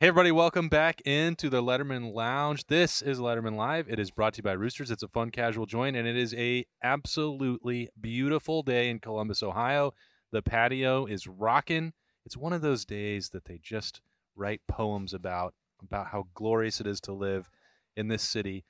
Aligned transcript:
Hey, 0.00 0.08
everybody, 0.08 0.32
welcome 0.32 0.70
back 0.70 1.02
into 1.02 1.50
the 1.50 1.62
Lettermen 1.62 2.14
Lounge. 2.14 2.66
This 2.68 3.02
is 3.02 3.18
Lettermen 3.18 3.54
Live. 3.54 3.86
It 3.86 3.98
is 3.98 4.10
brought 4.10 4.32
to 4.32 4.38
you 4.38 4.42
by 4.42 4.52
Roosters. 4.52 4.90
It's 4.90 5.02
a 5.02 5.08
fun, 5.08 5.30
casual 5.30 5.66
joint, 5.66 5.94
and 5.94 6.08
it 6.08 6.16
is 6.16 6.32
a 6.32 6.64
absolutely 6.82 7.90
beautiful 8.00 8.62
day 8.62 8.88
in 8.88 8.98
Columbus, 8.98 9.42
Ohio. 9.42 9.92
The 10.32 10.40
patio 10.40 11.04
is 11.04 11.26
rocking. 11.26 11.92
It's 12.24 12.34
one 12.34 12.54
of 12.54 12.62
those 12.62 12.86
days 12.86 13.28
that 13.34 13.44
they 13.44 13.60
just 13.62 14.00
write 14.34 14.62
poems 14.66 15.12
about, 15.12 15.52
about 15.82 16.06
how 16.06 16.28
glorious 16.32 16.80
it 16.80 16.86
is 16.86 17.02
to 17.02 17.12
live 17.12 17.50
in 17.94 18.08
this 18.08 18.22
city. 18.22 18.64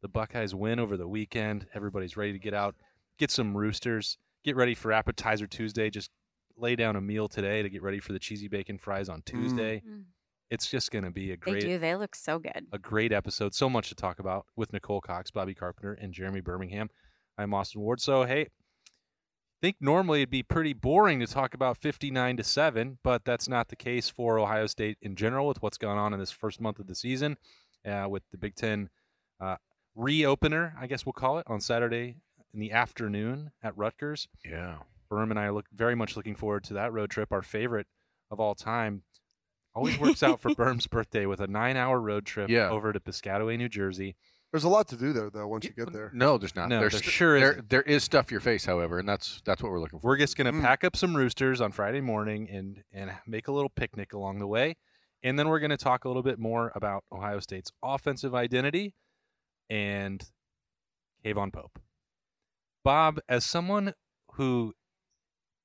The 0.00 0.08
Buckeyes 0.08 0.52
win 0.52 0.80
over 0.80 0.96
the 0.96 1.06
weekend. 1.06 1.68
Everybody's 1.76 2.16
ready 2.16 2.32
to 2.32 2.40
get 2.40 2.54
out, 2.54 2.74
get 3.20 3.30
some 3.30 3.56
Roosters, 3.56 4.18
get 4.42 4.56
ready 4.56 4.74
for 4.74 4.90
Appetizer 4.90 5.46
Tuesday. 5.46 5.90
Just 5.90 6.10
lay 6.56 6.74
down 6.74 6.96
a 6.96 7.00
meal 7.00 7.28
today 7.28 7.62
to 7.62 7.70
get 7.70 7.84
ready 7.84 8.00
for 8.00 8.12
the 8.12 8.18
cheesy 8.18 8.48
bacon 8.48 8.78
fries 8.78 9.08
on 9.08 9.22
Tuesday. 9.22 9.80
Mm. 9.88 10.06
It's 10.52 10.68
just 10.68 10.90
going 10.90 11.04
to 11.04 11.10
be 11.10 11.32
a 11.32 11.36
great. 11.38 11.54
They 11.54 11.60
great 11.60 11.70
do. 11.70 11.78
They 11.78 11.96
look 11.96 12.14
so 12.14 12.38
good. 12.38 12.66
a 12.72 12.78
great 12.78 13.10
episode. 13.10 13.54
So 13.54 13.70
much 13.70 13.88
to 13.88 13.94
talk 13.94 14.18
about 14.18 14.44
with 14.54 14.70
Nicole 14.74 15.00
Cox, 15.00 15.30
Bobby 15.30 15.54
Carpenter, 15.54 15.94
and 15.94 16.12
Jeremy 16.12 16.42
Birmingham. 16.42 16.90
I'm 17.38 17.54
Austin 17.54 17.80
Ward. 17.80 18.02
So 18.02 18.24
hey, 18.24 18.42
I 18.42 19.60
think 19.62 19.76
normally 19.80 20.20
it'd 20.20 20.30
be 20.30 20.42
pretty 20.42 20.74
boring 20.74 21.20
to 21.20 21.26
talk 21.26 21.54
about 21.54 21.78
59 21.78 22.36
to 22.36 22.44
seven, 22.44 22.98
but 23.02 23.24
that's 23.24 23.48
not 23.48 23.68
the 23.68 23.76
case 23.76 24.10
for 24.10 24.38
Ohio 24.38 24.66
State 24.66 24.98
in 25.00 25.16
general 25.16 25.46
with 25.46 25.62
what's 25.62 25.78
gone 25.78 25.96
on 25.96 26.12
in 26.12 26.20
this 26.20 26.30
first 26.30 26.60
month 26.60 26.78
of 26.78 26.86
the 26.86 26.94
season, 26.94 27.38
uh, 27.86 28.06
with 28.10 28.22
the 28.30 28.36
Big 28.36 28.54
Ten 28.54 28.90
uh, 29.40 29.56
reopener, 29.96 30.74
I 30.78 30.86
guess 30.86 31.06
we'll 31.06 31.14
call 31.14 31.38
it, 31.38 31.46
on 31.48 31.62
Saturday 31.62 32.16
in 32.52 32.60
the 32.60 32.72
afternoon 32.72 33.52
at 33.62 33.74
Rutgers. 33.74 34.28
Yeah. 34.44 34.76
Berm 35.10 35.30
and 35.30 35.38
I 35.38 35.48
look 35.48 35.64
very 35.74 35.94
much 35.94 36.14
looking 36.14 36.34
forward 36.34 36.64
to 36.64 36.74
that 36.74 36.92
road 36.92 37.08
trip, 37.08 37.32
our 37.32 37.42
favorite 37.42 37.86
of 38.30 38.38
all 38.38 38.54
time. 38.54 39.02
Always 39.74 39.98
works 39.98 40.22
out 40.22 40.40
for 40.40 40.54
Berm's 40.54 40.86
birthday 40.86 41.24
with 41.26 41.40
a 41.40 41.46
nine-hour 41.46 42.00
road 42.00 42.26
trip 42.26 42.50
Yeah. 42.50 42.68
over 42.68 42.92
to 42.92 43.00
Piscataway, 43.00 43.56
New 43.56 43.68
Jersey. 43.70 44.16
There's 44.50 44.64
a 44.64 44.68
lot 44.68 44.86
to 44.88 44.96
do 44.96 45.14
there, 45.14 45.30
though. 45.30 45.48
Once 45.48 45.64
you 45.64 45.70
get 45.70 45.90
there, 45.94 46.10
No, 46.12 46.36
there's 46.36 46.54
not. 46.54 46.68
No, 46.68 46.80
there's 46.80 46.92
there 46.92 47.00
st- 47.02 47.12
sure 47.12 47.40
there, 47.40 47.52
isn't. 47.52 47.70
there 47.70 47.82
is 47.82 48.04
stuff 48.04 48.30
your 48.30 48.40
face, 48.40 48.66
however, 48.66 48.98
and 48.98 49.08
that's 49.08 49.40
that's 49.46 49.62
what 49.62 49.72
we're 49.72 49.80
looking 49.80 49.98
for. 49.98 50.08
We're 50.08 50.18
just 50.18 50.36
gonna 50.36 50.52
Mm. 50.52 50.60
pack 50.60 50.84
up 50.84 50.94
some 50.94 51.16
roosters 51.16 51.62
on 51.62 51.72
Friday 51.72 52.02
morning 52.02 52.50
and 52.50 52.84
and 52.92 53.12
make 53.26 53.48
a 53.48 53.52
little 53.52 53.70
picnic 53.70 54.12
along 54.12 54.40
the 54.40 54.46
way, 54.46 54.76
and 55.22 55.38
then 55.38 55.48
we're 55.48 55.58
gonna 55.60 55.78
talk 55.78 56.04
a 56.04 56.08
little 56.08 56.22
bit 56.22 56.38
more 56.38 56.70
about 56.74 57.02
Ohio 57.10 57.40
State's 57.40 57.70
offensive 57.82 58.34
identity 58.34 58.94
and 59.70 60.22
K'Vaughan 61.24 61.50
Pope. 61.50 61.78
Bob, 62.84 63.20
as 63.30 63.46
someone 63.46 63.94
who 64.34 64.74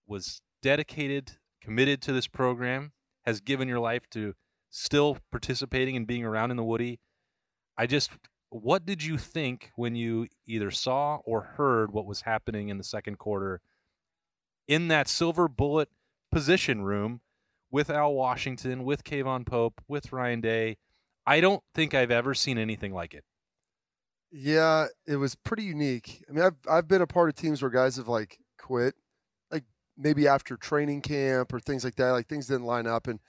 was 0.05 0.42
dedicated, 0.61 1.39
committed 1.61 2.02
to 2.03 2.14
this 2.14 2.27
program, 2.27 2.94
has 3.28 3.42
given 3.42 3.67
your 3.67 3.80
life 3.81 4.09
to 4.11 4.33
still 4.72 5.20
participating 5.31 5.95
and 5.95 6.08
being 6.08 6.25
around 6.25 6.52
in 6.52 6.58
the 6.58 6.64
Woody, 6.64 7.00
I 7.78 7.88
just 7.88 8.11
what 8.50 8.86
did 8.86 9.03
you 9.03 9.17
think 9.20 9.72
when 9.75 9.95
you 9.95 10.28
either 10.47 10.72
saw 10.72 11.17
or 11.25 11.42
heard 11.58 11.92
what 11.94 12.08
was 12.08 12.22
happening 12.22 12.70
in 12.70 12.80
the 12.80 12.83
second 12.86 13.20
quarter 13.20 13.61
in 14.67 14.88
that 14.89 15.08
silver 15.10 15.48
bullet 15.49 15.89
position 16.32 16.82
room 16.83 17.21
with 17.71 17.89
Al 17.89 18.14
Washington, 18.14 18.86
with 18.86 19.04
K'Vaughan 19.04 19.45
Pope, 19.45 19.82
with 19.88 20.14
Ryan 20.14 20.42
Day? 20.42 20.77
I 21.26 21.42
don't 21.42 21.64
think 21.76 21.94
I've 21.94 22.11
ever 22.11 22.33
seen 22.33 22.58
anything 22.58 22.94
like 22.94 23.14
it. 23.14 23.26
yeah, 24.32 24.88
it 25.05 25.17
was 25.17 25.36
pretty 25.36 25.64
unique. 25.64 26.23
I 26.30 26.33
mean, 26.33 26.44
I've 26.45 26.55
I've 26.70 26.88
been 26.88 27.02
a 27.02 27.08
part 27.08 27.30
of 27.30 27.36
teams 27.36 27.61
where 27.61 27.71
guys 27.71 27.98
have 27.98 28.08
like 28.08 28.39
quit, 28.58 28.95
maybe 29.97 30.27
after 30.27 30.55
training 30.55 31.02
camp 31.02 31.53
or 31.53 31.59
things 31.59 31.83
like 31.83 31.95
that. 31.95 32.11
Like 32.11 32.27
things 32.27 32.47
didn't 32.47 32.65
line 32.65 32.87
up, 32.87 33.08
and 33.08 33.19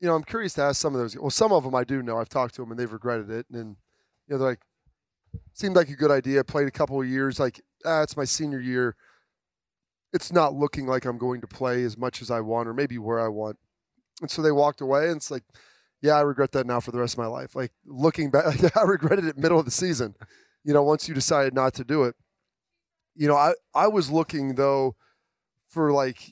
you 0.00 0.08
know, 0.08 0.14
I'm 0.14 0.24
curious 0.24 0.54
to 0.54 0.62
ask 0.62 0.80
some 0.80 0.94
of 0.94 1.00
those. 1.00 1.16
Well, 1.16 1.30
some 1.30 1.52
of 1.52 1.64
them 1.64 1.74
I 1.74 1.84
do 1.84 2.02
know. 2.02 2.18
I've 2.18 2.28
talked 2.28 2.54
to 2.56 2.62
them 2.62 2.70
and 2.70 2.78
they've 2.78 2.92
regretted 2.92 3.30
it, 3.30 3.46
and 3.52 3.76
you 4.26 4.34
know, 4.34 4.38
they're 4.38 4.48
like, 4.48 4.60
seemed 5.54 5.76
like 5.76 5.88
a 5.88 5.96
good 5.96 6.10
idea. 6.10 6.44
Played 6.44 6.68
a 6.68 6.72
couple 6.72 7.00
of 7.00 7.08
years. 7.08 7.38
Like, 7.38 7.60
ah, 7.84 8.02
it's 8.02 8.16
my 8.16 8.24
senior 8.24 8.60
year. 8.60 8.96
It's 10.12 10.32
not 10.32 10.54
looking 10.54 10.86
like 10.86 11.04
I'm 11.04 11.18
going 11.18 11.40
to 11.40 11.46
play 11.46 11.82
as 11.82 11.96
much 11.96 12.22
as 12.22 12.30
I 12.30 12.40
want, 12.40 12.68
or 12.68 12.74
maybe 12.74 12.98
where 12.98 13.20
I 13.20 13.28
want. 13.28 13.58
And 14.20 14.30
so 14.30 14.42
they 14.42 14.52
walked 14.52 14.80
away, 14.80 15.08
and 15.08 15.16
it's 15.16 15.30
like, 15.30 15.44
yeah, 16.02 16.14
I 16.14 16.20
regret 16.20 16.52
that 16.52 16.66
now 16.66 16.80
for 16.80 16.92
the 16.92 16.98
rest 16.98 17.14
of 17.14 17.18
my 17.18 17.26
life. 17.26 17.54
Like 17.54 17.72
looking 17.84 18.30
back, 18.30 18.46
I 18.76 18.82
regretted 18.82 19.24
it 19.24 19.38
middle 19.38 19.58
of 19.58 19.64
the 19.64 19.70
season. 19.70 20.14
You 20.64 20.74
know, 20.74 20.82
once 20.82 21.08
you 21.08 21.14
decided 21.14 21.54
not 21.54 21.74
to 21.74 21.84
do 21.84 22.04
it. 22.04 22.14
You 23.14 23.28
know, 23.28 23.36
I 23.36 23.54
I 23.74 23.88
was 23.88 24.10
looking 24.10 24.56
though 24.56 24.94
for 25.76 25.92
like, 25.92 26.26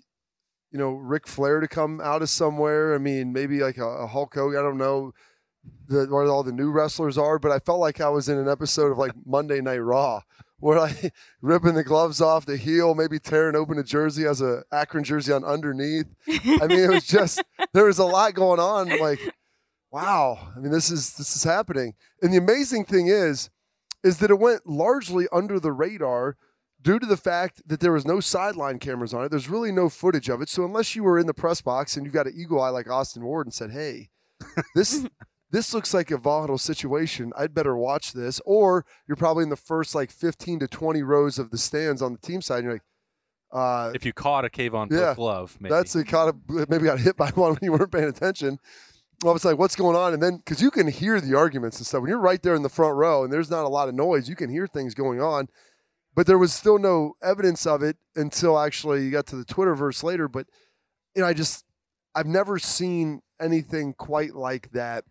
you 0.73 0.79
know, 0.79 0.93
Ric 0.93 1.29
Flair 1.29 1.61
to 1.61 1.69
come 1.69 2.01
out 2.01 2.23
of 2.23 2.31
somewhere. 2.31 2.95
I 2.95 2.99
mean, 2.99 3.31
maybe 3.33 3.61
like 3.61 3.77
a, 3.77 3.87
a 3.87 4.07
Hulk 4.07 4.35
Hogan. 4.35 4.59
I 4.59 4.63
don't 4.63 4.79
know 4.79 5.13
the, 5.87 6.07
where 6.07 6.25
all 6.25 6.43
the 6.43 6.51
new 6.51 6.71
wrestlers 6.71 7.19
are, 7.19 7.39
but 7.39 7.53
I 7.53 7.59
felt 7.59 7.79
like 7.79 8.01
I 8.01 8.09
was 8.09 8.31
in 8.31 8.39
an 8.39 8.49
episode 8.49 8.91
of 8.91 8.97
like 8.97 9.13
Monday 9.27 9.61
Night 9.61 9.79
Raw. 9.79 10.23
Where 10.61 10.79
I 10.79 11.11
ripping 11.43 11.75
the 11.75 11.85
gloves 11.85 12.23
off 12.23 12.47
the 12.47 12.57
heel, 12.57 12.95
maybe 12.95 13.19
tearing 13.19 13.55
open 13.55 13.77
a 13.77 13.83
jersey 13.83 14.25
as 14.25 14.41
a 14.41 14.63
Akron 14.73 15.05
jersey 15.05 15.31
on 15.31 15.45
underneath. 15.45 16.07
I 16.27 16.67
mean, 16.67 16.79
it 16.79 16.91
was 16.91 17.07
just 17.07 17.43
there 17.75 17.85
was 17.85 17.99
a 17.99 18.05
lot 18.05 18.33
going 18.33 18.61
on. 18.61 18.89
Like, 18.99 19.19
wow. 19.91 20.39
I 20.57 20.61
mean, 20.61 20.73
this 20.73 20.91
is 20.91 21.17
this 21.17 21.37
is 21.37 21.45
happening. 21.45 21.95
And 22.23 22.33
the 22.33 22.39
amazing 22.39 22.87
thing 22.87 23.09
is, 23.09 23.51
is 24.03 24.19
that 24.19 24.31
it 24.31 24.39
went 24.39 24.67
largely 24.67 25.27
under 25.31 25.61
the 25.61 25.73
radar 25.73 26.39
due 26.85 26.99
to 27.01 27.07
the 27.07 27.17
fact 27.17 27.63
that 27.67 27.81
there 27.81 27.91
was 27.93 28.07
no 28.07 28.21
sideline 28.21 28.79
cameras 28.79 29.13
on 29.13 29.25
it. 29.25 29.31
There's 29.31 29.49
really 29.49 29.73
no 29.73 29.89
footage 29.89 30.29
of 30.29 30.41
it. 30.41 30.49
So 30.49 30.65
unless 30.65 30.95
you 30.95 31.03
were 31.03 31.19
in 31.19 31.27
the 31.27 31.35
press 31.35 31.61
box 31.61 31.97
and 31.97 32.05
you've 32.07 32.15
got 32.15 32.27
an 32.29 32.35
eagle 32.37 32.61
eye 32.63 32.69
like 32.69 32.89
Austin 32.89 33.25
Ward 33.25 33.47
and 33.47 33.55
said, 33.55 33.73
"Hey, 33.73 34.11
this." 34.77 35.05
This 35.51 35.73
looks 35.73 35.95
like 35.95 36.11
a 36.11 36.17
volatile 36.19 36.59
situation. 36.59 37.33
I'd 37.39 37.55
better 37.55 37.77
watch 37.77 38.13
this. 38.13 38.41
Or 38.45 38.85
you're 39.07 39.15
probably 39.15 39.45
in 39.45 39.51
the 39.51 39.57
first 39.57 39.95
like 39.95 40.11
15 40.11 40.59
to 40.59 40.67
20 40.67 41.03
rows 41.05 41.39
of 41.39 41.53
the 41.53 41.59
stands 41.59 42.03
on 42.03 42.11
the 42.11 42.19
team 42.19 42.43
side. 42.43 42.57
And 42.57 42.65
you're 42.65 42.73
like, 42.73 42.83
uh, 43.53 43.93
If 43.95 44.05
you 44.05 44.13
caught 44.13 44.45
a 44.45 44.49
K'Vaughan 44.49 44.91
Pope 44.91 44.99
Yeah, 44.99 45.15
glove, 45.15 45.57
maybe. 45.61 45.73
that's 45.73 45.95
a 45.95 46.03
kind 46.03 46.29
of 46.29 46.69
maybe 46.69 46.87
got 46.87 46.99
hit 46.99 47.17
by 47.17 47.31
one 47.31 47.51
when 47.53 47.61
you 47.63 47.71
weren't 47.71 47.93
paying 47.93 48.09
attention. 48.09 48.59
Well, 49.23 49.37
it's 49.37 49.45
like, 49.45 49.57
what's 49.57 49.77
going 49.77 49.95
on? 49.95 50.13
And 50.13 50.21
then 50.21 50.39
because 50.39 50.61
you 50.61 50.73
can 50.73 50.89
hear 50.89 51.21
the 51.21 51.37
arguments 51.37 51.79
and 51.79 51.87
stuff 51.87 52.01
when 52.01 52.09
you're 52.11 52.19
right 52.19 52.43
there 52.43 52.57
in 52.57 52.63
the 52.63 52.69
front 52.69 52.97
row 52.97 53.23
and 53.23 53.33
there's 53.33 53.51
not 53.51 53.65
a 53.65 53.69
lot 53.69 53.89
of 53.89 53.95
noise, 53.95 54.29
you 54.29 54.35
can 54.35 54.51
hear 54.51 54.67
things 54.67 54.93
going 54.93 55.21
on. 55.21 55.47
But 56.15 56.27
there 56.27 56.39
was 56.39 56.53
still 56.53 56.79
no 56.79 57.15
evidence 57.23 57.67
of 57.67 57.83
it 57.83 57.97
until 58.15 58.59
actually 58.59 59.05
you 59.05 59.11
got 59.11 59.27
to 59.27 59.37
the 59.37 59.45
Twitterverse 59.45 60.03
later. 60.03 60.29
But 60.29 60.47
you 61.15 61.23
know, 61.23 61.29
I 61.29 61.35
just 61.35 61.65
I've 62.15 62.27
never 62.27 62.59
seen 62.59 63.21
anything 63.41 63.95
quite 63.95 64.35
like 64.35 64.71
that 64.73 65.05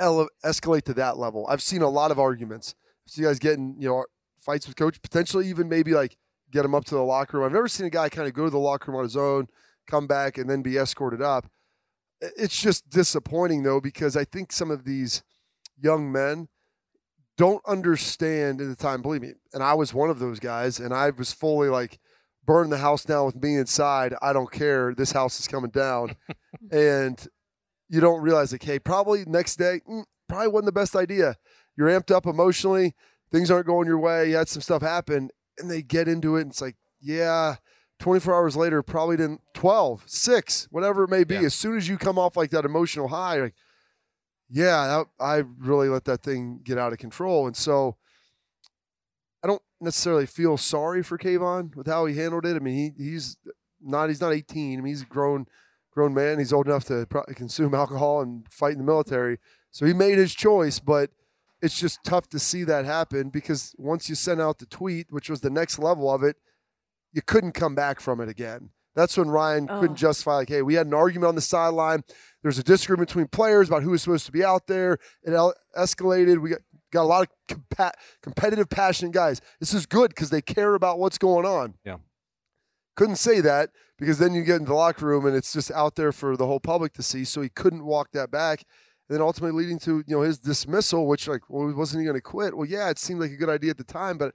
ele- 0.00 0.28
escalate 0.44 0.82
to 0.84 0.94
that 0.94 1.18
level. 1.18 1.46
I've 1.48 1.62
seen 1.62 1.82
a 1.82 1.88
lot 1.88 2.10
of 2.10 2.18
arguments. 2.18 2.74
So 3.06 3.20
you 3.20 3.28
guys 3.28 3.38
getting 3.38 3.76
you 3.78 3.88
know 3.88 4.04
fights 4.40 4.66
with 4.66 4.76
coach, 4.76 5.00
potentially 5.02 5.48
even 5.48 5.68
maybe 5.68 5.92
like 5.92 6.16
get 6.50 6.64
him 6.64 6.74
up 6.74 6.84
to 6.86 6.94
the 6.94 7.02
locker 7.02 7.36
room. 7.36 7.46
I've 7.46 7.52
never 7.52 7.68
seen 7.68 7.86
a 7.86 7.90
guy 7.90 8.08
kind 8.08 8.26
of 8.26 8.34
go 8.34 8.44
to 8.44 8.50
the 8.50 8.58
locker 8.58 8.90
room 8.90 8.98
on 8.98 9.04
his 9.04 9.16
own, 9.16 9.46
come 9.86 10.06
back, 10.06 10.38
and 10.38 10.50
then 10.50 10.62
be 10.62 10.76
escorted 10.76 11.22
up. 11.22 11.46
It's 12.20 12.60
just 12.60 12.90
disappointing 12.90 13.62
though 13.62 13.80
because 13.80 14.16
I 14.16 14.24
think 14.24 14.52
some 14.52 14.70
of 14.70 14.84
these 14.84 15.22
young 15.80 16.10
men 16.10 16.48
don't 17.40 17.64
understand 17.66 18.60
at 18.60 18.68
the 18.68 18.76
time. 18.76 19.00
Believe 19.00 19.22
me, 19.22 19.32
and 19.54 19.62
I 19.62 19.72
was 19.72 19.94
one 19.94 20.10
of 20.10 20.18
those 20.18 20.38
guys, 20.38 20.78
and 20.78 20.92
I 20.92 21.08
was 21.08 21.32
fully 21.32 21.70
like, 21.70 21.98
burn 22.44 22.68
the 22.68 22.76
house 22.76 23.02
down 23.02 23.24
with 23.24 23.42
me 23.42 23.56
inside. 23.56 24.14
I 24.20 24.34
don't 24.34 24.52
care. 24.52 24.94
This 24.94 25.12
house 25.12 25.40
is 25.40 25.48
coming 25.48 25.70
down, 25.70 26.16
and 26.70 27.26
you 27.88 27.98
don't 27.98 28.20
realize 28.20 28.52
like, 28.52 28.62
hey, 28.62 28.78
probably 28.78 29.24
next 29.26 29.56
day, 29.56 29.80
mm, 29.88 30.04
probably 30.28 30.48
wasn't 30.48 30.66
the 30.66 30.72
best 30.72 30.94
idea. 30.94 31.36
You're 31.78 31.88
amped 31.88 32.14
up 32.14 32.26
emotionally. 32.26 32.94
Things 33.32 33.50
aren't 33.50 33.66
going 33.66 33.86
your 33.86 33.98
way. 33.98 34.28
You 34.28 34.36
had 34.36 34.50
some 34.50 34.60
stuff 34.60 34.82
happen, 34.82 35.30
and 35.58 35.70
they 35.70 35.80
get 35.80 36.08
into 36.08 36.36
it, 36.36 36.42
and 36.42 36.50
it's 36.50 36.60
like, 36.60 36.76
yeah. 37.00 37.56
24 38.00 38.34
hours 38.34 38.56
later, 38.56 38.82
probably 38.82 39.16
didn't 39.16 39.40
12, 39.54 40.04
6, 40.06 40.68
whatever 40.70 41.04
it 41.04 41.10
may 41.10 41.24
be. 41.24 41.36
Yeah. 41.36 41.42
As 41.42 41.54
soon 41.54 41.76
as 41.78 41.86
you 41.86 41.96
come 41.96 42.18
off 42.18 42.36
like 42.36 42.50
that 42.50 42.64
emotional 42.64 43.08
high, 43.08 43.36
like, 43.40 43.54
yeah, 44.50 44.86
that, 44.86 45.06
I 45.24 45.44
really 45.58 45.88
let 45.88 46.04
that 46.06 46.22
thing 46.22 46.60
get 46.64 46.78
out 46.78 46.92
of 46.92 46.98
control. 46.98 47.46
And 47.46 47.56
so 47.56 47.96
I 49.42 49.46
don't 49.46 49.62
necessarily 49.80 50.26
feel 50.26 50.56
sorry 50.56 51.02
for 51.02 51.16
K'Vaughan 51.16 51.74
with 51.76 51.86
how 51.86 52.06
he 52.06 52.16
handled 52.16 52.44
it. 52.44 52.56
I 52.56 52.58
mean, 52.58 52.94
he, 52.98 53.04
he's 53.04 53.36
not 53.80 54.08
he's 54.08 54.20
not 54.20 54.32
18. 54.32 54.78
I 54.78 54.82
mean, 54.82 54.92
he's 54.92 55.04
grown 55.04 55.46
grown 55.92 56.14
man. 56.14 56.38
He's 56.38 56.52
old 56.52 56.66
enough 56.66 56.84
to 56.86 57.06
consume 57.34 57.74
alcohol 57.74 58.20
and 58.22 58.46
fight 58.50 58.72
in 58.72 58.78
the 58.78 58.84
military. 58.84 59.38
So 59.70 59.86
he 59.86 59.92
made 59.92 60.18
his 60.18 60.34
choice, 60.34 60.80
but 60.80 61.10
it's 61.62 61.78
just 61.78 62.02
tough 62.04 62.28
to 62.30 62.38
see 62.38 62.64
that 62.64 62.84
happen 62.84 63.28
because 63.28 63.74
once 63.78 64.08
you 64.08 64.14
sent 64.14 64.40
out 64.40 64.58
the 64.58 64.66
tweet, 64.66 65.06
which 65.10 65.30
was 65.30 65.40
the 65.40 65.50
next 65.50 65.78
level 65.78 66.12
of 66.12 66.22
it, 66.22 66.36
you 67.12 67.22
couldn't 67.22 67.52
come 67.52 67.74
back 67.74 68.00
from 68.00 68.20
it 68.20 68.28
again. 68.28 68.70
That's 68.94 69.16
when 69.16 69.28
Ryan 69.28 69.68
oh. 69.70 69.80
couldn't 69.80 69.96
Oh. 69.96 70.08
justify, 70.08 70.36
like, 70.36 70.48
hey, 70.48 70.62
we 70.62 70.74
had 70.74 70.86
an 70.86 70.94
argument 70.94 71.28
on 71.28 71.34
the 71.34 71.40
sideline. 71.40 72.02
There's 72.42 72.58
a 72.58 72.62
disagreement 72.62 73.08
between 73.08 73.28
players 73.28 73.68
about 73.68 73.82
who 73.82 73.90
was 73.90 74.02
supposed 74.02 74.26
to 74.26 74.32
be 74.32 74.44
out 74.44 74.66
there. 74.66 74.98
It 75.22 75.32
el- 75.32 75.54
escalated. 75.76 76.40
We 76.40 76.50
got, 76.50 76.60
got 76.90 77.02
a 77.02 77.04
lot 77.04 77.28
of 77.28 77.56
compa- 77.56 77.92
competitive, 78.22 78.68
passionate 78.68 79.12
guys. 79.12 79.40
This 79.60 79.74
is 79.74 79.86
good 79.86 80.10
because 80.10 80.30
they 80.30 80.42
care 80.42 80.74
about 80.74 80.98
what's 80.98 81.18
going 81.18 81.46
on. 81.46 81.74
Yeah. 81.84 81.96
Couldn't 82.96 83.16
say 83.16 83.40
that 83.40 83.70
because 83.98 84.18
then 84.18 84.34
you 84.34 84.42
get 84.42 84.56
into 84.56 84.68
the 84.68 84.74
locker 84.74 85.06
room 85.06 85.26
and 85.26 85.36
it's 85.36 85.52
just 85.52 85.70
out 85.70 85.94
there 85.96 86.12
for 86.12 86.36
the 86.36 86.46
whole 86.46 86.60
public 86.60 86.92
to 86.94 87.02
see. 87.02 87.24
So 87.24 87.40
he 87.40 87.48
couldn't 87.48 87.84
walk 87.84 88.08
that 88.12 88.30
back. 88.30 88.64
And 89.08 89.16
then 89.16 89.22
ultimately 89.22 89.62
leading 89.62 89.78
to, 89.80 90.04
you 90.06 90.16
know, 90.16 90.22
his 90.22 90.38
dismissal, 90.38 91.06
which 91.06 91.28
like, 91.28 91.42
well, 91.48 91.72
wasn't 91.74 92.00
he 92.00 92.04
going 92.04 92.16
to 92.16 92.20
quit? 92.22 92.56
Well, 92.56 92.66
yeah, 92.66 92.90
it 92.90 92.98
seemed 92.98 93.20
like 93.20 93.30
a 93.30 93.36
good 93.36 93.48
idea 93.48 93.70
at 93.70 93.78
the 93.78 93.84
time, 93.84 94.18
but 94.18 94.34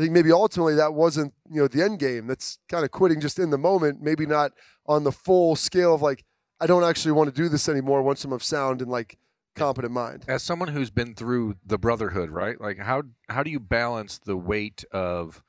I 0.00 0.02
think 0.02 0.14
maybe 0.14 0.32
ultimately 0.32 0.76
that 0.76 0.94
wasn't, 0.94 1.34
you 1.50 1.60
know, 1.60 1.68
the 1.68 1.82
end 1.82 1.98
game. 1.98 2.26
That's 2.26 2.58
kind 2.70 2.86
of 2.86 2.90
quitting 2.90 3.20
just 3.20 3.38
in 3.38 3.50
the 3.50 3.58
moment, 3.58 4.00
maybe 4.00 4.24
not 4.24 4.52
on 4.86 5.04
the 5.04 5.12
full 5.12 5.56
scale 5.56 5.94
of 5.94 6.00
like, 6.00 6.24
I 6.58 6.66
don't 6.66 6.84
actually 6.84 7.12
want 7.12 7.28
to 7.28 7.36
do 7.36 7.50
this 7.50 7.68
anymore 7.68 8.00
once 8.02 8.24
I'm 8.24 8.32
of 8.32 8.42
sound 8.42 8.80
and 8.80 8.90
like 8.90 9.18
competent 9.56 9.92
mind. 9.92 10.24
As 10.26 10.42
someone 10.42 10.68
who's 10.68 10.88
been 10.88 11.14
through 11.14 11.56
the 11.66 11.76
brotherhood, 11.76 12.30
right? 12.30 12.58
Like 12.58 12.78
how 12.78 13.02
how 13.28 13.42
do 13.42 13.50
you 13.50 13.60
balance 13.60 14.18
the 14.24 14.38
weight 14.38 14.86
of 14.90 15.42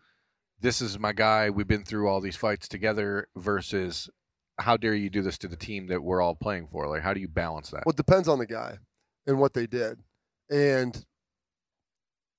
this 0.59 0.81
is 0.81 0.99
my 0.99 1.13
guy, 1.13 1.49
we've 1.49 1.65
been 1.65 1.85
through 1.85 2.09
all 2.09 2.19
these 2.19 2.35
fights 2.35 2.67
together 2.67 3.29
versus 3.37 4.09
how 4.59 4.75
dare 4.75 4.95
you 4.95 5.09
do 5.09 5.21
this 5.21 5.37
to 5.37 5.47
the 5.47 5.55
team 5.55 5.87
that 5.87 6.03
we're 6.03 6.21
all 6.21 6.35
playing 6.35 6.67
for? 6.67 6.89
Like 6.89 7.03
how 7.03 7.13
do 7.13 7.21
you 7.21 7.29
balance 7.29 7.69
that? 7.69 7.85
Well, 7.85 7.93
it 7.93 7.95
depends 7.95 8.27
on 8.27 8.37
the 8.37 8.45
guy 8.45 8.79
and 9.25 9.39
what 9.39 9.53
they 9.53 9.65
did. 9.65 9.99
And, 10.49 11.05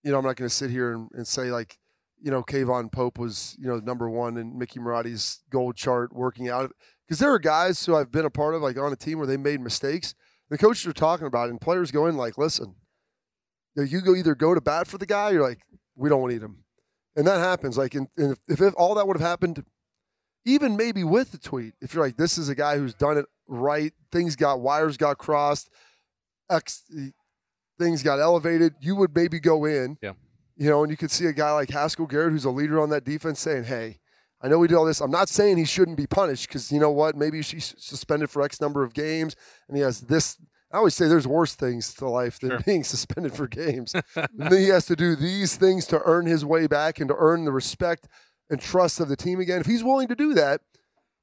you 0.03 0.13
know, 0.13 0.19
I'm 0.19 0.25
not 0.25 0.37
going 0.37 0.51
to 0.51 0.55
sit 0.55 0.71
here 0.71 0.93
and, 0.93 1.09
and 1.15 1.27
say 1.27 1.51
like, 1.51 1.79
you 2.23 2.31
know, 2.31 2.43
K'Vaughan 2.43 2.91
Pope 2.91 3.19
was, 3.19 3.57
you 3.59 3.67
know, 3.67 3.79
number 3.79 4.09
one 4.09 4.37
in 4.37 4.57
Mickey 4.57 4.79
Marotti's 4.79 5.41
gold 5.51 5.77
chart 5.77 6.15
working 6.15 6.49
out. 6.49 6.73
Because 7.07 7.19
there 7.19 7.33
are 7.33 7.39
guys 7.39 7.85
who 7.85 7.97
I've 7.97 8.13
been 8.13 8.25
a 8.25 8.31
part 8.31 8.55
of, 8.55 8.63
like 8.63 8.79
on 8.79 8.93
a 8.93 8.97
team 8.97 9.19
where 9.19 9.27
they 9.27 9.37
made 9.37 9.61
mistakes. 9.61 10.15
The 10.49 10.59
coaches 10.59 10.87
are 10.87 10.93
talking 10.93 11.27
about 11.27 11.49
it, 11.49 11.51
and 11.51 11.61
players 11.61 11.91
go 11.91 12.07
in 12.07 12.17
like, 12.17 12.39
listen, 12.39 12.77
you, 13.75 14.01
go 14.01 14.15
either 14.15 14.35
go 14.35 14.55
to 14.55 14.61
bat 14.61 14.87
for 14.87 14.99
the 14.99 15.07
guy, 15.07 15.31
you're 15.31 15.43
like, 15.43 15.61
we 15.97 16.09
don't 16.09 16.29
need 16.29 16.43
him. 16.43 16.65
And 17.17 17.27
that 17.27 17.39
happens. 17.39 17.77
Like, 17.77 17.95
in, 17.95 18.09
in, 18.17 18.37
if, 18.49 18.61
if 18.61 18.75
all 18.77 18.95
that 18.95 19.07
would 19.07 19.17
have 19.19 19.27
happened, 19.27 19.65
even 20.45 20.77
maybe 20.77 21.05
with 21.05 21.33
the 21.33 21.39
tweet, 21.39 21.75
if 21.81 21.95
you're 21.95 22.05
like, 22.05 22.17
this 22.17 22.39
is 22.39 22.49
a 22.49 22.55
guy 22.55 22.77
who's 22.77 22.95
done 22.95 23.19
it 23.19 23.27
right, 23.49 23.93
things 24.11 24.37
got, 24.37 24.61
wires 24.61 24.97
got 24.97 25.19
crossed, 25.19 25.71
X, 26.51 26.83
things 27.79 28.03
got 28.03 28.21
elevated, 28.21 28.75
you 28.81 28.95
would 28.97 29.15
maybe 29.15 29.41
go 29.41 29.65
in. 29.65 29.99
Yeah. 30.03 30.13
You 30.63 30.71
know, 30.71 30.83
and 30.85 30.91
you 30.93 30.97
could 30.97 31.11
see 31.11 31.27
a 31.27 31.33
guy 31.33 31.51
like 31.53 31.71
Haskell 31.71 32.07
Garrett, 32.07 32.33
who's 32.33 32.45
a 32.45 32.51
leader 32.51 32.79
on 32.81 32.91
that 32.91 33.05
defense, 33.05 33.41
saying, 33.41 33.65
hey, 33.65 33.99
I 34.41 34.47
know 34.49 34.59
we 34.61 34.69
did 34.69 34.77
all 34.77 34.85
this. 34.85 35.01
I'm 35.01 35.11
not 35.11 35.29
saying 35.29 35.57
he 35.57 35.65
shouldn't 35.65 35.97
be 35.97 36.07
punished 36.07 36.47
because 36.47 36.71
you 36.71 36.79
know 36.79 36.91
what? 36.91 37.17
Maybe 37.17 37.43
she's 37.43 37.75
suspended 37.79 38.31
for 38.31 38.43
X 38.43 38.61
number 38.61 38.85
of 38.85 38.95
games 38.95 39.35
and 39.67 39.77
he 39.77 39.83
has 39.83 40.03
this. 40.03 40.37
I 40.73 40.77
always 40.77 40.95
say 40.95 41.09
there's 41.09 41.27
worse 41.27 41.55
things 41.57 41.93
to 41.95 42.09
life 42.09 42.39
than 42.39 42.51
Sure. 42.51 42.61
being 42.67 42.85
suspended 42.85 43.35
for 43.35 43.47
games. 43.49 43.93
and 44.15 44.29
then 44.37 44.59
he 44.61 44.69
has 44.69 44.87
to 44.87 44.95
do 44.97 45.17
these 45.17 45.57
things 45.57 45.87
to 45.89 46.01
earn 46.05 46.27
his 46.27 46.45
way 46.45 46.67
back 46.69 47.01
and 47.01 47.09
to 47.09 47.15
earn 47.19 47.45
the 47.45 47.53
respect 47.53 48.07
and 48.49 48.61
trust 48.61 49.01
of 49.01 49.09
the 49.09 49.17
team 49.17 49.41
again. 49.41 49.61
If 49.61 49.67
he's 49.67 49.83
willing 49.85 50.09
to 50.09 50.15
do 50.17 50.33
that, 50.35 50.61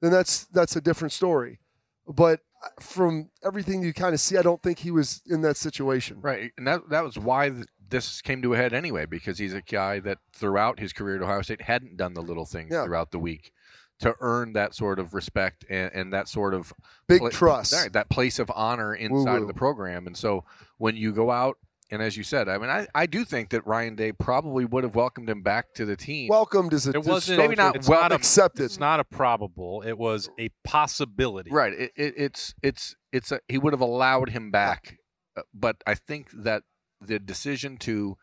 then 0.02 0.12
that's 0.12 0.46
that's 0.48 0.76
a 0.76 0.82
different 0.82 1.14
story. 1.14 1.60
But 2.08 2.42
uh, 2.64 2.70
from 2.82 3.30
everything 3.44 3.84
you 3.84 3.94
kind 3.94 4.14
of 4.14 4.20
see, 4.20 4.38
I 4.38 4.42
don't 4.42 4.62
think 4.62 4.80
he 4.80 4.92
was 4.92 5.22
in 5.26 5.42
that 5.42 5.56
situation. 5.58 6.20
Right, 6.22 6.52
and 6.58 6.68
that 6.68 6.90
that 6.90 7.04
was 7.06 7.18
why 7.18 7.50
th- 7.50 7.66
this 7.90 8.22
came 8.22 8.42
to 8.42 8.54
a 8.54 8.58
head 8.58 8.74
anyway, 8.74 9.06
because 9.06 9.38
he's 9.38 9.54
a 9.54 9.62
guy 9.62 10.00
that 10.00 10.20
throughout 10.34 10.80
his 10.80 10.94
career 10.94 11.16
at 11.18 11.22
Ohio 11.22 11.42
State 11.42 11.62
hadn't 11.62 11.98
done 11.98 12.14
the 12.14 12.22
little 12.22 12.46
things 12.46 12.70
Yeah. 12.72 12.86
throughout 12.86 13.12
the 13.12 13.20
week 13.20 13.52
to 14.00 14.16
earn 14.22 14.54
that 14.54 14.74
sort 14.74 14.98
of 15.00 15.14
respect 15.14 15.66
and, 15.70 15.92
and 15.94 16.14
that 16.14 16.28
sort 16.30 16.54
of 16.54 16.72
Big 17.08 17.20
pla- 17.20 17.30
trust. 17.30 17.74
right, 17.74 17.92
that 17.94 18.10
place 18.10 18.40
of 18.40 18.50
honor 18.56 18.96
inside 18.96 19.14
Woo-woo. 19.34 19.42
of 19.42 19.48
the 19.48 19.54
program. 19.54 20.08
And 20.08 20.16
so 20.16 20.46
when 20.78 20.96
you 20.96 21.12
go 21.12 21.32
out, 21.32 21.58
and 21.92 22.02
as 22.02 22.16
you 22.16 22.24
said, 22.24 22.48
I 22.48 22.58
mean, 22.60 22.70
I, 22.70 22.88
I 22.94 23.08
do 23.08 23.26
think 23.26 23.50
that 23.50 23.66
Ryan 23.66 23.96
Day 23.96 24.12
probably 24.12 24.64
would 24.64 24.84
have 24.84 24.94
welcomed 24.96 25.28
him 25.30 25.42
back 25.42 25.74
to 25.74 25.86
the 25.86 25.96
team. 25.98 26.30
Welcomed 26.30 26.72
is 26.72 26.86
a 26.88 26.92
It 26.92 27.04
wasn't 27.04 27.40
Maybe 27.40 27.56
not 27.56 27.76
It's 27.76 27.90
well 27.90 28.02
not 28.02 28.12
a, 28.12 28.16
accepted. 28.16 28.64
It's 28.66 28.80
not 28.80 29.00
a 29.00 29.04
probable. 29.04 29.82
It 29.86 29.98
was 29.98 30.30
a 30.40 30.50
possibility. 30.64 31.50
Right. 31.52 31.74
It, 31.74 31.92
it, 31.96 32.14
it's 32.16 32.54
it's 32.62 32.96
it's 33.12 33.32
a, 33.32 33.40
he 33.48 33.58
would 33.58 33.74
have 33.74 33.82
allowed 33.82 34.30
him 34.30 34.52
back, 34.52 34.98
Uh, 35.36 35.42
but 35.54 35.78
I 35.88 35.96
think 35.96 36.30
that 36.32 36.62
the 37.02 37.20
decision 37.20 37.78
to 37.78 38.18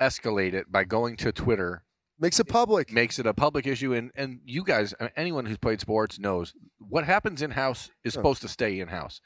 escalate 0.00 0.52
it 0.54 0.70
by 0.70 0.84
going 0.84 1.16
to 1.16 1.32
Twitter 1.32 1.82
Makes 2.20 2.40
it 2.40 2.48
public. 2.48 2.92
makes 2.92 3.20
it 3.20 3.26
a 3.26 3.34
public 3.34 3.64
issue. 3.66 3.94
And 3.94 4.10
and 4.16 4.40
you 4.44 4.64
guys, 4.64 4.92
uh, 4.98 5.08
anyone 5.16 5.46
who's 5.46 5.56
played 5.58 5.80
sports 5.80 6.18
knows 6.18 6.52
what 6.78 7.04
happens 7.04 7.42
in 7.42 7.52
house 7.52 7.90
is 8.02 8.12
Yeah. 8.14 8.18
supposed 8.18 8.42
to 8.42 8.48
stay 8.48 8.80
in 8.80 8.88
house. 8.88 9.20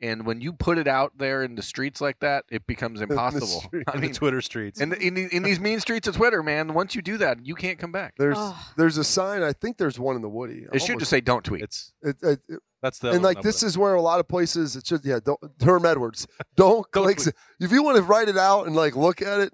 And 0.00 0.24
when 0.24 0.40
you 0.40 0.52
put 0.52 0.78
it 0.78 0.86
out 0.86 1.18
there 1.18 1.42
in 1.42 1.56
the 1.56 1.62
streets 1.62 2.00
like 2.00 2.20
that, 2.20 2.44
it 2.50 2.66
becomes 2.66 3.00
the 3.00 3.04
impossible. 3.06 3.46
street. 3.48 3.84
I 3.88 3.94
In 3.96 4.00
the 4.00 4.06
mean, 4.06 4.14
Twitter 4.14 4.40
streets. 4.40 4.80
in, 4.80 4.90
the, 4.90 4.98
in, 4.98 5.14
the, 5.14 5.28
in 5.34 5.42
these 5.42 5.58
mean 5.60 5.80
streets 5.80 6.06
of 6.08 6.14
Twitter, 6.16 6.42
man, 6.42 6.72
once 6.72 6.94
you 6.94 7.02
do 7.02 7.18
that, 7.18 7.44
you 7.44 7.54
can't 7.54 7.78
come 7.78 7.92
back. 7.92 8.14
There's 8.16 8.38
Ugh. 8.38 8.56
there's 8.78 8.96
a 8.96 9.04
sign. 9.04 9.42
I 9.42 9.52
think 9.52 9.76
there's 9.76 9.98
one 9.98 10.16
in 10.16 10.22
the 10.22 10.28
Woody. 10.30 10.64
It 10.72 10.80
should 10.82 10.98
just 11.00 11.10
say 11.10 11.20
"Don't 11.20 11.44
tweet." 11.44 11.62
it's 11.62 11.92
It, 12.02 12.16
it, 12.22 12.40
it- 12.48 12.60
that's 12.82 12.98
the 12.98 13.10
and 13.10 13.22
like 13.22 13.42
this 13.42 13.62
is 13.62 13.76
where 13.76 13.94
a 13.94 14.00
lot 14.00 14.20
of 14.20 14.28
places 14.28 14.76
it 14.76 14.86
should 14.86 15.04
yeah. 15.04 15.18
Don't 15.24 15.38
Herm 15.62 15.84
Edwards. 15.84 16.26
Don't 16.56 16.86
Don't 16.92 17.04
click. 17.04 17.18
tweet. 17.18 17.34
If 17.60 17.72
you 17.72 17.82
want 17.82 17.96
to 17.96 18.02
write 18.02 18.28
it 18.28 18.36
out 18.38 18.66
and 18.66 18.76
like 18.76 18.94
look 18.96 19.20
at 19.20 19.40
it, 19.40 19.52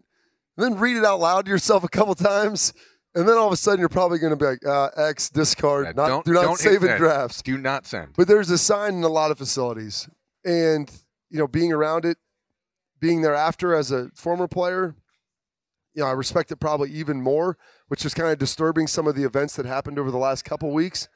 then 0.56 0.78
read 0.78 0.96
it 0.96 1.04
out 1.04 1.20
loud 1.20 1.46
to 1.46 1.50
yourself 1.50 1.84
a 1.84 1.88
couple 1.88 2.14
times, 2.14 2.72
and 3.14 3.28
then 3.28 3.36
all 3.36 3.46
of 3.46 3.52
a 3.52 3.56
sudden 3.56 3.80
you're 3.80 3.88
probably 3.88 4.18
going 4.18 4.32
to 4.32 4.36
be 4.36 4.44
like 4.44 4.66
uh, 4.66 4.88
X 4.96 5.30
discard. 5.30 5.86
Yeah, 5.86 5.92
not 5.96 6.08
don't- 6.08 6.24
do 6.26 6.32
not 6.32 6.42
don't 6.42 6.58
save 6.58 6.82
in 6.84 6.96
drafts. 6.98 7.42
Do 7.42 7.56
not 7.56 7.86
send. 7.86 8.12
But 8.16 8.28
there's 8.28 8.50
a 8.50 8.58
sign 8.58 8.94
in 8.94 9.04
a 9.04 9.08
lot 9.08 9.30
of 9.30 9.38
facilities, 9.38 10.08
and 10.44 10.90
you 11.30 11.38
know, 11.38 11.48
being 11.48 11.72
around 11.72 12.04
it, 12.04 12.18
being 13.00 13.22
thereafter 13.22 13.74
as 13.74 13.90
a 13.90 14.10
former 14.14 14.46
player, 14.46 14.94
you 15.94 16.02
know, 16.02 16.08
I 16.08 16.12
respect 16.12 16.52
it 16.52 16.56
probably 16.56 16.90
even 16.90 17.20
more, 17.22 17.56
which 17.88 18.04
is 18.04 18.14
kind 18.14 18.30
of 18.30 18.38
disturbing 18.38 18.86
some 18.86 19.06
of 19.06 19.14
the 19.16 19.24
events 19.24 19.56
that 19.56 19.66
happened 19.66 19.98
over 19.98 20.10
the 20.10 20.18
last 20.18 20.44
couple 20.44 20.70
weeks. 20.72 21.08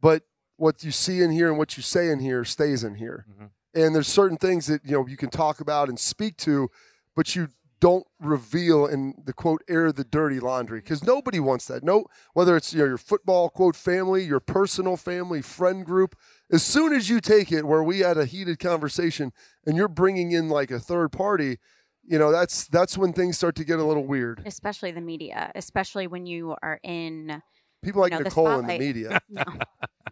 But 0.00 0.24
what 0.62 0.84
you 0.84 0.92
see 0.92 1.20
in 1.22 1.30
here 1.32 1.48
and 1.48 1.58
what 1.58 1.76
you 1.76 1.82
say 1.82 2.08
in 2.08 2.20
here 2.20 2.44
stays 2.44 2.84
in 2.84 2.94
here, 2.94 3.26
Mhm. 3.28 3.50
and 3.74 3.94
there's 3.94 4.06
certain 4.20 4.38
things 4.38 4.66
that 4.66 4.80
you 4.84 4.92
know 4.92 5.06
you 5.06 5.16
can 5.16 5.30
talk 5.30 5.60
about 5.60 5.88
and 5.88 5.98
speak 5.98 6.36
to, 6.36 6.68
but 7.16 7.34
you 7.34 7.48
don't 7.80 8.06
reveal 8.20 8.86
in 8.86 9.12
the 9.24 9.32
quote 9.32 9.60
air 9.68 9.90
the 9.90 10.04
dirty 10.04 10.38
laundry 10.38 10.78
because 10.78 11.02
nobody 11.02 11.40
wants 11.40 11.64
that. 11.66 11.82
No, 11.82 12.04
whether 12.32 12.56
it's 12.56 12.72
you 12.72 12.78
know, 12.78 12.84
your 12.86 12.96
football 13.10 13.50
quote 13.50 13.74
family, 13.74 14.22
your 14.22 14.38
personal 14.38 14.96
family, 14.96 15.42
friend 15.42 15.84
group, 15.84 16.14
as 16.52 16.62
soon 16.62 16.92
as 16.92 17.10
you 17.10 17.20
take 17.20 17.50
it 17.50 17.64
where 17.66 17.82
we 17.82 17.98
had 17.98 18.16
a 18.16 18.24
heated 18.24 18.60
conversation 18.60 19.32
and 19.66 19.76
you're 19.76 19.88
bringing 20.02 20.30
in 20.30 20.48
like 20.48 20.70
a 20.70 20.78
third 20.78 21.10
party, 21.10 21.58
you 22.04 22.18
know 22.20 22.30
that's 22.30 22.68
that's 22.68 22.96
when 22.96 23.12
things 23.12 23.36
start 23.36 23.56
to 23.56 23.64
get 23.64 23.80
a 23.80 23.84
little 23.84 24.06
weird. 24.06 24.42
especially 24.46 24.92
the 24.92 25.00
media, 25.00 25.50
especially 25.56 26.06
when 26.06 26.24
you 26.24 26.54
are 26.62 26.78
in 26.84 27.42
People 27.82 28.00
like 28.02 28.12
know, 28.12 28.18
the 28.18 28.24
Nicole 28.24 28.58
in 28.58 28.66
the 28.66 28.78
media. 28.78 29.20
no, 29.28 29.44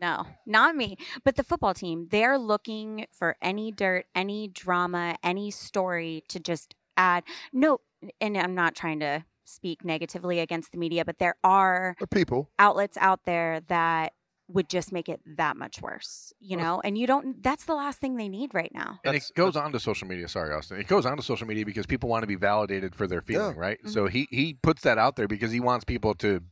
no, 0.00 0.26
not 0.46 0.74
me, 0.74 0.96
but 1.24 1.36
the 1.36 1.44
football 1.44 1.74
team. 1.74 2.08
They're 2.10 2.38
looking 2.38 3.06
for 3.12 3.36
any 3.40 3.70
dirt, 3.70 4.06
any 4.14 4.48
drama, 4.48 5.16
any 5.22 5.50
story 5.50 6.24
to 6.28 6.40
just 6.40 6.74
add. 6.96 7.24
No, 7.52 7.80
and 8.20 8.36
I'm 8.36 8.54
not 8.54 8.74
trying 8.74 9.00
to 9.00 9.24
speak 9.44 9.84
negatively 9.84 10.38
against 10.40 10.72
the 10.72 10.78
media, 10.78 11.04
but 11.04 11.18
there 11.18 11.36
are 11.42 11.96
Or 12.00 12.06
people. 12.06 12.50
outlets 12.58 12.96
out 13.00 13.24
there 13.24 13.60
that 13.68 14.12
would 14.48 14.68
just 14.68 14.90
make 14.92 15.08
it 15.08 15.20
that 15.36 15.56
much 15.56 15.80
worse, 15.80 16.32
you 16.40 16.56
know? 16.56 16.80
And 16.82 16.98
you 16.98 17.06
don't, 17.06 17.40
that's 17.40 17.64
the 17.66 17.74
last 17.74 18.00
thing 18.00 18.16
they 18.16 18.28
need 18.28 18.52
right 18.52 18.72
now. 18.74 18.98
And 19.04 19.14
That's- 19.14 19.30
it 19.30 19.36
goes 19.36 19.54
on 19.54 19.70
to 19.72 19.78
social 19.78 20.08
media. 20.08 20.26
Sorry, 20.28 20.52
Austin. 20.52 20.80
It 20.80 20.88
goes 20.88 21.06
on 21.06 21.16
to 21.16 21.22
social 21.22 21.46
media 21.46 21.64
because 21.64 21.86
people 21.86 22.08
want 22.08 22.24
to 22.24 22.26
be 22.26 22.34
validated 22.34 22.94
for 22.96 23.06
their 23.06 23.20
feeling, 23.20 23.56
right? 23.56 23.78
Mm-hmm. 23.78 23.90
So 23.90 24.06
he 24.06 24.26
he 24.30 24.54
puts 24.54 24.82
that 24.82 24.98
out 24.98 25.14
there 25.16 25.28
because 25.28 25.52
he 25.52 25.60
wants 25.60 25.84
people 25.84 26.14
to 26.16 26.42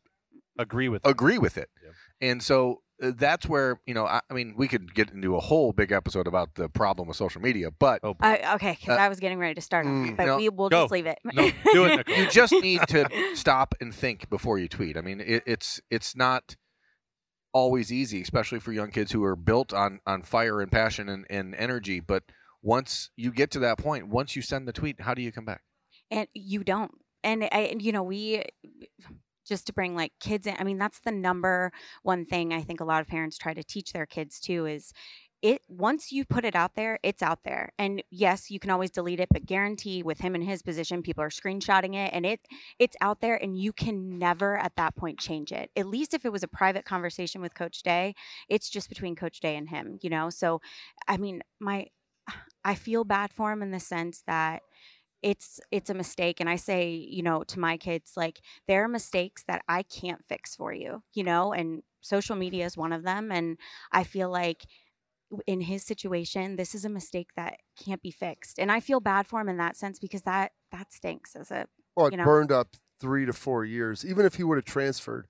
agree 0.59 0.89
with 0.89 1.07
agree 1.07 1.39
with 1.39 1.57
it. 1.57 1.71
Yep. 1.83 1.93
And 2.21 2.43
so 2.43 2.83
uh, 3.03 3.13
that's 3.17 3.47
where 3.47 3.81
you 3.87 3.95
know, 3.95 4.07
I, 4.07 4.21
I 4.29 4.35
mean, 4.35 4.55
we 4.57 4.67
could 4.69 4.93
get 4.95 5.11
into 5.11 5.37
a 5.37 5.41
whole 5.41 5.73
big 5.73 5.93
episode 5.93 6.27
about 6.27 6.55
the 6.57 6.69
problem 6.69 7.07
with 7.09 7.17
social 7.17 7.41
media, 7.41 7.71
but 7.71 8.01
Oh, 8.03 8.17
I, 8.21 8.55
okay, 8.57 8.77
because 8.81 8.99
Uh, 8.99 9.03
I 9.03 9.09
was 9.09 9.21
getting 9.21 9.39
ready 9.39 9.55
to 9.55 9.61
start 9.61 9.87
mm, 9.87 10.17
but 10.17 10.27
no, 10.27 10.37
we 10.37 10.49
will 10.49 10.69
go. 10.69 10.83
just 10.83 10.93
leave 10.93 11.07
it. 11.07 11.19
No, 11.25 11.51
do 11.73 11.85
it, 11.85 11.97
Nicole. 11.99 12.17
you 12.17 12.29
just 12.31 12.53
need 12.61 12.81
to 12.89 13.09
stop 13.35 13.75
and 13.81 13.95
think 13.95 14.29
before 14.29 14.59
you 14.59 14.69
tweet. 14.69 14.97
I 14.97 15.01
mean, 15.01 15.21
it, 15.21 15.43
it's 15.47 15.81
it's 15.91 16.17
not 16.17 16.57
always 17.53 17.93
easy, 17.93 18.21
especially 18.21 18.61
for 18.61 18.73
young 18.73 18.91
kids 18.91 19.13
who 19.13 19.23
are 19.25 19.37
built 19.37 19.73
on 19.73 20.01
on 20.07 20.23
fire 20.23 20.61
and 20.61 20.71
passion 20.71 21.09
and, 21.09 21.25
and 21.31 21.55
energy. 21.55 22.01
But 22.01 22.25
once 22.63 23.11
you 23.17 23.31
get 23.31 23.51
to 23.53 23.61
that 23.61 23.79
point, 23.79 24.09
once 24.09 24.35
you 24.35 24.43
send 24.43 24.67
the 24.67 24.73
tweet, 24.73 25.01
how 25.03 25.15
do 25.15 25.23
you 25.23 25.31
come 25.33 25.45
back? 25.45 25.63
and 26.11 26.27
you 26.33 26.65
don't 26.65 26.91
and 27.23 27.45
I, 27.45 27.69
and, 27.71 27.83
you 27.83 27.93
know 27.93 28.03
we 28.03 28.43
just 29.49 29.67
to 29.67 29.73
bring 29.73 29.95
like 29.95 30.13
kids 30.21 30.47
in 30.47 30.55
i 30.59 30.65
mean 30.65 30.79
that's 30.79 31.01
the 31.01 31.13
number 31.13 31.73
one 32.03 32.25
thing 32.25 32.53
i 32.53 32.63
think 32.63 32.81
a 32.81 32.85
lot 32.85 33.01
of 33.01 33.09
parents 33.09 33.39
try 33.39 33.55
to 33.55 33.65
teach 33.65 33.93
their 33.93 34.07
kids 34.07 34.39
too 34.41 34.67
is 34.67 34.93
it 35.41 35.63
once 35.69 36.11
you 36.11 36.25
put 36.25 36.45
it 36.45 36.57
out 36.57 36.75
there, 36.75 36.99
it's 37.03 37.23
out 37.23 37.45
there. 37.45 37.73
And 37.79 38.03
yes, 38.11 38.51
you 38.51 38.59
can 38.59 38.71
always 38.71 38.91
delete 38.91 39.21
it, 39.21 39.29
but 39.31 39.47
guarantee 39.47 40.03
with 40.03 40.19
him 40.19 40.35
in 40.35 40.43
his 40.43 40.63
position, 40.63 41.03
people 41.03 41.23
are 41.23 41.29
screenshotting 41.29 41.95
it 41.95 42.13
and 42.13 42.27
it 42.27 42.41
it's 42.79 42.97
out 43.01 43.21
there 43.21 43.37
and 43.37 43.57
you 43.57 43.73
can 43.73 44.19
never 44.19 44.57
at 44.59 44.75
that 44.77 44.97
point 44.97 45.19
change 45.19 45.53
it. 45.53 45.71
At 45.77 45.87
least 45.87 46.13
if 46.13 46.25
it 46.25 46.33
was 46.33 46.43
a 46.43 46.49
private 46.49 46.85
conversation 46.85 47.41
with 47.41 47.55
Coach 47.55 47.83
Day, 47.83 48.15
it's 48.49 48.69
just 48.69 48.89
between 48.89 49.15
Coach 49.15 49.41
Day 49.41 49.57
and 49.57 49.69
him, 49.69 49.99
you 50.03 50.11
know? 50.11 50.29
So 50.31 50.61
I 51.07 51.17
mean, 51.17 51.43
my 51.61 51.87
I 52.65 52.75
feel 52.75 53.05
bad 53.05 53.33
for 53.33 53.53
him 53.53 53.63
in 53.63 53.71
the 53.71 53.81
sense 53.81 54.23
that 54.27 54.63
it's 55.23 55.61
it's 55.71 55.91
a 55.91 55.95
mistake 55.95 56.41
and 56.41 56.49
i 56.49 56.57
say 56.57 56.91
you 56.91 57.23
know 57.23 57.43
to 57.43 57.59
my 57.59 57.77
kids 57.77 58.13
like 58.17 58.41
there 58.69 58.85
are 58.85 58.89
mistakes 58.89 59.45
that 59.49 59.63
i 59.69 59.83
can't 59.83 60.25
fix 60.29 60.55
for 60.55 60.73
you 60.73 61.03
you 61.15 61.25
know 61.25 61.53
and 61.53 61.83
social 62.01 62.37
media 62.37 62.65
is 62.65 62.77
one 62.77 62.93
of 62.93 63.03
them 63.03 63.33
and 63.33 63.59
i 63.93 64.05
feel 64.05 64.31
like 64.31 64.65
in 65.47 65.61
his 65.61 65.85
situation 65.85 66.57
this 66.57 66.75
is 66.75 66.85
a 66.85 66.89
mistake 66.89 67.29
that 67.37 67.59
can't 67.79 68.01
be 68.03 68.11
fixed 68.11 68.59
and 68.59 68.73
i 68.73 68.81
feel 68.81 69.01
bad 69.01 69.27
for 69.27 69.41
him 69.41 69.49
in 69.49 69.57
that 69.59 69.77
sense 69.77 69.99
because 69.99 70.23
that 70.23 70.53
that 70.73 70.93
stinks 70.93 71.35
as 71.37 71.51
a 71.51 71.67
Well, 71.97 72.07
it 72.07 72.13
you 72.13 72.17
know? 72.17 72.25
burned 72.25 72.53
up 72.53 72.77
three 73.01 73.27
to 73.27 73.33
four 73.33 73.65
years. 73.65 74.05
Even 74.05 74.27
if 74.27 74.35
he 74.35 74.45
would 74.45 74.57
have 74.59 74.65
transferred, 74.65 75.29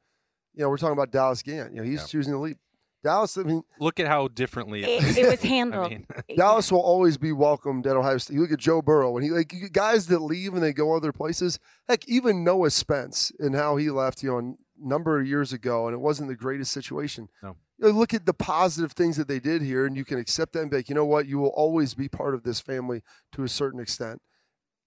you 0.55 0.63
know, 0.63 0.69
we're 0.71 0.77
talking 0.79 0.93
about 0.95 1.11
Dallas 1.11 1.43
Gant. 1.43 1.73
You 1.75 1.79
know, 1.81 1.85
he's 1.85 2.01
Yeah. 2.03 2.07
choosing 2.07 2.33
to 2.33 2.39
leave. 2.39 2.59
Dallas, 3.05 3.37
I 3.39 3.43
mean, 3.43 3.63
Look 3.79 4.01
at 4.01 4.09
how 4.09 4.29
differently 4.29 4.83
it, 4.83 5.19
it 5.19 5.31
was 5.31 5.43
handled 5.43 5.87
I 5.87 5.89
mean, 5.89 6.07
Dallas 6.37 6.73
will 6.73 6.81
always 6.81 7.17
be 7.17 7.33
welcomed 7.33 7.87
at 7.87 7.97
Ohio 7.97 8.19
State. 8.19 8.35
You 8.35 8.41
look 8.41 8.53
at 8.53 8.59
Joe 8.59 8.83
Burrow 8.83 9.13
when 9.13 9.23
he 9.23 9.31
like 9.31 9.55
guys 9.73 10.07
that 10.09 10.21
leave 10.21 10.55
and 10.55 10.63
they 10.63 10.73
go 10.73 10.97
other 10.97 11.13
places. 11.13 11.59
Heck, 11.89 12.09
even 12.09 12.45
Noah 12.45 12.71
Spence 12.71 13.33
and 13.39 13.55
how 13.55 13.77
he 13.77 13.91
left, 13.91 14.23
you 14.23 14.31
know, 14.31 14.39
a 14.39 14.55
number 14.81 15.21
of 15.21 15.27
years 15.27 15.53
ago, 15.53 15.87
and 15.87 15.95
it 15.95 16.01
wasn't 16.01 16.29
the 16.29 16.37
greatest 16.37 16.73
situation. 16.73 17.29
No. 17.43 17.57
You 17.79 17.87
know, 17.87 17.99
look 17.99 18.13
at 18.13 18.27
the 18.27 18.35
positive 18.35 18.93
things 18.93 19.17
that 19.17 19.29
they 19.29 19.39
did 19.39 19.63
here, 19.63 19.87
and 19.87 19.97
you 19.97 20.05
can 20.05 20.19
accept 20.19 20.53
that 20.53 20.63
and 20.63 20.71
be 20.71 20.79
like, 20.79 20.89
you 20.89 20.95
know 20.97 21.07
what, 21.07 21.27
you 21.27 21.39
will 21.39 21.51
always 21.51 21.95
be 21.95 22.09
part 22.09 22.35
of 22.35 22.43
this 22.43 22.61
family 22.61 23.03
to 23.33 23.45
a 23.45 23.49
certain 23.49 23.81
extent. 23.81 24.21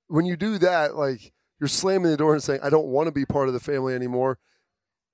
When 0.07 0.25
you 0.25 0.35
do 0.35 0.57
that, 0.57 0.95
like 0.95 1.31
you're 1.59 1.69
slamming 1.69 2.11
the 2.11 2.17
door 2.17 2.33
and 2.33 2.43
saying, 2.43 2.59
I 2.61 2.69
don't 2.69 2.87
want 2.87 3.07
to 3.07 3.13
be 3.13 3.25
part 3.25 3.47
of 3.47 3.53
the 3.53 3.59
family 3.61 3.93
anymore. 3.93 4.39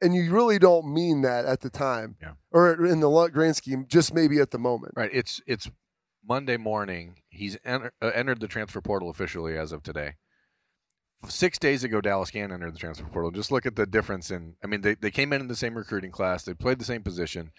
And 0.02 0.14
you 0.14 0.32
really 0.32 0.60
don't 0.60 0.94
mean 0.94 1.22
that 1.24 1.46
at 1.46 1.62
the 1.62 1.70
time, 1.70 2.18
Yeah. 2.22 2.34
or 2.52 2.86
in 2.86 3.00
the 3.00 3.30
grand 3.34 3.56
scheme, 3.56 3.86
just 3.88 4.14
maybe 4.14 4.40
at 4.40 4.52
the 4.52 4.60
moment. 4.60 4.94
Right. 4.96 5.10
It's 5.12 5.42
it's 5.48 5.70
Monday 6.28 6.58
morning. 6.58 7.22
He's 7.30 7.58
enter, 7.66 7.94
uh, 8.02 8.12
entered 8.14 8.40
the 8.40 8.48
transfer 8.48 8.82
portal 8.82 9.10
officially 9.10 9.58
as 9.58 9.72
of 9.72 9.82
today. 9.82 10.16
Six 11.28 11.58
days 11.58 11.84
ago, 11.84 12.00
Dallas 12.00 12.30
Gant 12.30 12.52
entered 12.52 12.76
the 12.76 12.80
transfer 12.80 13.06
portal. 13.06 13.32
Just 13.32 13.52
look 13.52 13.66
at 13.66 13.76
the 13.76 13.88
difference 13.88 14.30
in. 14.30 14.56
I 14.64 14.68
mean, 14.68 14.82
they, 14.82 14.94
they 14.94 15.10
came 15.10 15.34
in 15.34 15.42
in 15.42 15.48
the 15.48 15.56
same 15.56 15.76
recruiting 15.76 16.12
class. 16.12 16.44
They 16.44 16.54
played 16.54 16.78
the 16.80 16.86
same 16.86 17.02
position, 17.02 17.52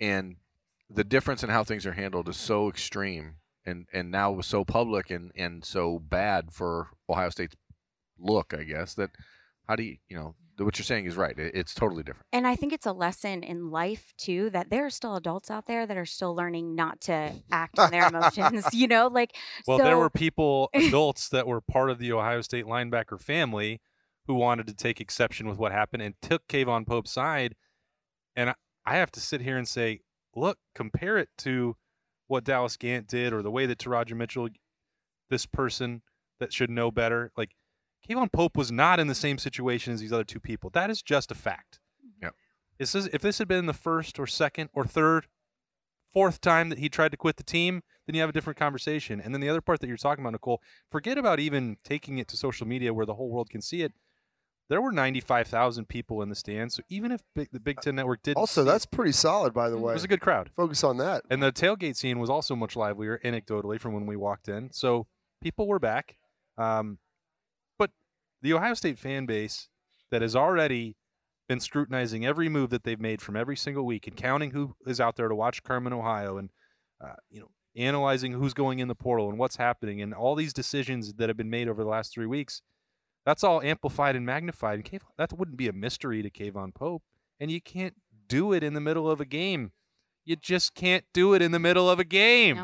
and 0.00 0.36
the 0.88 1.04
difference 1.04 1.44
in 1.44 1.50
how 1.50 1.62
things 1.62 1.84
are 1.84 1.92
handled 1.92 2.28
is 2.28 2.38
so 2.38 2.70
extreme, 2.70 3.34
and 3.66 3.86
and 3.92 4.10
now 4.10 4.32
was 4.32 4.46
so 4.46 4.64
public 4.64 5.10
and 5.10 5.30
and 5.36 5.62
so 5.62 5.98
bad 5.98 6.52
for 6.52 6.88
Ohio 7.08 7.28
State's 7.28 7.54
look. 8.18 8.54
I 8.54 8.62
guess 8.64 8.94
that 8.94 9.10
how 9.68 9.76
do 9.76 9.82
you 9.82 9.98
you 10.08 10.16
know 10.16 10.34
what 10.62 10.78
you're 10.78 10.84
saying 10.84 11.06
is 11.06 11.16
right. 11.16 11.34
It's 11.36 11.74
totally 11.74 12.02
different. 12.02 12.26
And 12.32 12.46
I 12.46 12.56
think 12.56 12.72
it's 12.72 12.86
a 12.86 12.92
lesson 12.92 13.42
in 13.42 13.70
life 13.70 14.12
too 14.16 14.50
that 14.50 14.70
there 14.70 14.86
are 14.86 14.90
still 14.90 15.16
adults 15.16 15.50
out 15.50 15.66
there 15.66 15.86
that 15.86 15.96
are 15.96 16.06
still 16.06 16.34
learning 16.34 16.74
not 16.74 17.00
to 17.02 17.32
act 17.50 17.78
on 17.78 17.90
their 17.90 18.06
emotions. 18.06 18.66
You 18.72 18.88
know, 18.88 19.08
like 19.08 19.36
well, 19.66 19.78
so, 19.78 19.84
there 19.84 19.98
were 19.98 20.10
people, 20.10 20.70
adults 20.74 21.28
that 21.28 21.46
were 21.46 21.60
part 21.60 21.90
of 21.90 21.98
the 21.98 22.12
Ohio 22.12 22.40
State 22.40 22.64
linebacker 22.64 23.20
family 23.20 23.80
who 24.26 24.34
wanted 24.34 24.66
to 24.66 24.74
take 24.74 25.00
exception 25.00 25.48
with 25.48 25.58
what 25.58 25.72
happened 25.72 26.02
and 26.02 26.14
took 26.22 26.46
K'Vaughan 26.48 26.86
Pope's 26.86 27.12
side. 27.12 27.54
And 28.34 28.50
I, 28.50 28.54
I 28.84 28.96
have 28.96 29.10
to 29.12 29.20
sit 29.20 29.40
here 29.40 29.58
and 29.58 29.68
say, 29.68 30.00
look, 30.34 30.58
compare 30.74 31.18
it 31.18 31.28
to 31.38 31.76
what 32.28 32.44
Dallas 32.44 32.76
Gant 32.76 33.08
did 33.08 33.32
or 33.32 33.42
the 33.42 33.50
way 33.50 33.66
that 33.66 33.78
Teradja 33.78 34.14
Mitchell, 34.14 34.48
this 35.28 35.44
person 35.46 36.02
that 36.40 36.52
should 36.52 36.70
know 36.70 36.90
better, 36.90 37.30
like 37.36 37.50
K'Vaughan 38.08 38.32
Pope 38.32 38.56
was 38.56 38.72
not 38.72 38.98
in 38.98 39.06
the 39.06 39.14
same 39.14 39.38
situation 39.38 39.92
as 39.92 40.00
these 40.00 40.12
other 40.12 40.24
two 40.24 40.40
people. 40.40 40.70
That 40.70 40.90
is 40.90 41.02
just 41.02 41.30
a 41.30 41.34
fact. 41.34 41.78
Yep. 42.20 42.34
This 42.78 42.94
is, 42.94 43.06
if 43.08 43.22
this 43.22 43.38
had 43.38 43.48
been 43.48 43.66
the 43.66 43.72
first 43.72 44.18
or 44.18 44.26
second 44.26 44.70
or 44.72 44.84
third, 44.84 45.26
fourth 46.12 46.40
time 46.40 46.68
that 46.68 46.78
he 46.78 46.88
tried 46.88 47.10
to 47.12 47.16
quit 47.16 47.36
the 47.36 47.42
team, 47.42 47.82
then 48.06 48.14
you 48.14 48.20
have 48.20 48.30
a 48.30 48.32
different 48.32 48.58
conversation. 48.58 49.20
And 49.20 49.34
then 49.34 49.40
the 49.40 49.48
other 49.48 49.60
part 49.60 49.80
that 49.80 49.86
you're 49.86 49.96
talking 49.96 50.22
about, 50.22 50.32
Nicole, 50.32 50.60
forget 50.90 51.16
about 51.16 51.40
even 51.40 51.76
taking 51.84 52.18
it 52.18 52.28
to 52.28 52.36
social 52.36 52.66
media 52.66 52.92
where 52.92 53.06
the 53.06 53.14
whole 53.14 53.30
world 53.30 53.50
can 53.50 53.62
see 53.62 53.82
it. 53.82 53.92
There 54.68 54.80
were 54.80 54.92
95,000 54.92 55.86
people 55.88 56.22
in 56.22 56.28
the 56.28 56.34
stands. 56.34 56.74
So 56.74 56.82
even 56.88 57.12
if 57.12 57.22
big, 57.34 57.48
the 57.52 57.60
Big 57.60 57.80
Ten 57.80 57.94
Network 57.94 58.22
did 58.22 58.36
Also, 58.36 58.64
that's 58.64 58.86
pretty 58.86 59.12
solid, 59.12 59.52
by 59.52 59.68
the 59.68 59.76
way. 59.78 59.92
it 59.92 59.94
was 59.94 60.04
a 60.04 60.08
good 60.08 60.20
crowd. 60.20 60.50
Focus 60.56 60.82
on 60.82 60.96
that. 60.98 61.24
And 61.30 61.42
the 61.42 61.52
tailgate 61.52 61.96
scene 61.96 62.18
was 62.18 62.30
also 62.30 62.56
much 62.56 62.74
livelier, 62.74 63.20
anecdotally, 63.24 63.78
from 63.78 63.92
when 63.92 64.06
we 64.06 64.16
walked 64.16 64.48
in. 64.48 64.70
So 64.72 65.06
people 65.42 65.66
were 65.66 65.78
back. 65.78 66.16
Um, 66.56 66.98
the 68.42 68.52
Ohio 68.52 68.74
State 68.74 68.98
fan 68.98 69.26
base 69.26 69.68
that 70.10 70.22
has 70.22 70.36
already 70.36 70.96
been 71.48 71.60
scrutinizing 71.60 72.24
every 72.24 72.48
move 72.48 72.70
that 72.70 72.84
they've 72.84 73.00
made 73.00 73.20
from 73.20 73.36
every 73.36 73.56
single 73.56 73.84
week 73.84 74.06
and 74.06 74.16
counting 74.16 74.50
who 74.50 74.74
is 74.86 75.00
out 75.00 75.16
there 75.16 75.28
to 75.28 75.34
watch 75.34 75.62
Carmen, 75.62 75.92
Ohio, 75.92 76.36
and 76.38 76.50
uh, 77.02 77.14
you 77.30 77.40
know 77.40 77.48
analyzing 77.76 78.32
who's 78.32 78.54
going 78.54 78.78
in 78.80 78.88
the 78.88 78.94
portal 78.94 79.30
and 79.30 79.38
what's 79.38 79.56
happening, 79.56 80.02
and 80.02 80.12
all 80.12 80.34
these 80.34 80.52
decisions 80.52 81.14
that 81.14 81.28
have 81.28 81.36
been 81.36 81.50
made 81.50 81.68
over 81.68 81.82
the 81.82 81.88
last 81.88 82.12
three 82.12 82.26
weeks. 82.26 82.62
That's 83.24 83.44
all 83.44 83.62
amplified 83.62 84.16
and 84.16 84.26
magnified. 84.26 84.74
And 84.74 84.84
K'Vaughan, 84.84 85.16
that 85.16 85.32
wouldn't 85.32 85.56
be 85.56 85.68
a 85.68 85.72
mystery 85.72 86.22
to 86.22 86.30
K'Vaughan 86.30 86.74
Pope. 86.74 87.02
And 87.38 87.50
you 87.50 87.60
can't 87.60 87.94
do 88.28 88.52
it 88.52 88.64
in 88.64 88.74
the 88.74 88.80
middle 88.80 89.10
of 89.10 89.20
a 89.20 89.24
game. 89.24 89.72
You 90.24 90.36
just 90.36 90.74
can't 90.74 91.04
do 91.14 91.32
it 91.34 91.42
in 91.42 91.52
the 91.52 91.58
middle 91.58 91.88
of 91.88 91.98
a 91.98 92.04
game. 92.04 92.56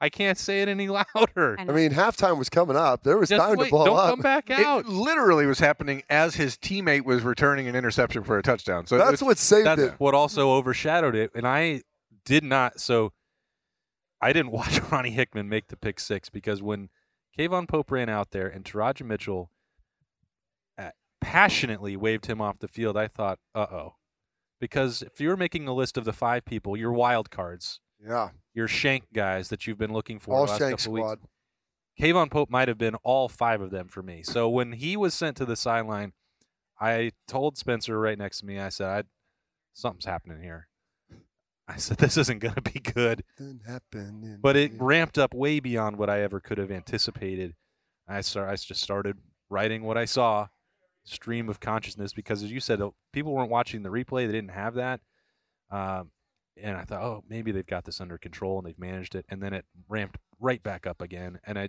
I 0.00 0.08
can't 0.08 0.38
say 0.38 0.62
it 0.62 0.68
any 0.68 0.88
louder. 0.88 1.56
I 1.58 1.62
I 1.62 1.64
know. 1.64 1.72
mean, 1.72 1.90
halftime 1.90 2.38
was 2.38 2.48
coming 2.48 2.76
up. 2.76 3.02
There 3.02 3.18
was 3.18 3.28
Just 3.28 3.40
time 3.40 3.56
wait, 3.56 3.64
to 3.66 3.70
blow 3.70 3.84
don't 3.86 3.98
up. 3.98 4.10
come 4.10 4.20
back 4.20 4.48
out. 4.50 4.84
It 4.84 4.88
literally 4.88 5.46
was 5.46 5.58
happening 5.58 6.02
as 6.08 6.36
his 6.36 6.56
teammate 6.56 7.04
was 7.04 7.22
returning 7.22 7.66
an 7.68 7.74
interception 7.74 8.22
for 8.22 8.38
a 8.38 8.42
touchdown. 8.42 8.86
So 8.86 8.96
That's 8.98 9.14
it's, 9.14 9.22
what 9.22 9.38
saved 9.38 9.66
That's 9.66 9.80
it. 9.82 9.94
what 9.98 10.14
also 10.14 10.50
overshadowed 10.52 11.14
it. 11.16 11.30
And 11.34 11.46
I 11.46 11.82
did 12.24 12.44
not. 12.44 12.78
So 12.80 13.12
I 14.20 14.32
didn't 14.32 14.52
watch 14.52 14.80
Ronnie 14.90 15.10
Hickman 15.10 15.48
make 15.48 15.66
the 15.68 15.76
pick 15.76 15.98
six 15.98 16.28
because 16.30 16.62
when 16.62 16.90
K'Vaughan 17.36 17.68
Pope 17.68 17.90
ran 17.90 18.08
out 18.08 18.30
there 18.30 18.46
and 18.48 18.64
Teradja 18.64 19.04
Mitchell 19.04 19.50
uh, 20.78 20.90
passionately 21.20 21.96
waved 21.96 22.26
him 22.26 22.40
off 22.40 22.58
the 22.60 22.68
field, 22.68 22.96
I 22.96 23.08
thought, 23.08 23.38
uh 23.54 23.66
oh. 23.70 23.94
Because 24.60 25.02
if 25.02 25.20
you're 25.20 25.36
making 25.36 25.68
a 25.68 25.72
list 25.72 25.96
of 25.96 26.04
the 26.04 26.12
five 26.12 26.44
people, 26.44 26.76
your 26.76 26.92
wild 26.92 27.30
cards, 27.30 27.78
Yeah, 28.04 28.30
your 28.54 28.68
shank 28.68 29.12
guys 29.12 29.48
that 29.48 29.66
you've 29.66 29.78
been 29.78 29.92
looking 29.92 30.18
for 30.18 30.34
all 30.34 30.46
the 30.46 30.52
last 30.52 30.58
Shank 30.58 30.78
couple 30.78 30.92
weeks. 30.92 31.16
K'Vaughan 32.00 32.30
Pope 32.30 32.48
might 32.48 32.68
have 32.68 32.78
been 32.78 32.94
all 32.96 33.28
five 33.28 33.60
of 33.60 33.70
them 33.70 33.88
for 33.88 34.02
me. 34.02 34.22
So 34.22 34.48
when 34.48 34.72
he 34.72 34.96
was 34.96 35.14
sent 35.14 35.36
to 35.38 35.44
the 35.44 35.56
sideline, 35.56 36.12
I 36.80 37.10
told 37.26 37.58
Spencer 37.58 37.98
right 37.98 38.16
next 38.16 38.38
to 38.40 38.46
me, 38.46 38.58
I 38.58 38.68
said, 38.68 38.86
I, 38.86 39.02
something's 39.72 40.04
happening 40.04 40.40
here. 40.40 40.68
I 41.66 41.76
said, 41.76 41.98
this 41.98 42.16
isn't 42.16 42.38
going 42.38 42.54
to 42.54 42.62
be 42.62 42.78
good. 42.78 43.24
Didn't 43.36 43.66
happen 43.66 44.38
But 44.40 44.56
it 44.56 44.72
ramped 44.78 45.18
up 45.18 45.34
way 45.34 45.60
beyond 45.60 45.96
what 45.96 46.08
I 46.08 46.20
ever 46.20 46.40
could 46.40 46.58
have 46.58 46.70
anticipated. 46.70 47.54
I, 48.06 48.20
start, 48.20 48.48
I 48.48 48.54
just 48.54 48.80
started 48.80 49.18
writing 49.50 49.82
what 49.82 49.98
I 49.98 50.04
saw, 50.04 50.46
stream 51.04 51.48
of 51.48 51.60
consciousness, 51.60 52.12
because 52.12 52.42
as 52.42 52.52
you 52.52 52.60
said, 52.60 52.80
people 53.12 53.34
weren't 53.34 53.50
watching 53.50 53.82
the 53.82 53.90
replay. 53.90 54.26
They 54.26 54.32
didn't 54.32 54.52
have 54.52 54.74
that. 54.74 55.00
Um, 55.70 56.10
and 56.62 56.76
I 56.76 56.84
thought, 56.84 57.02
oh, 57.02 57.24
maybe 57.28 57.52
they've 57.52 57.66
got 57.66 57.84
this 57.84 58.00
under 58.00 58.18
control 58.18 58.58
and 58.58 58.66
they've 58.66 58.78
managed 58.78 59.14
it. 59.14 59.24
And 59.28 59.42
then 59.42 59.52
it 59.52 59.64
ramped 59.88 60.18
right 60.40 60.62
back 60.62 60.86
up 60.86 61.00
again. 61.00 61.38
And 61.44 61.58
I, 61.58 61.64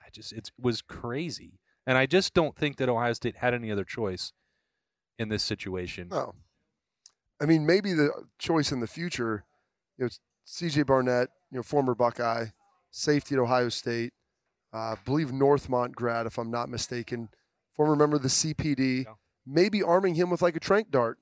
I 0.00 0.10
just, 0.12 0.32
it 0.32 0.50
was 0.58 0.82
crazy. 0.82 1.60
And 1.86 1.98
I 1.98 2.06
just 2.06 2.34
don't 2.34 2.56
think 2.56 2.76
that 2.78 2.88
Ohio 2.88 3.12
State 3.12 3.36
had 3.36 3.54
any 3.54 3.70
other 3.70 3.84
choice 3.84 4.32
in 5.18 5.28
this 5.28 5.42
situation. 5.42 6.08
No. 6.10 6.34
I 7.40 7.46
mean, 7.46 7.66
maybe 7.66 7.92
the 7.92 8.10
choice 8.38 8.72
in 8.72 8.80
the 8.80 8.86
future, 8.86 9.44
you 9.98 10.04
know, 10.04 10.10
C.J. 10.44 10.82
Barnett, 10.82 11.28
you 11.50 11.56
know, 11.56 11.62
former 11.62 11.94
Buckeye, 11.94 12.46
safety 12.90 13.34
at 13.34 13.40
Ohio 13.40 13.68
State, 13.68 14.12
uh, 14.72 14.96
believe 15.04 15.28
Northmont 15.28 15.92
grad, 15.92 16.26
if 16.26 16.38
I'm 16.38 16.50
not 16.50 16.68
mistaken, 16.68 17.28
former 17.74 17.96
member 17.96 18.16
of 18.16 18.22
the 18.22 18.28
CPD. 18.28 19.04
Yeah. 19.04 19.12
Maybe 19.46 19.82
arming 19.82 20.14
him 20.14 20.30
with 20.30 20.42
like 20.42 20.56
a 20.56 20.60
trank 20.60 20.90
dart, 20.90 21.18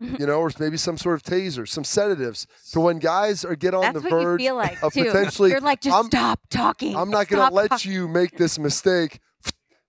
you 0.00 0.26
know, 0.26 0.40
or 0.40 0.50
maybe 0.58 0.76
some 0.76 0.96
sort 0.96 1.14
of 1.16 1.22
taser, 1.22 1.68
some 1.68 1.84
sedatives. 1.84 2.46
So 2.62 2.80
when 2.80 2.98
guys 2.98 3.44
are 3.44 3.56
get 3.56 3.74
on 3.74 3.82
That's 3.82 3.94
the 3.96 4.00
what 4.02 4.10
you 4.10 4.22
verge, 4.22 4.40
feel 4.40 4.56
like 4.56 4.82
of 4.82 4.92
too. 4.92 5.04
potentially- 5.04 5.50
You're 5.50 5.60
like, 5.60 5.80
just 5.80 5.94
I'm- 5.96 6.06
stop 6.06 6.40
talking. 6.50 6.96
I'm 6.96 7.10
not 7.10 7.28
going 7.28 7.48
to 7.48 7.54
let 7.54 7.70
talking." 7.70 7.92
you 7.92 8.08
make 8.08 8.36
this 8.38 8.58
mistake. 8.58 9.20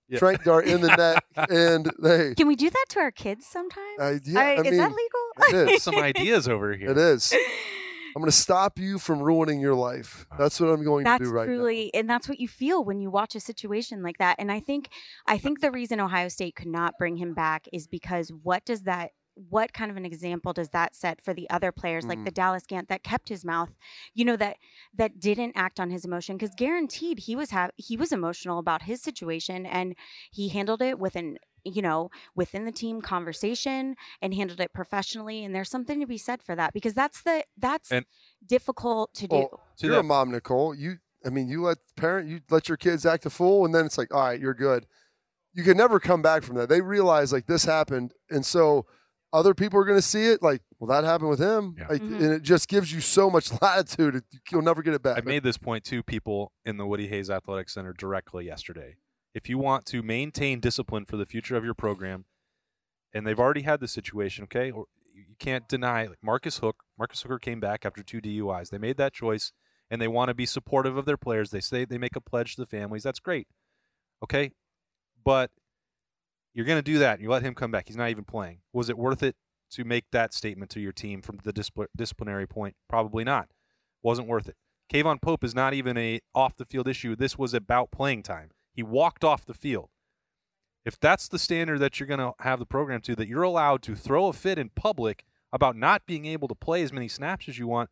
Yeah. 0.08 0.18
Trank 0.18 0.44
dart 0.44 0.66
in 0.66 0.82
the 0.82 0.88
neck, 0.96 1.24
and 1.50 1.90
hey, 2.02 2.34
Can 2.36 2.46
we 2.46 2.54
do 2.54 2.68
that 2.68 2.84
to 2.90 3.00
our 3.00 3.10
kids 3.10 3.46
sometimes? 3.46 3.98
uh, 3.98 4.18
yeah, 4.26 4.40
I- 4.40 4.44
I 4.44 4.54
is 4.56 4.64
mean, 4.64 4.76
that 4.76 4.92
legal? 4.92 5.60
it 5.68 5.70
is. 5.76 5.82
Some 5.82 5.94
ideas 5.96 6.48
over 6.48 6.72
here. 6.76 6.90
It 6.90 6.98
is. 6.98 7.32
I'm 8.14 8.20
going 8.20 8.30
to 8.30 8.36
stop 8.36 8.78
you 8.78 8.98
from 8.98 9.22
ruining 9.22 9.58
your 9.58 9.74
life. 9.74 10.26
That's 10.38 10.60
what 10.60 10.68
I'm 10.68 10.84
going 10.84 11.04
that's 11.04 11.20
to 11.20 11.24
do 11.24 11.30
right 11.30 11.46
truly 11.46 11.94
and 11.94 12.10
that's 12.10 12.28
what 12.28 12.38
you 12.40 12.46
feel 12.46 12.84
when 12.84 13.00
you 13.00 13.10
watch 13.10 13.34
a 13.34 13.40
situation 13.40 14.02
like 14.02 14.18
that 14.18 14.36
and 14.38 14.52
i 14.52 14.60
think 14.60 14.90
i 15.26 15.38
think 15.38 15.60
the 15.62 15.70
reason 15.70 15.98
ohio 15.98 16.28
state 16.28 16.54
could 16.54 16.66
not 16.68 16.98
bring 16.98 17.16
him 17.16 17.32
back 17.32 17.64
is 17.72 17.86
because 17.86 18.30
what 18.42 18.66
does 18.66 18.82
that 18.82 19.12
what 19.34 19.72
kind 19.72 19.90
of 19.90 19.96
an 19.96 20.04
example 20.04 20.52
does 20.52 20.68
that 20.70 20.94
set 20.94 21.22
for 21.24 21.32
the 21.32 21.48
other 21.50 21.72
players 21.72 22.04
like 22.04 22.18
Mhm. 22.18 22.24
the 22.26 22.30
Dallas 22.30 22.64
Gant 22.66 22.88
that 22.88 23.02
kept 23.02 23.28
his 23.28 23.44
mouth, 23.44 23.70
you 24.14 24.24
know 24.24 24.36
that 24.36 24.58
that 24.94 25.18
didn't 25.20 25.52
act 25.56 25.80
on 25.80 25.90
his 25.90 26.04
emotion 26.04 26.36
because 26.36 26.54
guaranteed 26.56 27.20
he 27.20 27.34
was 27.34 27.50
ha- 27.50 27.70
he 27.76 27.96
was 27.96 28.12
emotional 28.12 28.58
about 28.58 28.82
his 28.82 29.00
situation 29.02 29.64
and 29.66 29.96
he 30.30 30.48
handled 30.48 30.82
it 30.82 30.98
with 30.98 31.16
an 31.16 31.38
you 31.64 31.80
know 31.80 32.10
within 32.34 32.64
the 32.64 32.72
team 32.72 33.00
conversation 33.00 33.94
and 34.20 34.34
handled 34.34 34.60
it 34.60 34.72
professionally 34.72 35.44
and 35.44 35.54
there's 35.54 35.70
something 35.70 36.00
to 36.00 36.06
be 36.06 36.18
said 36.18 36.42
for 36.42 36.54
that 36.56 36.72
because 36.74 36.92
that's 36.92 37.22
the 37.22 37.44
that's 37.56 37.90
And- 37.90 38.04
difficult 38.46 39.14
to 39.14 39.26
do. 39.28 39.36
Well, 39.36 39.60
To 39.78 39.86
you're 39.86 39.94
that- 39.96 40.00
a 40.00 40.04
mom, 40.04 40.30
Nicole. 40.32 40.74
You, 40.74 40.98
I 41.24 41.30
mean, 41.30 41.48
you 41.48 41.62
let 41.62 41.78
parent, 41.96 42.28
you 42.28 42.40
let 42.50 42.68
your 42.68 42.76
kids 42.76 43.06
act 43.06 43.24
a 43.26 43.30
fool, 43.30 43.64
and 43.64 43.72
then 43.74 43.86
it's 43.86 43.96
like, 43.96 44.12
all 44.12 44.20
right, 44.24 44.40
you're 44.40 44.54
good. 44.54 44.86
You 45.54 45.62
can 45.62 45.76
never 45.76 46.00
come 46.00 46.20
back 46.22 46.42
from 46.42 46.56
that. 46.56 46.68
They 46.68 46.80
realize 46.80 47.32
like 47.32 47.46
this 47.46 47.64
happened, 47.64 48.12
and 48.30 48.44
so 48.44 48.86
other 49.32 49.54
people 49.54 49.78
are 49.80 49.84
going 49.84 49.98
to 49.98 50.02
see 50.02 50.26
it. 50.26 50.42
Like, 50.42 50.62
well, 50.78 50.88
that 50.88 51.06
happened 51.06 51.30
with 51.30 51.38
him, 51.40 51.74
Yeah. 51.78 51.86
like, 51.88 52.02
Mhm. 52.02 52.16
and 52.16 52.32
it 52.34 52.42
just 52.42 52.68
gives 52.68 52.92
you 52.92 53.00
so 53.00 53.30
much 53.30 53.50
latitude. 53.62 54.22
You'll 54.50 54.62
never 54.62 54.82
get 54.82 54.94
it 54.94 55.02
back. 55.02 55.18
I 55.18 55.20
made 55.22 55.42
this 55.42 55.58
point 55.58 55.84
to 55.86 56.02
people 56.02 56.52
in 56.64 56.76
the 56.76 56.86
Woody 56.86 57.08
Hayes 57.08 57.30
Athletic 57.30 57.68
Center 57.70 57.92
directly 57.92 58.44
yesterday. 58.46 58.96
If 59.34 59.48
you 59.48 59.56
want 59.58 59.86
to 59.86 60.02
maintain 60.02 60.60
discipline 60.60 61.06
for 61.06 61.16
the 61.16 61.24
future 61.26 61.56
of 61.56 61.64
your 61.64 61.74
program, 61.74 62.26
and 63.14 63.26
they've 63.26 63.38
already 63.40 63.62
had 63.62 63.80
this 63.80 63.92
situation, 63.92 64.44
okay, 64.44 64.70
or 64.70 64.86
you 65.14 65.34
can't 65.38 65.68
deny 65.68 66.06
like 66.06 66.22
Marcus 66.22 66.58
Hook. 66.58 66.82
Marcus 66.98 67.22
Hooker 67.22 67.38
came 67.38 67.60
back 67.60 67.84
after 67.86 68.02
two 68.02 68.20
DUIs. 68.20 68.70
They 68.70 68.78
made 68.78 68.96
that 68.98 69.12
choice, 69.12 69.52
and 69.90 70.00
they 70.00 70.08
want 70.08 70.28
to 70.28 70.34
be 70.34 70.46
supportive 70.46 70.96
of 70.96 71.04
their 71.06 71.16
players. 71.18 71.50
They 71.50 71.60
say 71.60 71.84
they 71.84 71.98
make 71.98 72.16
a 72.16 72.20
pledge 72.20 72.54
to 72.56 72.60
the 72.62 72.66
families. 72.66 73.02
That's 73.02 73.20
great, 73.20 73.48
okay, 74.22 74.52
but 75.24 75.50
you're 76.54 76.66
going 76.66 76.78
to 76.78 76.82
do 76.82 76.98
that. 76.98 77.20
You 77.20 77.30
let 77.30 77.42
him 77.42 77.54
come 77.54 77.70
back. 77.70 77.88
He's 77.88 77.96
not 77.96 78.10
even 78.10 78.24
playing. 78.24 78.58
Was 78.72 78.88
it 78.88 78.98
worth 78.98 79.22
it 79.22 79.36
to 79.72 79.84
make 79.84 80.04
that 80.12 80.34
statement 80.34 80.70
to 80.72 80.80
your 80.80 80.92
team 80.92 81.22
from 81.22 81.38
the 81.42 81.52
discipl- 81.52 81.86
disciplinary 81.96 82.46
point? 82.46 82.76
Probably 82.88 83.24
not. 83.24 83.48
Wasn't 84.02 84.28
worth 84.28 84.48
it. 84.48 84.56
K'Vaughan 84.92 85.22
Pope 85.22 85.44
is 85.44 85.54
not 85.54 85.72
even 85.72 85.96
a 85.96 86.20
off 86.34 86.56
the 86.56 86.66
field 86.66 86.88
issue. 86.88 87.16
This 87.16 87.38
was 87.38 87.54
about 87.54 87.90
playing 87.90 88.22
time. 88.22 88.50
He 88.74 88.82
walked 88.82 89.24
off 89.24 89.46
the 89.46 89.54
field. 89.54 89.88
If 90.84 90.98
that's 90.98 91.28
the 91.28 91.38
standard 91.38 91.78
that 91.78 91.98
you're 91.98 92.08
going 92.08 92.20
to 92.20 92.32
have 92.40 92.58
the 92.58 92.66
program 92.66 93.00
to, 93.02 93.14
that 93.16 93.28
you're 93.28 93.42
allowed 93.42 93.82
to 93.82 93.94
throw 93.94 94.26
a 94.26 94.32
fit 94.32 94.58
in 94.58 94.70
public 94.70 95.24
about 95.52 95.76
not 95.76 96.06
being 96.06 96.26
able 96.26 96.48
to 96.48 96.54
play 96.54 96.82
as 96.82 96.92
many 96.92 97.08
snaps 97.08 97.48
as 97.48 97.58
you 97.58 97.68
want, 97.68 97.88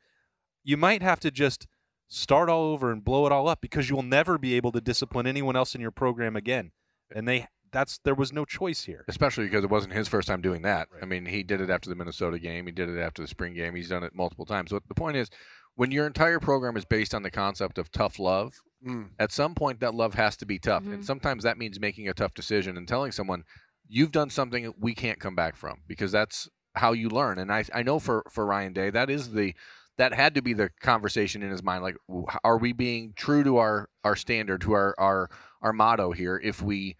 you 0.64 0.76
might 0.76 1.02
have 1.02 1.20
to 1.20 1.30
just 1.30 1.66
start 2.08 2.48
all 2.48 2.64
over 2.64 2.90
and 2.90 3.04
blow 3.04 3.24
it 3.26 3.32
all 3.32 3.48
up 3.48 3.60
because 3.60 3.88
you 3.88 3.96
will 3.96 4.02
never 4.02 4.36
be 4.36 4.54
able 4.54 4.72
to 4.72 4.80
discipline 4.80 5.26
anyone 5.26 5.56
else 5.56 5.74
in 5.74 5.80
your 5.80 5.92
program 5.92 6.34
again. 6.34 6.72
And 7.14 7.28
they 7.28 7.46
that's 7.72 7.98
there 8.04 8.14
was 8.14 8.32
no 8.32 8.44
choice 8.44 8.84
here. 8.84 9.04
especially 9.08 9.44
because 9.44 9.64
it 9.64 9.70
wasn't 9.70 9.92
his 9.92 10.08
first 10.08 10.26
time 10.28 10.40
doing 10.40 10.62
that. 10.62 10.88
Right. 10.92 11.02
I 11.02 11.06
mean, 11.06 11.26
he 11.26 11.42
did 11.42 11.60
it 11.60 11.70
after 11.70 11.88
the 11.88 11.94
Minnesota 11.96 12.38
game. 12.38 12.66
He 12.66 12.72
did 12.72 12.88
it 12.88 12.98
after 13.00 13.22
the 13.22 13.28
spring 13.28 13.54
game. 13.54 13.74
He's 13.74 13.88
done 13.88 14.02
it 14.02 14.14
multiple 14.14 14.46
times. 14.46 14.70
But 14.70 14.82
the 14.88 14.94
point 14.94 15.16
is, 15.16 15.30
when 15.76 15.90
your 15.90 16.06
entire 16.06 16.40
program 16.40 16.76
is 16.76 16.84
based 16.84 17.14
on 17.14 17.22
the 17.22 17.30
concept 17.30 17.78
of 17.78 17.90
tough 17.92 18.18
love, 18.18 18.60
Mm. 18.84 19.10
at 19.18 19.30
some 19.30 19.54
point 19.54 19.80
that 19.80 19.94
love 19.94 20.14
has 20.14 20.38
to 20.38 20.46
be 20.46 20.58
tough, 20.58 20.84
Mhm. 20.84 20.94
and 20.94 21.04
sometimes 21.04 21.42
that 21.44 21.58
means 21.58 21.78
making 21.78 22.08
a 22.08 22.14
tough 22.14 22.32
decision 22.32 22.78
and 22.78 22.88
telling 22.88 23.12
someone, 23.12 23.44
"You've 23.86 24.10
done 24.10 24.30
something 24.30 24.72
we 24.78 24.94
can't 24.94 25.20
come 25.20 25.34
back 25.34 25.54
from," 25.54 25.82
because 25.86 26.10
that's 26.12 26.48
how 26.76 26.92
you 26.92 27.10
learn. 27.10 27.38
And 27.38 27.52
I 27.52 27.64
I 27.74 27.82
know 27.82 27.98
for 27.98 28.24
for 28.30 28.46
Ryan 28.46 28.72
Day, 28.72 28.88
that 28.90 29.10
is 29.10 29.32
the 29.32 29.54
that 29.98 30.14
had 30.14 30.34
to 30.34 30.40
be 30.40 30.54
the 30.54 30.70
conversation 30.80 31.42
in 31.42 31.50
his 31.50 31.62
mind. 31.62 31.82
Like, 31.82 31.96
are 32.42 32.56
we 32.56 32.72
being 32.72 33.12
true 33.16 33.44
to 33.44 33.58
our 33.58 33.90
our 34.02 34.16
standard, 34.16 34.62
to 34.62 34.72
our 34.72 34.94
our 34.98 35.28
our 35.60 35.74
motto 35.74 36.12
here? 36.12 36.40
If 36.42 36.62
we 36.62 36.96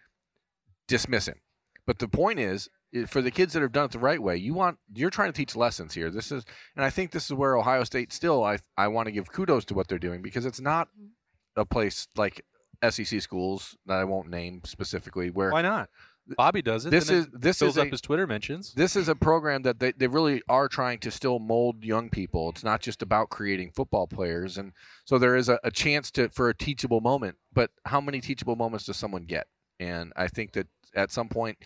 dismiss 0.91 1.29
him. 1.29 1.41
But 1.87 1.99
the 1.99 2.09
point 2.09 2.39
is, 2.39 2.69
for 3.07 3.23
the 3.23 3.31
kids 3.31 3.53
that 3.53 3.63
have 3.63 3.73
done 3.73 3.87
it 3.87 3.93
the 3.93 3.99
right 3.99 4.23
way, 4.23 4.37
you 4.37 4.53
want 4.53 4.79
you're 4.93 5.11
trying 5.11 5.33
to 5.33 5.37
teach 5.37 5.57
lessons 5.57 5.95
here. 5.95 6.11
This 6.11 6.31
is, 6.31 6.45
and 6.77 6.85
I 6.85 6.91
think 6.91 7.13
this 7.13 7.25
is 7.27 7.33
where 7.33 7.57
Ohio 7.57 7.85
State 7.85 8.13
still. 8.13 8.45
I 8.45 8.59
I 8.77 8.89
want 8.89 9.07
to 9.07 9.13
give 9.13 9.33
kudos 9.33 9.65
to 9.67 9.75
what 9.75 9.89
they're 9.89 9.99
doing 9.99 10.23
because 10.23 10.45
it's 10.45 10.61
not 10.61 10.89
mm-hmm. 10.89 11.61
a 11.61 11.65
place 11.65 12.09
like 12.17 12.45
SEC 12.89 13.23
schools 13.23 13.77
that 13.87 13.99
I 13.99 14.05
won't 14.05 14.29
name 14.29 14.61
specifically 14.65 15.31
where 15.31 15.53
Why 15.53 15.63
not? 15.63 15.89
Bobby 16.37 16.63
does 16.63 16.87
it. 16.87 16.91
this 16.91 17.11
is 17.11 17.27
it 17.27 17.41
this 17.41 17.59
fills 17.59 17.75
is 17.75 17.79
up 17.79 17.87
a, 17.89 17.91
his 17.91 18.01
Twitter 18.01 18.27
mentions. 18.27 18.73
this 18.75 18.95
is 18.95 19.09
a 19.09 19.15
program 19.15 19.63
that 19.63 19.81
they, 19.81 19.93
they 19.93 20.07
really 20.07 20.43
are 20.49 20.69
trying 20.69 20.99
to 21.01 21.11
still 21.11 21.39
mold 21.39 21.85
young 21.85 22.09
people. 22.09 22.51
It's 22.51 22.63
not 22.63 22.81
just 22.81 23.03
about 23.03 23.31
creating 23.31 23.73
football 23.73 24.07
players, 24.07 24.59
and 24.59 24.73
so 25.05 25.19
there 25.19 25.35
is 25.35 25.49
a, 25.49 25.59
a 25.65 25.71
chance 25.71 26.11
to 26.13 26.29
for 26.29 26.49
a 26.49 26.55
teachable 26.55 27.01
moment. 27.01 27.37
But 27.53 27.71
how 27.87 28.01
many 28.01 28.21
teachable 28.21 28.57
moments 28.57 28.87
does 28.87 28.97
someone 28.97 29.25
get? 29.25 29.47
And 29.81 30.13
I 30.15 30.29
think 30.29 30.53
that 30.53 30.69
at 30.95 31.11
some 31.11 31.29
point 31.29 31.59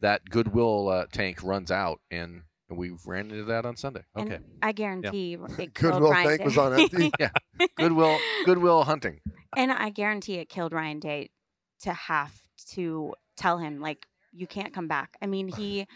that 0.00 0.28
goodwill 0.28 0.88
uh, 0.88 1.06
tank 1.12 1.42
runs 1.42 1.70
out, 1.70 2.00
and 2.10 2.42
we 2.68 2.92
ran 3.06 3.30
into 3.30 3.44
that 3.44 3.64
on 3.64 3.76
Sunday. 3.76 4.02
And 4.14 4.26
Okay. 4.32 4.42
I 4.62 4.72
guarantee 4.72 5.38
it 5.58 5.74
Goodwill 5.74 6.10
Ryan 6.10 6.26
Bank 6.26 6.38
Day. 6.40 6.44
was 6.44 6.58
on 6.58 6.78
empty. 6.78 7.10
Yeah, 7.18 7.30
Goodwill 7.78 8.18
goodwill 8.44 8.84
hunting. 8.84 9.20
and 9.56 9.72
I 9.72 9.90
guarantee 9.90 10.34
it 10.36 10.48
killed 10.48 10.72
Ryan 10.72 11.00
Day 11.00 11.30
to 11.82 11.92
have 11.92 12.32
to 12.72 13.14
tell 13.36 13.58
him 13.58 13.80
like 13.80 14.06
you 14.32 14.46
can't 14.46 14.72
come 14.72 14.86
back. 14.88 15.16
I 15.22 15.26
mean, 15.26 15.48
he 15.48 15.86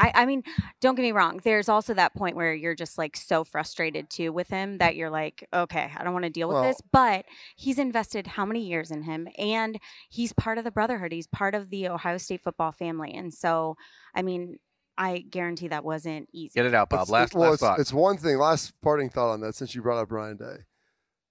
I 0.00 0.12
I 0.14 0.26
mean, 0.26 0.42
don't 0.80 0.94
get 0.96 1.02
me 1.02 1.12
wrong. 1.12 1.40
There's 1.44 1.68
also 1.68 1.94
that 1.94 2.14
point 2.14 2.34
where 2.34 2.54
you're 2.54 2.74
just 2.74 2.96
like 2.98 3.16
so 3.16 3.44
frustrated 3.44 4.08
too 4.10 4.32
with 4.32 4.48
him 4.48 4.78
that 4.78 4.96
you're 4.96 5.10
like, 5.10 5.46
okay, 5.52 5.92
I 5.96 6.02
don't 6.02 6.12
want 6.14 6.24
to 6.24 6.30
deal 6.30 6.48
with 6.48 6.54
Well- 6.56 6.64
this, 6.64 6.80
but 6.90 7.26
he's 7.56 7.78
invested 7.78 8.26
how 8.26 8.44
many 8.46 8.66
years 8.66 8.90
in 8.90 9.02
him 9.02 9.28
and 9.38 9.78
he's 10.08 10.32
part 10.32 10.58
of 10.58 10.64
the 10.64 10.70
brotherhood. 10.70 11.12
He's 11.12 11.26
part 11.28 11.54
of 11.54 11.70
the 11.70 11.88
Ohio 11.88 12.16
State 12.18 12.40
football 12.42 12.72
family. 12.72 13.12
And 13.12 13.32
so, 13.32 13.76
I 14.14 14.22
mean, 14.22 14.58
I 14.98 15.18
guarantee 15.18 15.68
that 15.68 15.84
wasn't 15.84 16.28
easy. 16.32 16.52
Get 16.56 16.66
it 16.66 16.74
out, 16.74 16.88
Bob. 16.90 17.02
It's- 17.02 17.10
Last 17.10 17.34
well, 17.34 17.44
last 17.50 17.54
it's, 17.54 17.62
thought. 17.62 17.78
it's 17.80 17.92
one 17.92 18.16
thing. 18.16 18.38
Last 18.38 18.72
parting 18.82 19.10
thought 19.10 19.32
on 19.32 19.40
that, 19.42 19.54
since 19.54 19.74
you 19.74 19.82
brought 19.82 20.00
up 20.00 20.10
Ryan 20.10 20.36
Day. 20.38 20.56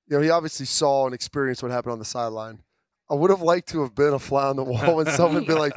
You 0.08 0.18
know, 0.18 0.22
he 0.22 0.30
obviously 0.30 0.66
saw 0.66 1.06
and 1.06 1.14
experienced 1.14 1.62
what 1.62 1.72
happened 1.72 1.92
on 1.94 2.00
the 2.00 2.06
sideline. 2.06 2.64
I 3.12 3.16
would 3.16 3.30
have 3.32 3.42
liked 3.42 3.70
to 3.70 3.82
have 3.82 3.94
been 3.96 4.14
a 4.14 4.20
fly 4.20 4.46
on 4.46 4.56
the 4.56 4.64
wall 4.64 4.96
when 4.96 5.06
someone 5.08 5.36
had 5.44 5.48
been 5.48 5.58
like, 5.60 5.74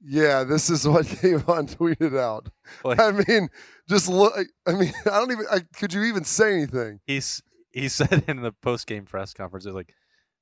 "Yeah, 0.00 0.44
this 0.44 0.70
is 0.70 0.86
what 0.86 1.06
K'Vaughan 1.06 1.74
tweeted 1.76 2.18
out." 2.18 2.48
Well, 2.84 3.00
I 3.00 3.12
mean, 3.12 3.48
just 3.88 4.08
look. 4.08 4.34
I 4.66 4.72
mean, 4.72 4.92
I 5.06 5.18
don't 5.18 5.32
even. 5.32 5.46
I, 5.50 5.60
could 5.76 5.92
you 5.92 6.04
even 6.04 6.24
say 6.24 6.54
anything? 6.54 7.00
he's 7.06 7.42
he 7.70 7.88
said 7.88 8.24
in 8.28 8.42
the 8.42 8.52
post 8.52 8.86
game 8.86 9.04
press 9.04 9.32
conference, 9.32 9.64
it 9.64 9.68
was 9.68 9.76
like, 9.76 9.94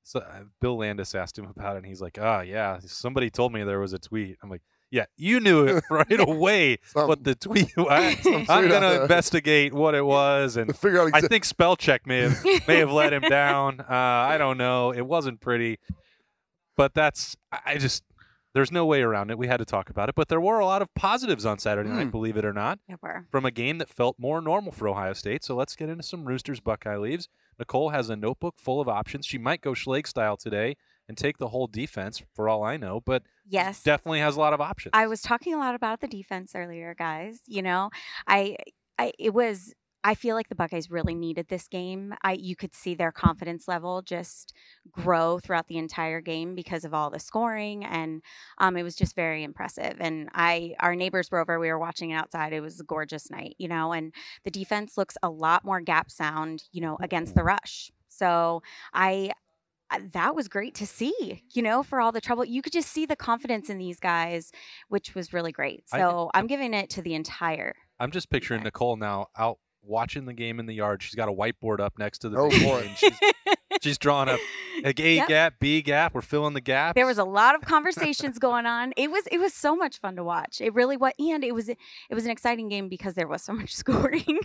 so 0.03 0.19
uh, 0.19 0.41
Bill 0.61 0.77
Landis 0.77 1.13
asked 1.15 1.37
him 1.37 1.45
about 1.45 1.75
it, 1.75 1.79
and 1.79 1.85
he's 1.85 2.01
like, 2.01 2.17
"Oh 2.19 2.41
yeah, 2.41 2.79
somebody 2.85 3.29
told 3.29 3.53
me 3.53 3.63
there 3.63 3.79
was 3.79 3.93
a 3.93 3.99
tweet." 3.99 4.37
I'm 4.41 4.49
like, 4.49 4.61
"Yeah, 4.89 5.05
you 5.17 5.39
knew 5.39 5.65
it 5.65 5.83
right 5.89 6.19
away 6.19 6.77
what 6.93 7.23
the 7.23 7.35
tweet 7.35 7.75
was. 7.77 8.25
I'm 8.49 8.67
gonna 8.67 9.01
investigate 9.01 9.73
what 9.73 9.93
it 9.93 10.05
was, 10.05 10.57
and 10.57 10.75
figure 10.75 11.01
out 11.01 11.11
I 11.13 11.21
think 11.21 11.45
spell 11.45 11.75
check 11.75 12.07
may 12.07 12.21
have 12.21 12.43
may 12.67 12.77
have 12.77 12.91
let 12.91 13.13
him 13.13 13.23
down. 13.23 13.81
Uh, 13.81 13.85
I 13.89 14.37
don't 14.37 14.57
know. 14.57 14.91
It 14.91 15.05
wasn't 15.05 15.41
pretty, 15.41 15.79
but 16.75 16.93
that's 16.93 17.35
I 17.51 17.77
just." 17.77 18.03
There's 18.53 18.71
no 18.71 18.85
way 18.85 19.01
around 19.01 19.29
it. 19.29 19.37
We 19.37 19.47
had 19.47 19.57
to 19.57 19.65
talk 19.65 19.89
about 19.89 20.09
it, 20.09 20.15
but 20.15 20.27
there 20.27 20.41
were 20.41 20.59
a 20.59 20.65
lot 20.65 20.81
of 20.81 20.93
positives 20.95 21.45
on 21.45 21.59
Saturday 21.59 21.89
night, 21.89 22.07
Mm. 22.07 22.11
believe 22.11 22.35
it 22.37 22.45
or 22.45 22.53
not 22.53 22.79
There 22.87 22.97
were. 23.01 23.27
from 23.31 23.45
a 23.45 23.51
game 23.51 23.77
that 23.77 23.89
felt 23.89 24.17
more 24.17 24.41
normal 24.41 24.71
for 24.71 24.87
Ohio 24.87 25.13
State. 25.13 25.43
So 25.43 25.55
let's 25.55 25.75
get 25.75 25.87
into 25.89 26.03
some 26.03 26.25
Roosters 26.25 26.59
Buckeye 26.59 26.97
leaves. 26.97 27.29
Nicole 27.59 27.89
has 27.89 28.09
a 28.09 28.15
notebook 28.15 28.55
full 28.57 28.81
of 28.81 28.87
options. 28.87 29.25
She 29.25 29.37
might 29.37 29.61
go 29.61 29.71
Schleg 29.73 30.07
style 30.07 30.35
today 30.37 30.77
and 31.07 31.17
take 31.17 31.37
the 31.37 31.49
whole 31.49 31.67
defense 31.67 32.21
for 32.33 32.47
all 32.49 32.63
I 32.63 32.77
know, 32.77 33.01
but 33.01 33.23
Yes. 33.47 33.83
definitely 33.83 34.19
has 34.19 34.35
a 34.35 34.39
lot 34.39 34.53
of 34.53 34.61
options. 34.61 34.91
I 34.93 35.07
was 35.07 35.21
talking 35.21 35.53
a 35.53 35.57
lot 35.57 35.75
about 35.75 36.01
the 36.01 36.07
defense 36.07 36.53
earlier, 36.55 36.95
guys. 36.97 37.41
You 37.45 37.61
know, 37.61 37.89
I, 38.27 38.57
I, 38.97 39.11
it 39.19 39.33
was. 39.33 39.73
I 40.03 40.15
feel 40.15 40.35
like 40.35 40.47
the 40.47 40.55
Buckeyes 40.55 40.89
really 40.89 41.13
needed 41.13 41.49
this 41.49 41.67
game. 41.67 42.13
I, 42.23 42.33
you 42.33 42.55
could 42.55 42.73
see 42.73 42.95
their 42.95 43.11
confidence 43.11 43.67
level 43.67 44.01
just 44.01 44.53
grow 44.89 45.39
throughout 45.39 45.67
the 45.67 45.77
entire 45.77 46.21
game 46.21 46.55
because 46.55 46.85
of 46.85 46.93
all 46.93 47.09
the 47.09 47.19
scoring, 47.19 47.83
and 47.83 48.21
um, 48.59 48.77
it 48.77 48.83
was 48.83 48.95
just 48.95 49.13
very 49.15 49.43
impressive. 49.43 49.95
And 49.99 50.29
I, 50.33 50.75
our 50.79 50.95
neighbors 50.95 51.29
were 51.29 51.39
over. 51.39 51.59
We 51.59 51.67
were 51.67 51.77
watching 51.79 52.11
it 52.11 52.15
outside. 52.15 52.53
It 52.53 52.61
was 52.61 52.79
a 52.79 52.83
gorgeous 52.85 53.29
night, 53.29 53.55
you 53.57 53.67
know. 53.67 53.91
And 53.91 54.13
the 54.45 54.51
defense 54.51 54.97
looks 54.97 55.17
a 55.21 55.29
lot 55.29 55.65
more 55.65 55.81
gap 55.81 56.09
sound, 56.09 56.63
you 56.71 56.79
know, 56.81 56.97
against 57.01 57.35
the 57.35 57.43
rush. 57.43 57.91
So 58.07 58.61
I, 58.93 59.31
I- 59.91 59.99
that 60.13 60.33
was 60.33 60.47
great 60.47 60.75
to 60.75 60.85
see, 60.87 61.43
you 61.53 61.61
know, 61.61 61.83
for 61.83 61.99
all 61.99 62.11
the 62.13 62.21
trouble. 62.21 62.45
You 62.45 62.61
could 62.61 62.73
just 62.73 62.89
see 62.89 63.05
the 63.05 63.15
confidence 63.17 63.69
in 63.69 63.77
these 63.77 63.99
guys, 63.99 64.51
which 64.87 65.13
was 65.13 65.33
really 65.33 65.51
great. 65.51 65.83
I- 65.91 65.99
So 65.99 66.31
I'm 66.33 66.47
giving 66.47 66.73
it 66.73 66.89
to 66.91 67.01
the 67.01 67.15
entire. 67.15 67.75
I'm 67.99 68.11
just 68.11 68.29
picturing 68.29 68.59
Defense. 68.61 68.75
Nicole 68.75 68.95
now 68.95 69.27
out 69.37 69.59
watching 69.81 70.25
the 70.25 70.33
game 70.33 70.59
in 70.59 70.65
the 70.65 70.73
yard. 70.73 71.01
She's 71.03 71.15
got 71.15 71.29
a 71.29 71.31
whiteboard 71.31 71.79
up 71.79 71.97
next 71.97 72.19
to 72.19 72.29
the 72.29 72.37
Oh, 72.37 72.49
big 72.49 72.63
boy. 72.63 72.79
and 72.87 72.97
she's, 72.97 73.19
she's 73.81 73.97
drawing 73.97 74.29
up 74.29 74.39
a 74.83 74.93
A 75.01 75.15
Yep. 75.15 75.27
gap, 75.27 75.53
B 75.59 75.81
gap. 75.81 76.13
We're 76.13 76.21
filling 76.21 76.53
the 76.53 76.61
gap. 76.61 76.95
There 76.95 77.05
was 77.05 77.17
a 77.17 77.23
lot 77.23 77.55
of 77.55 77.61
conversations 77.65 78.39
going 78.39 78.65
on. 78.65 78.93
It 78.97 79.11
was 79.11 79.25
it 79.31 79.37
was 79.39 79.53
so 79.53 79.75
much 79.75 79.99
fun 79.99 80.15
to 80.15 80.23
watch. 80.23 80.61
It 80.61 80.73
really 80.73 80.95
was, 80.97 81.13
and 81.19 81.43
it 81.43 81.53
was 81.53 81.69
it 81.69 81.77
was 82.11 82.25
an 82.25 82.31
exciting 82.31 82.69
game 82.69 82.87
because 82.89 83.13
there 83.15 83.27
was 83.27 83.41
so 83.43 83.53
much 83.53 83.75
scoring, 83.83 84.39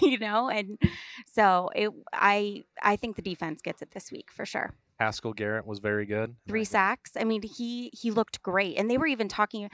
you 0.00 0.18
know. 0.18 0.48
And 0.48 0.78
so 1.26 1.70
it, 1.74 1.90
I 2.12 2.64
I 2.82 2.96
think 2.96 3.16
the 3.16 3.22
defense 3.22 3.62
gets 3.62 3.82
it 3.82 3.92
this 3.92 4.10
week 4.12 4.30
for 4.32 4.44
sure. 4.44 4.74
Haskell 5.00 5.32
Garrett 5.32 5.64
was 5.66 5.78
very 5.78 6.06
good. 6.06 6.34
Three 6.48 6.64
sacks. 6.64 7.12
I 7.18 7.24
mean, 7.24 7.42
he 7.42 7.90
he 7.92 8.10
looked 8.10 8.42
great, 8.42 8.76
and 8.78 8.90
they 8.90 8.98
were 8.98 9.06
even 9.06 9.28
talking. 9.28 9.70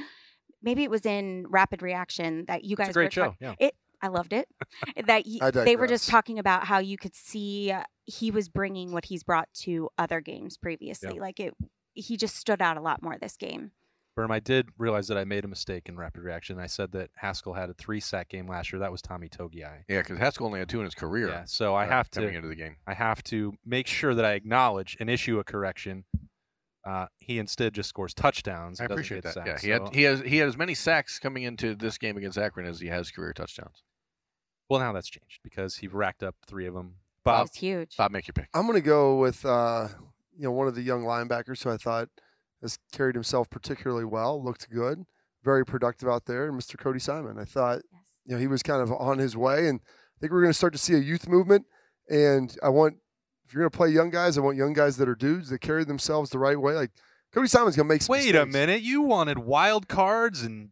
maybe 0.62 0.82
it 0.84 0.90
was 0.90 1.04
in 1.06 1.46
Rapid 1.48 1.82
Reaction 1.82 2.44
that 2.46 2.64
you 2.64 2.76
guys 2.76 2.88
It's 2.88 2.96
a 2.96 3.00
great 3.00 3.16
were 3.16 3.22
show. 3.30 3.34
Yeah. 3.40 3.54
It 3.58 3.74
I 4.04 4.08
loved 4.08 4.34
it. 4.34 4.46
that 5.06 5.24
y- 5.26 5.38
I 5.40 5.50
they 5.50 5.76
were 5.76 5.86
just 5.86 6.08
talking 6.10 6.38
about 6.38 6.64
how 6.64 6.78
you 6.78 6.98
could 6.98 7.14
see 7.14 7.72
uh, 7.72 7.84
he 8.04 8.30
was 8.30 8.50
bringing 8.50 8.92
what 8.92 9.06
he's 9.06 9.22
brought 9.22 9.48
to 9.62 9.88
other 9.96 10.20
games 10.20 10.58
previously. 10.58 11.18
Like 11.18 11.40
it, 11.40 11.54
he 11.94 12.18
just 12.18 12.36
stood 12.36 12.60
out 12.60 12.76
a 12.76 12.82
lot 12.82 13.02
more 13.02 13.16
this 13.18 13.36
game. 13.38 13.70
Berm, 14.16 14.30
I 14.30 14.40
did 14.40 14.68
realize 14.78 15.08
that 15.08 15.16
I 15.16 15.24
made 15.24 15.44
a 15.44 15.48
mistake 15.48 15.88
in 15.88 15.96
rapid 15.96 16.22
reaction. 16.22 16.58
I 16.60 16.66
said 16.66 16.92
that 16.92 17.10
Haskell 17.16 17.54
had 17.54 17.70
a 17.70 17.74
three 17.74 17.98
sack 17.98 18.28
game 18.28 18.46
last 18.46 18.72
year. 18.72 18.78
That 18.78 18.92
was 18.92 19.00
Tommy 19.02 19.28
Togiai. 19.28 19.84
Yeah, 19.88 20.02
because 20.02 20.18
Haskell 20.18 20.46
only 20.46 20.58
had 20.60 20.68
two 20.68 20.78
in 20.80 20.84
his 20.84 20.94
career. 20.94 21.28
Yeah. 21.28 21.44
So 21.46 21.74
I 21.74 21.86
uh, 21.86 21.88
have 21.88 22.10
coming 22.10 22.30
to 22.30 22.36
into 22.36 22.48
the 22.48 22.54
game. 22.54 22.76
I 22.86 22.92
have 22.94 23.22
to 23.24 23.54
make 23.64 23.86
sure 23.86 24.14
that 24.14 24.24
I 24.24 24.34
acknowledge 24.34 24.96
and 25.00 25.08
issue 25.10 25.38
a 25.40 25.44
correction. 25.44 26.04
Uh, 26.84 27.06
he 27.18 27.38
instead 27.38 27.72
just 27.72 27.88
scores 27.88 28.12
touchdowns. 28.12 28.78
I 28.80 28.84
appreciate 28.84 29.24
get 29.24 29.34
that. 29.34 29.46
Yeah, 29.46 29.58
he 29.58 29.66
So- 29.68 29.84
had 29.84 29.94
he 29.94 30.02
has 30.02 30.20
he 30.20 30.36
had 30.36 30.48
as 30.48 30.56
many 30.58 30.74
sacks 30.74 31.18
coming 31.18 31.44
into 31.44 31.74
this 31.74 31.96
game 31.98 32.16
against 32.18 32.36
Akron 32.36 32.66
as 32.66 32.78
he 32.78 32.88
has 32.88 33.10
career 33.10 33.32
touchdowns. 33.32 33.82
Well, 34.68 34.80
now 34.80 34.92
that's 34.92 35.08
changed 35.08 35.40
because 35.42 35.76
he 35.76 35.86
racked 35.88 36.22
up 36.22 36.36
three 36.46 36.66
of 36.66 36.74
them. 36.74 36.94
That 37.24 37.30
Bob, 37.32 37.48
was 37.48 37.56
huge. 37.56 37.96
Bob, 37.96 38.10
make 38.10 38.26
your 38.26 38.32
pick. 38.34 38.48
I'm 38.54 38.66
going 38.66 38.74
to 38.74 38.80
go 38.86 39.16
with 39.16 39.44
uh, 39.44 39.88
you 40.36 40.44
know 40.44 40.52
one 40.52 40.68
of 40.68 40.74
the 40.74 40.82
young 40.82 41.02
linebackers 41.04 41.62
who 41.62 41.70
I 41.70 41.76
thought 41.76 42.08
has 42.62 42.78
carried 42.92 43.14
himself 43.14 43.50
particularly 43.50 44.04
well, 44.04 44.42
looked 44.42 44.70
good, 44.70 45.04
very 45.42 45.64
productive 45.64 46.08
out 46.08 46.26
there, 46.26 46.48
and 46.48 46.58
Mr. 46.60 46.78
Cody 46.78 46.98
Simon. 46.98 47.38
I 47.38 47.44
thought 47.44 47.82
Yes. 47.92 48.02
you 48.24 48.34
know 48.34 48.40
he 48.40 48.46
was 48.46 48.62
kind 48.62 48.82
of 48.82 48.92
on 48.92 49.18
his 49.18 49.36
way, 49.36 49.68
and 49.68 49.80
I 49.84 50.20
think 50.20 50.32
we're 50.32 50.40
going 50.42 50.52
to 50.52 50.58
start 50.58 50.72
to 50.74 50.78
see 50.78 50.94
a 50.94 50.98
youth 50.98 51.28
movement. 51.28 51.66
And 52.08 52.56
I 52.62 52.68
want 52.68 52.96
if 53.46 53.52
you're 53.52 53.62
going 53.62 53.70
to 53.70 53.76
play 53.76 53.88
young 53.90 54.10
guys, 54.10 54.36
I 54.38 54.40
want 54.40 54.56
young 54.56 54.72
guys 54.72 54.96
that 54.96 55.08
are 55.08 55.14
dudes 55.14 55.50
that 55.50 55.60
carry 55.60 55.84
themselves 55.84 56.30
the 56.30 56.38
right 56.38 56.58
way. 56.60 56.74
Like 56.74 56.90
Cody 57.32 57.48
Simon's 57.48 57.76
going 57.76 57.88
to 57.88 57.94
make 57.94 58.02
some 58.02 58.12
wait 58.12 58.34
a 58.34 58.46
minute. 58.46 58.82
You 58.82 59.02
wanted 59.02 59.38
wild 59.38 59.88
cards 59.88 60.42
and 60.42 60.70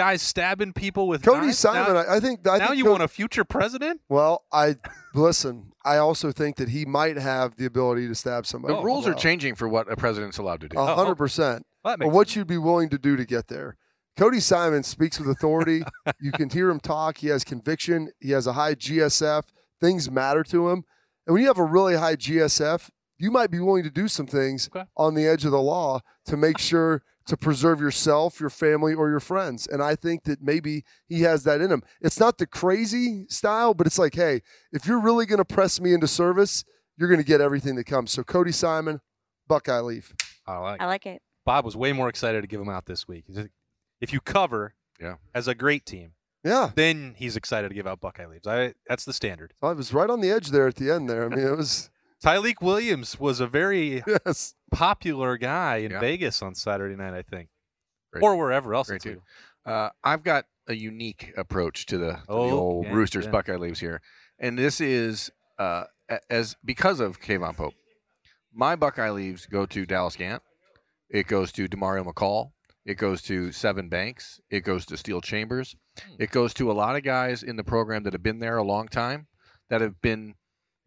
guys 0.00 0.22
stabbing 0.22 0.72
people 0.72 1.08
with 1.08 1.22
Cody 1.22 1.46
knives? 1.46 1.58
Simon, 1.58 1.92
Now, 1.94 2.00
I, 2.00 2.16
I 2.16 2.20
think 2.20 2.48
I 2.48 2.56
now 2.56 2.66
think 2.68 2.78
you 2.78 2.84
Co- 2.84 2.90
want 2.92 3.02
a 3.02 3.08
future 3.08 3.44
president? 3.44 4.00
Well, 4.08 4.44
I 4.50 4.76
listen. 5.14 5.72
I 5.84 5.98
also 5.98 6.32
think 6.32 6.56
that 6.56 6.70
he 6.70 6.86
might 6.86 7.16
have 7.18 7.56
the 7.56 7.66
ability 7.66 8.08
to 8.08 8.14
stab 8.14 8.46
somebody. 8.46 8.74
The 8.74 8.80
oh, 8.80 8.82
rules 8.84 9.06
are 9.06 9.14
changing 9.14 9.56
for 9.56 9.68
what 9.68 9.90
a 9.92 9.96
president's 9.96 10.38
allowed 10.38 10.60
to 10.62 10.68
do. 10.68 10.78
A 10.78 10.94
hundred 10.94 11.16
percent. 11.16 11.66
Well, 11.84 11.96
that 11.96 12.02
Or 12.04 12.06
makes 12.06 12.14
what 12.14 12.36
you'd 12.36 12.46
be 12.46 12.58
willing 12.58 12.88
to 12.90 12.98
do 12.98 13.16
to 13.16 13.24
get 13.26 13.48
there. 13.48 13.76
Cody 14.16 14.40
Simon 14.40 14.82
speaks 14.82 15.18
with 15.18 15.28
authority. 15.28 15.82
you 16.20 16.32
can 16.32 16.48
hear 16.50 16.70
him 16.70 16.80
talk. 16.80 17.18
He 17.18 17.28
has 17.28 17.44
conviction. 17.44 18.10
He 18.20 18.30
has 18.30 18.46
a 18.46 18.54
high 18.54 18.74
GSF. 18.74 19.44
Things 19.80 20.10
matter 20.10 20.42
to 20.44 20.68
him. 20.70 20.84
And 21.26 21.34
when 21.34 21.42
you 21.42 21.48
have 21.48 21.58
a 21.58 21.64
really 21.64 21.96
high 21.96 22.16
GSF, 22.16 22.90
you 23.18 23.30
might 23.30 23.50
be 23.50 23.60
willing 23.60 23.84
to 23.84 23.90
do 23.90 24.08
some 24.08 24.26
things 24.26 24.68
Okay. 24.74 24.86
on 24.96 25.14
the 25.14 25.26
edge 25.26 25.44
of 25.44 25.50
the 25.52 25.60
law 25.60 26.00
to 26.26 26.36
make 26.36 26.58
sure 26.58 27.02
to 27.30 27.36
preserve 27.36 27.80
yourself, 27.80 28.38
your 28.40 28.50
family, 28.50 28.92
or 28.92 29.08
your 29.08 29.20
friends. 29.20 29.66
And 29.66 29.82
I 29.82 29.94
think 29.96 30.24
that 30.24 30.42
maybe 30.42 30.84
he 31.08 31.22
has 31.22 31.44
that 31.44 31.60
in 31.60 31.70
him. 31.70 31.82
It's 32.00 32.20
not 32.20 32.38
the 32.38 32.46
crazy 32.46 33.24
style, 33.28 33.72
but 33.72 33.86
it's 33.86 33.98
like, 33.98 34.14
hey, 34.14 34.42
if 34.72 34.84
you're 34.86 35.00
really 35.00 35.26
going 35.26 35.38
to 35.38 35.44
press 35.44 35.80
me 35.80 35.94
into 35.94 36.06
service, 36.08 36.64
you're 36.98 37.08
going 37.08 37.20
to 37.20 37.26
get 37.26 37.40
everything 37.40 37.76
that 37.76 37.84
comes. 37.84 38.10
So 38.10 38.22
Cody 38.24 38.52
Simon, 38.52 39.00
Buckeye 39.48 39.80
Leaf. 39.80 40.12
I 40.46 40.58
like. 40.58 40.80
I 40.82 40.86
like 40.86 41.06
it. 41.06 41.22
Bob 41.46 41.64
was 41.64 41.76
way 41.76 41.92
more 41.92 42.08
excited 42.08 42.42
to 42.42 42.46
give 42.46 42.60
him 42.60 42.68
out 42.68 42.86
this 42.86 43.08
week. 43.08 43.24
If 44.00 44.12
you 44.12 44.20
cover 44.20 44.74
Yeah. 45.00 45.14
as 45.34 45.46
a 45.48 45.54
great 45.54 45.86
team, 45.86 46.12
Yeah. 46.44 46.70
then 46.74 47.14
he's 47.16 47.36
excited 47.36 47.68
to 47.68 47.74
give 47.74 47.86
out 47.86 48.00
Buckeye 48.00 48.26
leaves. 48.26 48.46
I 48.46 48.74
that's 48.88 49.04
the 49.04 49.12
standard. 49.12 49.54
I 49.62 49.72
was 49.72 49.94
right 49.94 50.10
on 50.10 50.20
the 50.20 50.30
edge 50.30 50.48
there 50.48 50.66
at 50.66 50.74
the 50.76 50.90
end 50.90 51.08
there. 51.08 51.24
I 51.24 51.28
mean, 51.28 51.46
it 51.46 51.56
was, 51.56 51.90
Tyleik 52.22 52.60
Williams 52.60 53.18
was 53.18 53.40
a 53.40 53.46
very 53.46 54.02
yes. 54.06 54.54
popular 54.70 55.36
guy 55.38 55.76
in 55.76 55.92
Yeah. 55.92 56.00
Vegas 56.00 56.42
on 56.42 56.54
Saturday 56.54 56.96
night, 56.96 57.14
I 57.14 57.22
think, 57.22 57.48
Great. 58.12 58.22
or 58.22 58.36
wherever 58.36 58.74
else. 58.74 58.88
Great 58.88 59.02
too. 59.02 59.22
Uh, 59.64 59.90
I've 60.04 60.22
got 60.22 60.46
a 60.68 60.74
unique 60.74 61.32
approach 61.36 61.86
to 61.86 61.98
the, 61.98 62.12
to 62.12 62.22
the 62.26 62.32
Oh, 62.32 62.50
old 62.50 62.86
yeah, 62.86 62.92
Roosters 62.92 63.24
yeah. 63.26 63.30
Buckeye 63.30 63.56
leaves 63.56 63.80
here, 63.80 64.00
and 64.38 64.58
this 64.58 64.80
is 64.80 65.30
uh, 65.58 65.84
as 66.28 66.56
because 66.64 67.00
of 67.00 67.20
K'Vaughan 67.20 67.56
Pope. 67.56 67.74
My 68.52 68.74
Buckeye 68.76 69.10
leaves 69.10 69.46
go 69.46 69.64
to 69.66 69.86
Dallas 69.86 70.16
Gant. 70.16 70.42
It 71.08 71.26
goes 71.26 71.52
to 71.52 71.68
Demario 71.68 72.04
McCall. 72.04 72.52
It 72.84 72.94
goes 72.94 73.22
to 73.22 73.48
Sevyn 73.48 73.88
Banks. 73.90 74.40
It 74.50 74.60
goes 74.60 74.86
to 74.86 74.96
Steele 74.96 75.20
Chambers. 75.20 75.76
Hmm. 76.00 76.14
It 76.18 76.30
goes 76.30 76.54
to 76.54 76.70
a 76.70 76.72
lot 76.74 76.96
of 76.96 77.02
guys 77.02 77.42
in 77.42 77.56
the 77.56 77.64
program 77.64 78.02
that 78.04 78.12
have 78.12 78.22
been 78.22 78.38
there 78.40 78.56
a 78.56 78.64
long 78.64 78.88
time, 78.88 79.26
that 79.68 79.80
have 79.80 80.00
been 80.00 80.34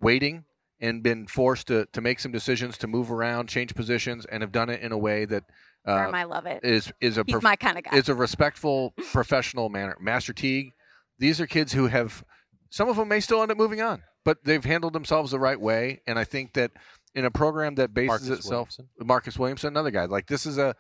waiting 0.02 0.46
and 0.80 1.02
been 1.04 1.28
forced 1.28 1.68
to, 1.68 1.86
to 1.94 2.02
make 2.02 2.20
some 2.20 2.32
decisions 2.32 2.78
to 2.80 2.88
move 2.88 3.12
around, 3.12 3.48
change 3.48 3.74
positions, 3.76 4.26
and 4.26 4.42
have 4.42 4.52
done 4.52 4.70
it 4.70 4.82
in 4.82 4.92
a 4.92 4.98
way 4.98 5.26
that 5.26 5.44
uh, 5.86 5.98
Berm, 5.98 6.14
I 6.14 6.24
love 6.24 6.46
it. 6.46 6.62
is 6.64 6.92
is 7.02 7.18
a 7.18 7.24
He's 7.26 7.34
prof- 7.34 7.44
my 7.44 7.56
kind 7.56 7.78
of 7.78 7.84
guy. 7.84 7.98
it's 7.98 8.10
a 8.10 8.16
respectful, 8.16 8.94
professional 9.12 9.70
manner. 9.70 9.98
Master 10.00 10.34
Teague, 10.34 10.72
these 11.20 11.40
are 11.42 11.48
kids 11.48 11.74
who 11.74 11.88
have, 11.88 12.24
some 12.70 12.90
of 12.90 12.96
them 12.96 13.08
may 13.10 13.20
still 13.20 13.42
end 13.42 13.52
up 13.52 13.58
moving 13.58 13.82
on, 13.82 14.02
but 14.26 14.44
they've 14.44 14.64
handled 14.64 14.94
themselves 14.94 15.32
the 15.32 15.40
right 15.40 15.60
way. 15.60 16.02
And 16.08 16.18
I 16.18 16.24
think 16.24 16.54
that 16.54 16.72
in 17.16 17.26
a 17.26 17.32
program 17.32 17.76
that 17.76 17.94
bases 17.94 18.08
Marcus 18.08 18.30
itself, 18.30 18.70
Williamson. 18.78 18.88
Marcus 19.08 19.38
Williamson, 19.40 19.68
another 19.68 19.92
guy, 19.92 20.06
like 20.06 20.28
this 20.28 20.46
is 20.46 20.58
a, 20.58 20.76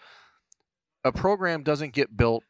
a 1.04 1.12
program 1.12 1.64
doesn't 1.64 1.94
get 1.94 2.16
built 2.16 2.44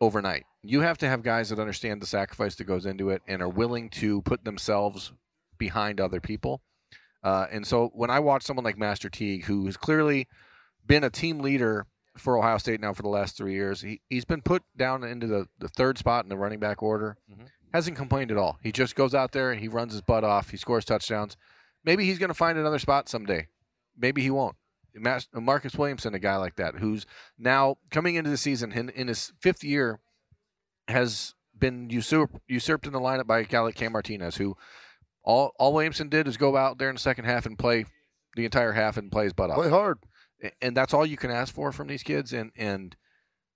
overnight. 0.00 0.44
You 0.62 0.80
have 0.80 0.98
to 0.98 1.08
have 1.08 1.22
guys 1.22 1.50
that 1.50 1.58
understand 1.58 2.02
the 2.02 2.06
sacrifice 2.06 2.56
that 2.56 2.64
goes 2.64 2.86
into 2.86 3.10
it 3.10 3.22
and 3.28 3.40
are 3.40 3.48
willing 3.48 3.88
to 3.90 4.20
put 4.22 4.44
themselves 4.44 5.12
behind 5.58 6.00
other 6.00 6.20
people. 6.20 6.60
Uh, 7.24 7.46
and 7.50 7.66
so 7.66 7.90
when 7.94 8.10
I 8.10 8.20
watch 8.20 8.42
someone 8.44 8.64
like 8.64 8.78
Master 8.78 9.08
Teague, 9.08 9.46
who 9.46 9.64
has 9.66 9.76
clearly 9.76 10.28
been 10.86 11.02
a 11.02 11.10
team 11.10 11.40
leader 11.40 11.86
for 12.18 12.38
Ohio 12.38 12.58
State 12.58 12.80
now 12.80 12.92
for 12.92 13.02
the 13.02 13.08
last 13.08 13.36
three 13.36 13.54
years, 13.54 13.80
he, 13.80 14.00
he's 14.08 14.26
been 14.26 14.42
put 14.42 14.62
down 14.76 15.02
into 15.02 15.26
the, 15.26 15.46
the 15.58 15.68
third 15.68 15.96
spot 15.98 16.24
in 16.24 16.28
the 16.28 16.36
running 16.36 16.60
back 16.60 16.82
order. 16.82 17.16
Mhm. 17.28 17.46
Hasn't 17.72 17.96
complained 17.96 18.30
at 18.30 18.36
all. 18.36 18.58
He 18.62 18.70
just 18.70 18.94
goes 18.94 19.14
out 19.14 19.32
there 19.32 19.50
and 19.50 19.60
he 19.60 19.66
runs 19.66 19.92
his 19.92 20.02
butt 20.02 20.22
off. 20.22 20.50
He 20.50 20.56
scores 20.56 20.84
touchdowns. 20.84 21.36
Maybe 21.82 22.04
he's 22.04 22.18
going 22.18 22.28
to 22.28 22.34
find 22.34 22.56
another 22.56 22.78
spot 22.78 23.08
someday. 23.08 23.48
Maybe 23.96 24.22
he 24.22 24.30
won't. 24.30 24.54
Marcus 25.34 25.74
Williamson, 25.74 26.14
a 26.14 26.20
guy 26.20 26.36
like 26.36 26.54
that, 26.54 26.76
who's 26.76 27.04
now 27.36 27.78
coming 27.90 28.14
into 28.14 28.30
the 28.30 28.36
season 28.36 28.70
in, 28.70 28.90
in 28.90 29.08
his 29.08 29.32
fifth 29.40 29.64
year, 29.64 29.98
has 30.86 31.34
been 31.58 31.90
usurped 31.90 32.36
usurped 32.46 32.86
in 32.86 32.92
the 32.92 33.00
lineup 33.00 33.26
by 33.26 33.40
a 33.40 33.44
guy 33.44 33.58
like 33.60 33.74
Cam 33.74 33.92
Martinez, 33.92 34.36
who 34.36 34.56
all 35.24 35.52
all 35.58 35.72
Williamson 35.72 36.08
did 36.08 36.28
is 36.28 36.36
go 36.36 36.56
out 36.56 36.78
there 36.78 36.88
in 36.88 36.94
the 36.94 37.00
second 37.00 37.24
half 37.24 37.46
and 37.46 37.58
play 37.58 37.86
the 38.36 38.44
entire 38.44 38.72
half 38.72 38.96
and 38.96 39.10
play 39.10 39.24
his 39.24 39.32
butt 39.32 39.50
off. 39.50 39.56
Play 39.56 39.70
hard. 39.70 39.98
And 40.60 40.76
that's 40.76 40.92
all 40.92 41.06
you 41.06 41.16
can 41.16 41.30
ask 41.30 41.54
for 41.54 41.72
from 41.72 41.88
these 41.88 42.02
kids 42.02 42.32
and 42.32 42.50
and 42.56 42.96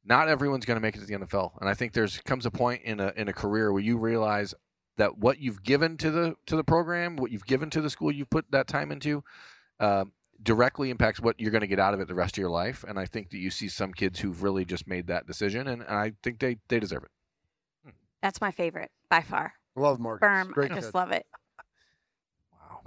not 0.04 0.28
everyone's 0.28 0.64
going 0.64 0.76
to 0.76 0.80
make 0.80 0.96
it 0.96 1.00
to 1.00 1.06
the 1.06 1.14
NFL 1.26 1.60
and 1.60 1.68
I 1.68 1.74
think 1.74 1.92
there's 1.92 2.18
comes 2.18 2.46
a 2.46 2.50
point 2.50 2.82
in 2.82 2.98
a 3.00 3.12
in 3.16 3.28
a 3.28 3.32
career 3.32 3.72
where 3.72 3.82
you 3.82 3.98
realize 3.98 4.54
that 4.96 5.18
what 5.18 5.38
you've 5.38 5.62
given 5.62 5.96
to 5.98 6.10
the 6.10 6.34
to 6.46 6.56
the 6.56 6.64
program 6.64 7.16
what 7.16 7.30
you've 7.30 7.44
given 7.46 7.68
to 7.70 7.80
the 7.82 7.90
school 7.90 8.10
you've 8.10 8.30
put 8.30 8.46
that 8.50 8.66
time 8.68 8.90
into 8.90 9.22
uh, 9.80 10.04
directly 10.42 10.88
impacts 10.88 11.20
what 11.20 11.38
you're 11.38 11.50
going 11.50 11.60
to 11.60 11.66
get 11.66 11.78
out 11.80 11.92
of 11.92 12.00
it 12.00 12.08
the 12.08 12.14
rest 12.14 12.34
of 12.38 12.40
your 12.40 12.48
life 12.50 12.84
and 12.88 12.98
I 12.98 13.04
think 13.04 13.30
that 13.30 13.38
you 13.38 13.50
see 13.50 13.68
some 13.68 13.92
kids 13.92 14.20
who've 14.20 14.42
really 14.42 14.64
just 14.64 14.86
made 14.86 15.08
that 15.08 15.26
decision 15.26 15.66
and, 15.68 15.82
and 15.82 15.90
I 15.98 16.12
think 16.22 16.38
they 16.38 16.56
they 16.68 16.80
deserve 16.80 17.02
it 17.04 17.10
That's 18.22 18.40
my 18.40 18.50
favorite 18.50 18.90
by 19.10 19.20
far. 19.20 19.52
Love 19.76 20.00
Marcus. 20.00 20.26
Berm, 20.26 20.50
Great 20.52 20.72
I 20.72 20.76
just 20.76 20.88
kid. 20.88 20.94
love 20.94 21.12
it. 21.12 21.26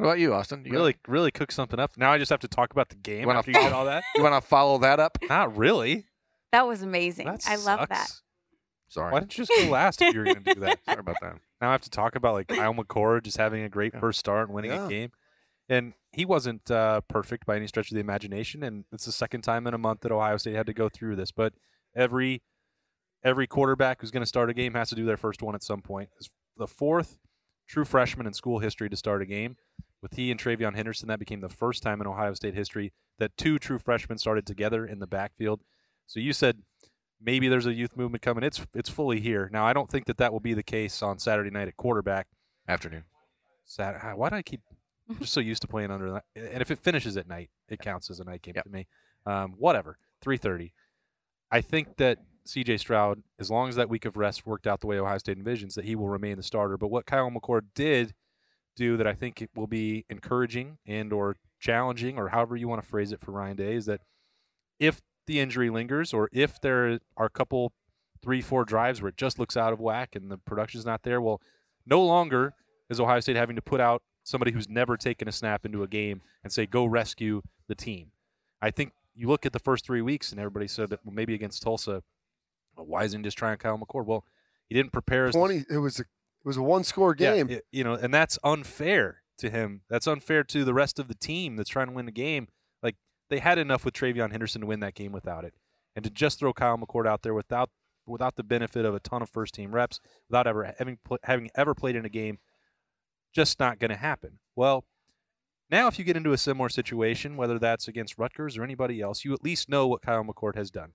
Wow. 0.01 0.07
what 0.07 0.13
about 0.13 0.19
you 0.19 0.33
Austin 0.33 0.63
you 0.65 0.71
Really, 0.71 0.95
really 1.07 1.31
cook 1.31 1.51
something 1.51 1.79
up. 1.79 1.91
Now 1.97 2.11
I 2.11 2.17
just 2.17 2.29
have 2.29 2.39
to 2.41 2.47
talk 2.47 2.71
about 2.71 2.89
the 2.89 2.95
game 2.95 3.27
wanna 3.27 3.39
after 3.39 3.51
you 3.51 3.59
did 3.61 3.71
all 3.73 3.85
that. 3.85 4.03
you 4.15 4.23
want 4.23 4.41
to 4.41 4.47
follow 4.47 4.77
that 4.79 4.99
up 4.99 5.17
Not 5.29 5.55
really. 5.57 6.05
That 6.51 6.67
was 6.67 6.81
amazing. 6.81 7.27
That 7.27 7.43
I 7.47 7.55
love 7.55 7.87
that. 7.89 8.07
sucks. 8.07 8.23
sorry 8.89 9.11
Why 9.13 9.19
didn't 9.19 9.37
you 9.37 9.45
just 9.45 9.61
go 9.63 9.69
last 9.71 10.01
if 10.01 10.13
you 10.13 10.19
were 10.19 10.25
going 10.25 10.43
to 10.43 10.53
do 10.53 10.59
that? 10.61 10.79
sorry 10.85 10.99
about 10.99 11.17
that 11.21 11.35
Now 11.61 11.69
I 11.69 11.71
have 11.71 11.81
to 11.81 11.89
talk 11.89 12.15
about 12.15 12.33
like 12.33 12.47
Kyle 12.47 12.73
McCord 12.73 13.23
just 13.23 13.37
having 13.37 13.63
a 13.63 13.69
great 13.69 13.97
first 13.99 14.19
start 14.19 14.47
and 14.49 14.55
winning 14.55 14.71
Yeah. 14.71 14.85
a 14.85 14.89
game. 14.89 15.11
And 15.69 15.93
he 16.11 16.25
wasn't 16.25 16.69
uh, 16.69 16.99
perfect 17.07 17.45
by 17.45 17.55
any 17.55 17.67
stretch 17.67 17.91
of 17.91 17.95
the 17.95 18.01
imagination. 18.01 18.63
And 18.63 18.83
it's 18.91 19.05
the 19.05 19.11
second 19.13 19.41
time 19.43 19.65
in 19.67 19.73
a 19.73 19.77
month 19.77 20.01
that 20.01 20.11
Ohio 20.11 20.35
State 20.35 20.55
had 20.55 20.65
to 20.65 20.73
go 20.73 20.89
through 20.89 21.15
this. 21.15 21.31
But 21.31 21.53
every 21.95 22.41
every 23.23 23.47
quarterback 23.47 24.01
who's 24.01 24.11
going 24.11 24.23
to 24.23 24.27
start 24.27 24.49
a 24.49 24.53
game 24.53 24.73
has 24.73 24.89
to 24.89 24.95
do 24.95 25.05
their 25.05 25.15
first 25.15 25.41
one 25.41 25.55
at 25.55 25.63
some 25.63 25.81
point. 25.81 26.09
It's 26.17 26.29
the 26.57 26.67
fourth 26.67 27.19
true 27.69 27.85
freshman 27.85 28.27
in 28.27 28.33
school 28.33 28.59
history 28.59 28.89
to 28.89 28.97
start 28.97 29.21
a 29.21 29.25
game. 29.25 29.55
With 30.01 30.15
he 30.15 30.31
and 30.31 30.39
TreVeyon 30.39 30.75
Henderson, 30.75 31.07
that 31.09 31.19
became 31.19 31.41
the 31.41 31.49
first 31.49 31.83
time 31.83 32.01
in 32.01 32.07
Ohio 32.07 32.33
State 32.33 32.55
history 32.55 32.91
that 33.19 33.37
two 33.37 33.59
true 33.59 33.77
freshmen 33.77 34.17
started 34.17 34.45
together 34.47 34.85
in 34.85 34.99
the 34.99 35.05
backfield. 35.07 35.61
So 36.07 36.19
you 36.19 36.33
said 36.33 36.63
maybe 37.23 37.47
there's 37.47 37.67
a 37.67 37.73
youth 37.73 37.95
movement 37.95 38.21
coming. 38.23 38.43
It's 38.43 38.65
it's 38.73 38.89
fully 38.89 39.19
here 39.19 39.49
now. 39.53 39.65
I 39.65 39.73
don't 39.73 39.89
think 39.89 40.05
that 40.07 40.17
that 40.17 40.33
will 40.33 40.39
be 40.39 40.53
the 40.55 40.63
case 40.63 41.03
on 41.03 41.19
Saturday 41.19 41.51
night 41.51 41.67
at 41.67 41.77
quarterback. 41.77 42.27
afternoon 42.67 43.03
Sat- 43.65 43.99
ah, 44.03 44.13
why 44.15 44.29
do 44.29 44.35
I 44.37 44.41
keep 44.41 44.61
I'm 45.09 45.17
just 45.19 45.33
so 45.33 45.39
used 45.39 45.61
to 45.61 45.67
playing 45.67 45.91
under 45.91 46.11
that? 46.13 46.23
And 46.35 46.61
if 46.61 46.71
it 46.71 46.79
finishes 46.79 47.15
at 47.17 47.27
night, 47.27 47.49
it 47.69 47.79
counts 47.79 48.09
as 48.09 48.19
a 48.19 48.23
night 48.23 48.41
game 48.41 48.53
Yep. 48.55 48.63
to 48.65 48.69
me. 48.71 48.87
Um, 49.25 49.53
whatever, 49.57 49.97
three 50.21 50.37
thirty. 50.37 50.73
I 51.51 51.61
think 51.61 51.97
that 51.97 52.17
C.J. 52.45 52.77
Stroud, 52.77 53.21
as 53.39 53.51
long 53.51 53.69
as 53.69 53.75
that 53.75 53.87
week 53.89 54.05
of 54.05 54.17
rest 54.17 54.47
worked 54.47 54.65
out 54.65 54.79
the 54.79 54.87
way 54.87 54.97
Ohio 54.97 55.19
State 55.19 55.37
envisions, 55.37 55.75
that 55.75 55.85
he 55.85 55.95
will 55.95 56.09
remain 56.09 56.37
the 56.37 56.43
starter. 56.43 56.75
But 56.77 56.87
what 56.87 57.05
Kyle 57.05 57.29
McCord 57.29 57.65
did 57.75 58.13
do 58.75 58.97
that 58.97 59.07
I 59.07 59.13
think 59.13 59.41
it 59.41 59.49
will 59.55 59.67
be 59.67 60.05
encouraging 60.09 60.77
and 60.85 61.11
or 61.11 61.37
challenging, 61.59 62.17
or 62.17 62.29
however 62.29 62.55
you 62.55 62.67
want 62.67 62.81
to 62.81 62.87
phrase 62.87 63.11
it 63.11 63.21
for 63.21 63.31
Ryan 63.31 63.57
Day, 63.57 63.75
is 63.75 63.85
that 63.85 64.01
if 64.79 65.01
the 65.27 65.39
injury 65.39 65.69
lingers 65.69 66.13
or 66.13 66.29
if 66.31 66.59
there 66.59 66.99
are 67.17 67.25
a 67.25 67.29
couple 67.29 67.73
three, 68.21 68.41
four 68.41 68.65
drives 68.65 69.01
where 69.01 69.09
it 69.09 69.17
just 69.17 69.39
looks 69.39 69.57
out 69.57 69.73
of 69.73 69.79
whack 69.79 70.15
and 70.15 70.31
the 70.31 70.37
production's 70.37 70.85
not 70.85 71.03
there. 71.03 71.21
Well, 71.21 71.41
no 71.85 72.03
longer 72.03 72.53
is 72.89 72.99
Ohio 72.99 73.19
State 73.19 73.35
having 73.35 73.55
to 73.55 73.61
put 73.61 73.79
out 73.79 74.03
somebody 74.23 74.51
who's 74.51 74.69
never 74.69 74.97
taken 74.97 75.27
a 75.27 75.31
snap 75.31 75.65
into 75.65 75.83
a 75.83 75.87
game 75.87 76.21
and 76.43 76.51
say, 76.53 76.65
go 76.65 76.85
rescue 76.85 77.41
the 77.67 77.75
team. 77.75 78.11
I 78.61 78.71
think 78.71 78.93
you 79.15 79.27
look 79.27 79.45
at 79.45 79.53
the 79.53 79.59
first 79.59 79.85
three 79.85 80.01
weeks 80.01 80.31
and 80.31 80.39
everybody 80.39 80.67
said 80.67 80.89
that 80.89 80.99
well, 81.03 81.13
maybe 81.13 81.33
against 81.33 81.63
Tulsa, 81.63 82.03
well, 82.75 82.85
why 82.85 83.03
isn't 83.03 83.19
he 83.19 83.23
just 83.23 83.37
trying 83.37 83.57
Kyle 83.57 83.77
McCord? 83.77 84.05
Well, 84.05 84.25
he 84.67 84.75
didn't 84.75 84.91
prepare 84.91 85.29
Twenty. 85.31 85.65
It 85.69 85.77
was 85.77 85.99
a 85.99 86.05
it 86.43 86.47
was 86.47 86.57
a 86.57 86.61
one 86.61 86.83
score 86.83 87.15
yeah, 87.17 87.35
game. 87.35 87.49
it- 87.49 87.65
you 87.71 87.83
know, 87.83 87.93
and 87.93 88.13
that's 88.13 88.37
unfair 88.43 89.21
to 89.37 89.49
him. 89.49 89.81
That's 89.89 90.07
unfair 90.07 90.43
to 90.45 90.63
the 90.63 90.73
rest 90.73 90.99
of 90.99 91.07
the 91.07 91.15
team 91.15 91.55
that's 91.55 91.69
trying 91.69 91.87
to 91.87 91.93
win 91.93 92.05
the 92.05 92.11
game. 92.11 92.47
Like 92.81 92.95
they 93.29 93.39
had 93.39 93.57
enough 93.57 93.85
with 93.85 93.93
TreVeyon 93.93 94.31
Henderson 94.31 94.61
to 94.61 94.67
win 94.67 94.79
that 94.81 94.95
game 94.95 95.11
without 95.11 95.45
it, 95.45 95.53
and 95.95 96.03
to 96.03 96.09
just 96.09 96.39
throw 96.39 96.53
Kyle 96.53 96.77
McCord 96.77 97.07
out 97.07 97.21
there 97.21 97.33
without 97.33 97.69
without 98.07 98.35
the 98.35 98.43
benefit 98.43 98.83
of 98.85 98.95
a 98.95 98.99
ton 98.99 99.21
of 99.21 99.29
first 99.29 99.53
team 99.53 99.73
reps, 99.73 99.99
without 100.29 100.47
ever 100.47 100.73
having 100.77 100.97
having 101.23 101.49
ever 101.55 101.73
played 101.75 101.95
in 101.95 102.05
a 102.05 102.09
game, 102.09 102.39
just 103.33 103.59
not 103.59 103.79
going 103.79 103.91
to 103.91 103.97
happen. 103.97 104.39
Well, 104.55 104.85
now 105.69 105.87
if 105.87 105.97
you 105.97 106.05
get 106.05 106.17
into 106.17 106.33
a 106.33 106.37
similar 106.37 106.69
situation, 106.69 107.37
whether 107.37 107.57
that's 107.59 107.87
against 107.87 108.17
Rutgers 108.17 108.57
or 108.57 108.63
anybody 108.63 109.01
else, 109.01 109.23
you 109.23 109.33
at 109.33 109.43
least 109.43 109.69
know 109.69 109.87
what 109.87 110.01
Kyle 110.01 110.23
McCord 110.23 110.55
has 110.55 110.71
done. 110.71 110.93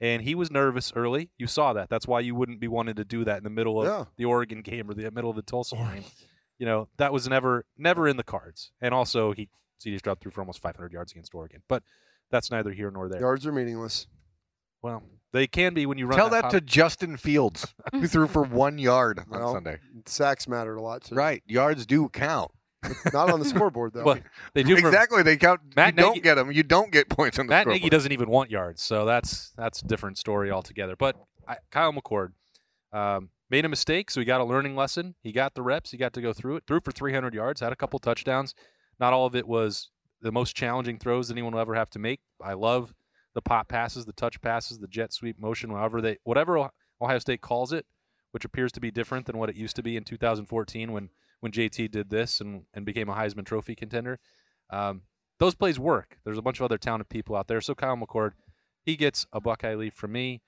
And 0.00 0.22
he 0.22 0.34
was 0.34 0.50
nervous 0.50 0.92
early. 0.94 1.30
You 1.38 1.46
saw 1.46 1.72
that. 1.72 1.88
That's 1.88 2.06
why 2.06 2.20
you 2.20 2.34
wouldn't 2.34 2.60
be 2.60 2.68
wanting 2.68 2.96
to 2.96 3.04
do 3.04 3.24
that 3.24 3.38
in 3.38 3.44
the 3.44 3.50
middle 3.50 3.80
of 3.80 3.86
Yeah. 3.88 4.04
the 4.16 4.26
Oregon 4.26 4.60
game 4.62 4.90
or 4.90 4.94
the 4.94 5.10
middle 5.10 5.30
of 5.30 5.36
the 5.36 5.42
Tulsa 5.42 5.76
game. 5.76 6.04
You 6.58 6.66
know, 6.66 6.88
that 6.98 7.12
was 7.12 7.28
never 7.28 7.64
never 7.78 8.06
in 8.08 8.16
the 8.16 8.22
cards. 8.24 8.72
And 8.80 8.92
also 8.92 9.32
he 9.32 9.48
CJ 9.82 9.98
Stroud 9.98 10.20
threw 10.20 10.30
for 10.30 10.40
almost 10.40 10.60
500 10.60 10.92
yards 10.92 11.12
against 11.12 11.34
Oregon. 11.34 11.62
But 11.68 11.82
that's 12.30 12.50
neither 12.50 12.72
here 12.72 12.90
nor 12.90 13.08
there. 13.08 13.20
Yards 13.20 13.46
are 13.46 13.52
meaningless. 13.52 14.06
Well, 14.82 15.02
they 15.32 15.46
can 15.46 15.74
be 15.74 15.86
when 15.86 15.98
you 15.98 16.06
run 16.06 16.16
Tell 16.18 16.30
that 16.30 16.42
pop- 16.42 16.50
to 16.52 16.60
Justin 16.60 17.16
Fields, 17.16 17.74
who 17.92 18.06
threw 18.06 18.26
for 18.26 18.42
one 18.42 18.78
yard 18.78 19.18
on 19.30 19.52
Sunday. 19.52 19.78
Sacks 20.06 20.46
mattered 20.46 20.76
a 20.76 20.82
lot 20.82 21.04
too. 21.04 21.14
Right, 21.14 21.42
yards 21.46 21.84
do 21.86 22.08
count. 22.08 22.50
Not 23.12 23.30
on 23.30 23.38
the 23.40 23.44
scoreboard 23.46 23.92
though. 23.92 24.04
Well, 24.04 24.18
they 24.54 24.62
do 24.62 24.76
for- 24.78 24.88
exactly. 24.88 25.22
They 25.22 25.36
count. 25.36 25.60
Matt 25.76 25.94
you 25.94 26.02
don't 26.02 26.22
get 26.22 26.34
them. 26.36 26.52
You 26.52 26.62
don't 26.62 26.90
get 26.90 27.08
points 27.08 27.38
on 27.38 27.46
the 27.46 27.50
Matt 27.50 27.62
scoreboard. 27.62 27.82
Nagy 27.82 27.90
doesn't 27.90 28.12
even 28.12 28.28
want 28.28 28.50
yards, 28.50 28.82
so 28.82 29.04
that's 29.04 29.50
that's 29.56 29.82
a 29.82 29.86
different 29.86 30.18
story 30.18 30.50
altogether. 30.50 30.96
But 30.96 31.16
I, 31.48 31.56
Kyle 31.70 31.92
McCord 31.92 32.32
um, 32.92 33.30
made 33.50 33.64
a 33.64 33.68
mistake, 33.68 34.10
so 34.10 34.20
he 34.20 34.26
got 34.26 34.40
a 34.40 34.44
learning 34.44 34.76
lesson. 34.76 35.14
He 35.22 35.32
got 35.32 35.54
the 35.54 35.62
reps. 35.62 35.90
He 35.90 35.96
got 35.96 36.12
to 36.14 36.20
go 36.20 36.32
through 36.32 36.56
it. 36.56 36.64
Threw 36.66 36.80
for 36.80 36.92
300 36.92 37.34
yards. 37.34 37.60
Had 37.60 37.72
a 37.72 37.76
couple 37.76 37.98
touchdowns. 37.98 38.54
Not 38.98 39.12
all 39.12 39.26
of 39.26 39.34
it 39.36 39.46
was 39.46 39.90
the 40.22 40.32
most 40.32 40.56
challenging 40.56 40.98
throws 40.98 41.30
anyone 41.30 41.52
will 41.52 41.60
ever 41.60 41.74
have 41.74 41.90
to 41.90 41.98
make. 41.98 42.20
I 42.42 42.54
love 42.54 42.94
the 43.34 43.42
pop 43.42 43.68
passes, 43.68 44.06
the 44.06 44.14
touch 44.14 44.40
passes, 44.40 44.78
the 44.78 44.88
jet 44.88 45.12
sweep 45.12 45.38
motion, 45.38 45.70
however 45.70 46.00
they 46.00 46.16
whatever 46.24 46.70
Ohio 47.00 47.18
State 47.18 47.42
calls 47.42 47.72
it, 47.72 47.84
which 48.32 48.44
appears 48.44 48.72
to 48.72 48.80
be 48.80 48.90
different 48.90 49.26
than 49.26 49.36
what 49.36 49.50
it 49.50 49.56
used 49.56 49.76
to 49.76 49.82
be 49.82 49.96
in 49.96 50.04
2014 50.04 50.92
when 50.92 51.10
when 51.40 51.52
JT 51.52 51.90
did 51.90 52.10
this 52.10 52.40
and 52.40 52.64
and 52.74 52.84
became 52.84 53.08
a 53.08 53.14
Heisman 53.14 53.44
Trophy 53.44 53.74
contender. 53.74 54.18
Um, 54.70 55.02
those 55.38 55.54
plays 55.54 55.78
work. 55.78 56.18
There's 56.24 56.38
a 56.38 56.42
bunch 56.42 56.60
of 56.60 56.64
other 56.64 56.78
talented 56.78 57.08
people 57.08 57.36
out 57.36 57.46
there. 57.46 57.60
So 57.60 57.74
Kyle 57.74 57.96
McCord, 57.96 58.32
he 58.82 58.96
gets 58.96 59.26
a 59.32 59.40
Buckeye 59.40 59.74
leave 59.74 59.94
from 59.94 60.12
me. 60.12 60.42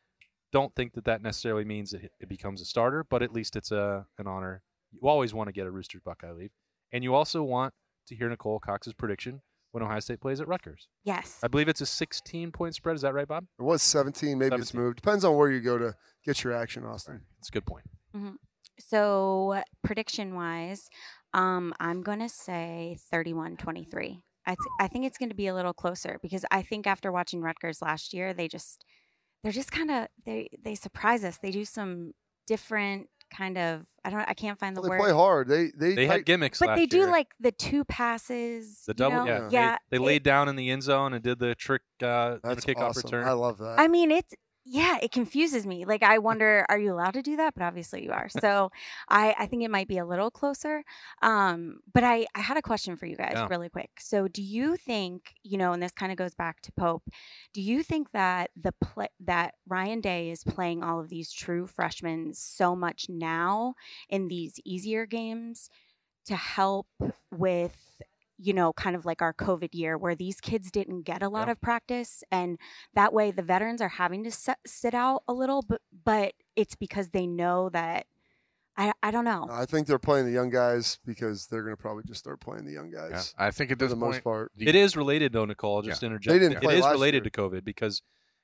Don't 0.51 0.75
think 0.75 0.95
that 0.95 1.05
that 1.05 1.23
necessarily 1.23 1.65
means 1.65 1.91
that 1.91 2.11
it 2.19 2.29
becomes 2.29 2.63
a 2.63 2.65
starter, 2.65 3.05
but 3.05 3.23
at 3.23 3.33
least 3.33 3.55
it's 3.55 3.71
a 3.71 4.07
an 4.19 4.27
honor. 4.27 4.63
You 4.91 5.07
always 5.07 5.35
want 5.35 5.49
to 5.49 5.53
get 5.53 5.67
a 5.67 5.71
Roosters 5.71 6.01
Buckeye 6.03 6.33
leave, 6.33 6.51
and 6.93 7.05
you 7.05 7.15
also 7.15 7.43
want 7.43 7.75
to 8.07 8.17
hear 8.17 8.29
Nicole 8.29 8.59
Cox's 8.59 8.95
prediction 8.95 9.43
when 9.73 9.83
Ohio 9.83 10.01
State 10.01 10.21
plays 10.21 10.41
at 10.41 10.49
Rutgers. 10.49 10.89
Yes. 11.05 11.41
I 11.43 11.49
believe 11.49 11.69
it's 11.69 11.83
a 11.83 11.87
16 11.87 12.53
point 12.53 12.75
spread. 12.75 12.97
Is 12.97 13.03
that 13.03 13.13
right, 13.15 13.29
Bob? 13.29 13.45
It 13.59 13.63
was 13.63 13.83
17. 13.83 14.39
Maybe 14.39 14.57
it's 14.57 14.75
moved. 14.75 14.97
Depends 14.97 15.25
on 15.25 15.37
where 15.37 15.51
you 15.51 15.61
go 15.61 15.77
to 15.77 15.95
get 16.25 16.43
your 16.43 16.55
action, 16.55 16.85
Austin. 16.85 17.21
That's 17.39 17.49
a 17.51 17.53
good 17.53 17.67
point. 17.67 17.85
So 18.81 19.63
prediction 19.85 20.35
wise, 20.35 20.89
um, 21.35 21.75
I'm 21.81 22.03
gonna 22.03 22.29
say 22.29 22.97
31-23. 23.13 24.21
I, 24.47 24.51
th- 24.53 24.59
I 24.81 24.89
think 24.89 25.05
it's 25.05 25.19
going 25.19 25.29
to 25.29 25.35
be 25.35 25.49
a 25.49 25.55
little 25.55 25.75
closer 25.75 26.19
because 26.23 26.43
I 26.51 26.63
think 26.63 26.87
after 26.87 27.13
watching 27.13 27.43
Rutgers 27.43 27.83
last 27.83 28.15
year, 28.15 28.33
they 28.33 28.49
just 28.49 28.83
they're 29.43 29.53
just 29.53 29.71
kind 29.71 29.91
of 29.91 30.07
they 30.25 30.49
they 30.65 30.75
surprise 30.75 31.23
us. 31.23 31.37
They 31.43 31.51
do 31.51 31.67
some 31.67 32.13
different 32.47 33.09
kind 33.37 33.59
of 33.59 33.83
I 34.07 34.11
don't 34.11 34.21
I 34.27 34.33
can't 34.33 34.59
find 34.59 34.75
the 34.75 34.81
Well, 34.81 34.89
they 34.91 34.97
word. 34.97 35.05
play 35.05 35.13
hard. 35.13 35.49
They 35.49 35.71
they, 35.79 35.95
They 35.95 36.07
had 36.07 36.25
gimmicks 36.25 36.61
but 36.61 36.69
last 36.69 36.77
they 36.79 36.87
do 36.87 36.99
year. 36.99 37.11
like 37.11 37.27
the 37.39 37.53
two 37.53 37.85
passes. 37.85 38.85
the 38.87 38.93
you 38.93 38.95
double. 38.95 39.17
know? 39.17 39.27
Yeah, 39.27 39.49
yeah. 39.51 39.77
They, 39.91 39.99
they 39.99 40.03
it- 40.03 40.07
laid 40.07 40.23
down 40.23 40.49
in 40.49 40.57
the 40.57 40.71
end 40.71 40.83
zone 40.83 41.13
and 41.13 41.23
did 41.23 41.39
the 41.41 41.55
trick 41.55 41.83
uh, 42.03 42.39
That's 42.43 42.65
kickoff 42.65 42.91
awesome. 42.91 43.03
return. 43.05 43.29
I 43.29 43.33
love 43.33 43.59
that. 43.59 43.79
I 43.79 43.87
mean, 43.87 44.11
it's 44.11 44.33
yeah, 44.71 44.99
it 45.01 45.13
confuses 45.13 45.67
me. 45.67 45.85
Like 45.87 46.03
I 46.03 46.19
wonder, 46.19 46.67
are 46.69 46.79
you 46.79 46.93
allowed 46.93 47.15
to 47.15 47.23
do 47.23 47.37
that? 47.37 47.55
But 47.55 47.63
obviously 47.63 48.05
you 48.05 48.11
are. 48.13 48.29
So 48.41 48.71
I, 49.09 49.35
I 49.39 49.47
think 49.47 49.63
it 49.63 49.71
might 49.71 49.89
be 49.89 49.99
a 49.99 50.05
little 50.05 50.31
closer. 50.31 50.85
Um, 51.23 51.81
but 51.93 52.05
I, 52.05 52.27
I 52.35 52.41
had 52.41 52.57
a 52.57 52.63
question 52.63 52.97
for 52.97 53.07
you 53.07 53.17
guys 53.17 53.33
Yeah. 53.35 53.49
really 53.49 53.69
quick. 53.71 53.91
So 53.99 54.29
do 54.29 54.43
you 54.43 54.77
think, 54.77 55.35
you 55.43 55.57
know, 55.59 55.73
and 55.73 55.83
this 55.83 55.93
kind 55.93 56.13
of 56.13 56.19
goes 56.19 56.35
back 56.35 56.61
to 56.63 56.73
Pope, 56.73 57.03
do 57.55 57.63
you 57.63 57.83
think 57.83 58.11
that 58.13 58.51
the 58.61 58.73
play 58.73 59.09
that 59.21 59.55
Ryan 59.67 60.01
Day 60.01 60.31
is 60.31 60.45
playing 60.45 60.83
all 60.83 61.01
of 61.01 61.09
these 61.09 61.33
true 61.33 61.67
freshmen 61.67 62.35
so 62.35 62.77
much 62.77 63.07
now 63.09 63.75
in 64.09 64.29
these 64.29 64.61
easier 64.65 65.07
games 65.07 65.71
to 66.27 66.37
help 66.37 66.87
with 67.31 68.01
you 68.41 68.53
know, 68.53 68.73
kind 68.73 68.95
of 68.95 69.05
like 69.05 69.21
our 69.21 69.35
COVID 69.35 69.71
year 69.73 69.99
where 69.99 70.15
these 70.15 70.41
kids 70.41 70.71
didn't 70.71 71.03
get 71.03 71.23
a 71.23 71.29
lot 71.29 71.49
Yeah. 71.49 71.53
of 71.53 71.61
practice. 71.61 72.23
And 72.31 72.59
that 72.95 73.13
way 73.13 73.31
the 73.33 73.43
veterans 73.43 73.81
are 73.83 73.89
having 73.89 74.23
to 74.25 74.31
sit, 74.31 74.57
sit 74.65 74.95
out 74.95 75.23
a 75.27 75.33
little, 75.33 75.63
but, 75.69 75.81
but 76.05 76.35
it's 76.55 76.77
because 76.77 77.09
they 77.11 77.27
know 77.27 77.69
that, 77.71 78.07
I, 78.77 78.93
I 79.03 79.11
don't 79.11 79.25
know. 79.25 79.49
I 79.51 79.67
think 79.67 79.89
they're 79.89 79.99
playing 79.99 80.27
the 80.27 80.31
young 80.33 80.51
guys 80.51 81.01
because 81.05 81.49
they're 81.49 81.65
going 81.65 81.75
to 81.75 81.83
probably 81.83 82.05
just 82.07 82.21
start 82.21 82.41
playing 82.41 82.65
the 82.65 82.71
young 82.73 82.93
Yeah. 82.93 83.09
guys 83.11 83.35
I 83.37 83.51
think 83.51 83.73
at 83.73 83.79
for 83.81 83.87
this 83.87 83.91
the 83.91 83.97
point, 83.99 84.13
most 84.13 84.23
part. 84.25 84.53
It 84.57 84.77
is 84.77 84.97
related, 84.97 85.33
though, 85.33 85.45
Nicole. 85.45 85.83
Just 85.83 86.05
interject. 86.05 86.33
They 86.33 86.39
didn't 86.39 86.59
It 86.59 86.63
play 86.63 86.79
is 86.79 86.87
related 86.87 87.25
year. 87.25 87.31
to 87.31 87.31
COVID 87.31 87.65
because, 87.65 88.03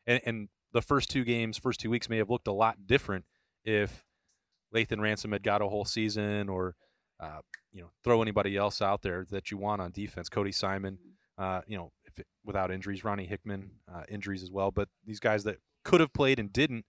and, 0.08 0.20
and 0.26 0.48
the 0.72 0.82
first 0.82 1.08
two 1.08 1.22
games, 1.22 1.56
first 1.56 1.78
two 1.78 1.88
weeks 1.88 2.08
may 2.08 2.16
have 2.16 2.30
looked 2.30 2.48
a 2.48 2.52
lot 2.52 2.84
different 2.84 3.26
if 3.64 4.04
Lathan 4.74 5.00
Ransom 5.00 5.30
had 5.30 5.44
got 5.44 5.62
a 5.62 5.68
whole 5.68 5.84
season 5.84 6.48
or, 6.48 6.74
uh, 7.20 7.40
you 7.72 7.80
know, 7.80 7.90
throw 8.02 8.22
anybody 8.22 8.56
else 8.56 8.82
out 8.82 9.02
there 9.02 9.26
that 9.30 9.50
you 9.50 9.56
want 9.56 9.80
on 9.80 9.90
defense. 9.92 10.28
Cody 10.28 10.52
Simon, 10.52 10.98
uh, 11.38 11.60
you 11.66 11.76
know, 11.76 11.92
if 12.04 12.18
it, 12.18 12.26
without 12.44 12.70
injuries, 12.70 13.04
Ronnie 13.04 13.26
Hickman, 13.26 13.70
uh, 13.92 14.02
injuries 14.08 14.42
as 14.42 14.50
well. 14.50 14.70
But 14.70 14.88
these 15.04 15.20
guys 15.20 15.44
that 15.44 15.58
could 15.84 16.00
have 16.00 16.12
played 16.12 16.38
and 16.38 16.52
didn't, 16.52 16.84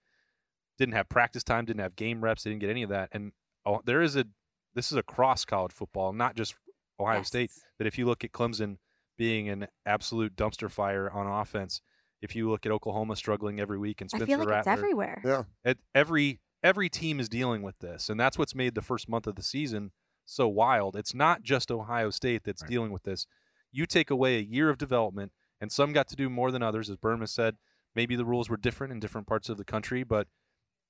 didn't 0.78 0.96
have 0.96 1.10
practice 1.10 1.44
time, 1.44 1.66
didn't 1.66 1.82
have 1.82 1.96
game 1.96 2.22
reps, 2.24 2.44
they 2.44 2.50
didn't 2.50 2.62
get 2.62 2.70
any 2.70 2.84
of 2.84 2.90
that. 2.90 3.10
And 3.12 3.32
oh, 3.66 3.82
there 3.86 4.02
is 4.02 4.16
a, 4.16 4.26
this 4.74 4.92
is 4.92 4.98
across 4.98 5.46
college 5.46 5.72
football, 5.72 6.12
not 6.14 6.36
just 6.36 6.56
Ohio 7.00 7.24
State 7.24 7.52
Yes. 7.54 7.62
that 7.80 7.88
if 7.88 7.98
you 7.98 8.06
look 8.06 8.24
at 8.24 8.32
Clemson 8.32 8.78
being 9.18 9.48
an 9.50 9.68
absolute 9.86 10.36
dumpster 10.36 10.70
fire 10.70 11.10
on 11.10 11.28
offense, 11.28 11.82
if 12.22 12.36
you 12.36 12.50
look 12.50 12.66
at 12.66 12.72
Oklahoma 12.72 13.16
struggling 13.16 13.60
every 13.60 13.78
week 13.78 14.02
and 14.02 14.10
Spencer 14.10 14.24
I 14.24 14.28
Spencer 14.28 14.44
feel 14.44 14.50
like 14.50 14.60
it's 14.60 14.68
everywhere. 14.68 15.22
Yeah. 15.24 15.44
at 15.64 15.78
every 15.94 16.40
every 16.64 16.90
team 16.90 17.20
is 17.20 17.30
dealing 17.30 17.62
with 17.62 17.78
this, 17.80 18.10
and 18.10 18.20
that's 18.20 18.38
what's 18.38 18.56
made 18.56 18.74
the 18.76 18.82
first 18.82 19.08
month 19.08 19.28
of 19.28 19.36
the 19.36 19.44
season 19.44 19.92
so 20.26 20.48
wild. 20.48 20.96
It's 20.96 21.14
not 21.14 21.44
just 21.44 21.72
Ohio 21.72 22.10
State 22.10 22.44
that's 22.44 22.62
Right. 22.64 22.70
dealing 22.72 22.92
with 22.92 23.04
this. 23.04 23.28
You 23.72 23.86
take 23.86 24.10
away 24.10 24.38
a 24.38 24.42
year 24.42 24.70
of 24.70 24.78
development, 24.78 25.32
and 25.62 25.72
some 25.72 25.94
got 25.94 26.08
to 26.10 26.16
do 26.16 26.30
more 26.30 26.52
than 26.52 26.64
others, 26.64 26.90
as 26.90 26.98
Burma 26.98 27.28
said. 27.28 27.58
Maybe 27.96 28.16
the 28.16 28.26
rules 28.26 28.50
were 28.50 28.58
different 28.58 28.92
in 28.94 29.00
different 29.00 29.28
parts 29.28 29.50
of 29.50 29.58
the 29.58 29.66
country, 29.66 30.04
but 30.04 30.28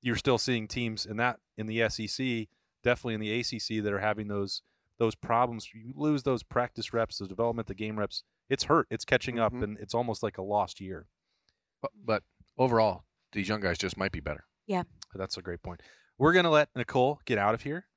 you're 0.02 0.16
still 0.16 0.38
seeing 0.38 0.68
teams 0.68 1.06
in 1.06 1.18
that 1.18 1.40
in 1.58 1.66
the 1.68 1.82
SEC, 1.90 2.48
definitely 2.84 3.16
in 3.16 3.20
the 3.22 3.32
ACC, 3.40 3.80
that 3.84 3.94
are 3.94 4.00
having 4.00 4.28
those 4.28 4.62
those 4.98 5.14
problems. 5.16 5.74
You 5.74 5.92
lose 5.94 6.24
those 6.24 6.42
practice 6.42 6.94
reps, 6.94 7.18
the 7.18 7.28
development, 7.28 7.68
the 7.68 7.74
game 7.76 8.00
reps. 8.00 8.24
It's 8.50 8.64
hurt. 8.66 8.88
It's 8.90 9.04
catching 9.04 9.40
up, 9.40 9.52
Mhm. 9.52 9.64
and 9.64 9.78
it's 9.80 9.94
almost 9.94 10.24
like 10.24 10.38
a 10.38 10.42
lost 10.42 10.80
year. 10.80 11.08
but, 11.82 11.92
but 12.04 12.24
overall, 12.58 13.04
these 13.34 13.48
young 13.50 13.60
guys 13.60 13.78
just 13.78 13.98
might 13.98 14.12
be 14.14 14.20
better. 14.22 14.46
Yeah, 14.66 14.84
that's 15.14 15.38
a 15.38 15.42
great 15.42 15.62
point. 15.62 15.82
We're 16.18 16.32
gonna 16.34 16.50
let 16.50 16.70
Nicole 16.76 17.20
get 17.26 17.38
out 17.38 17.54
of 17.54 17.62
here. 17.64 17.88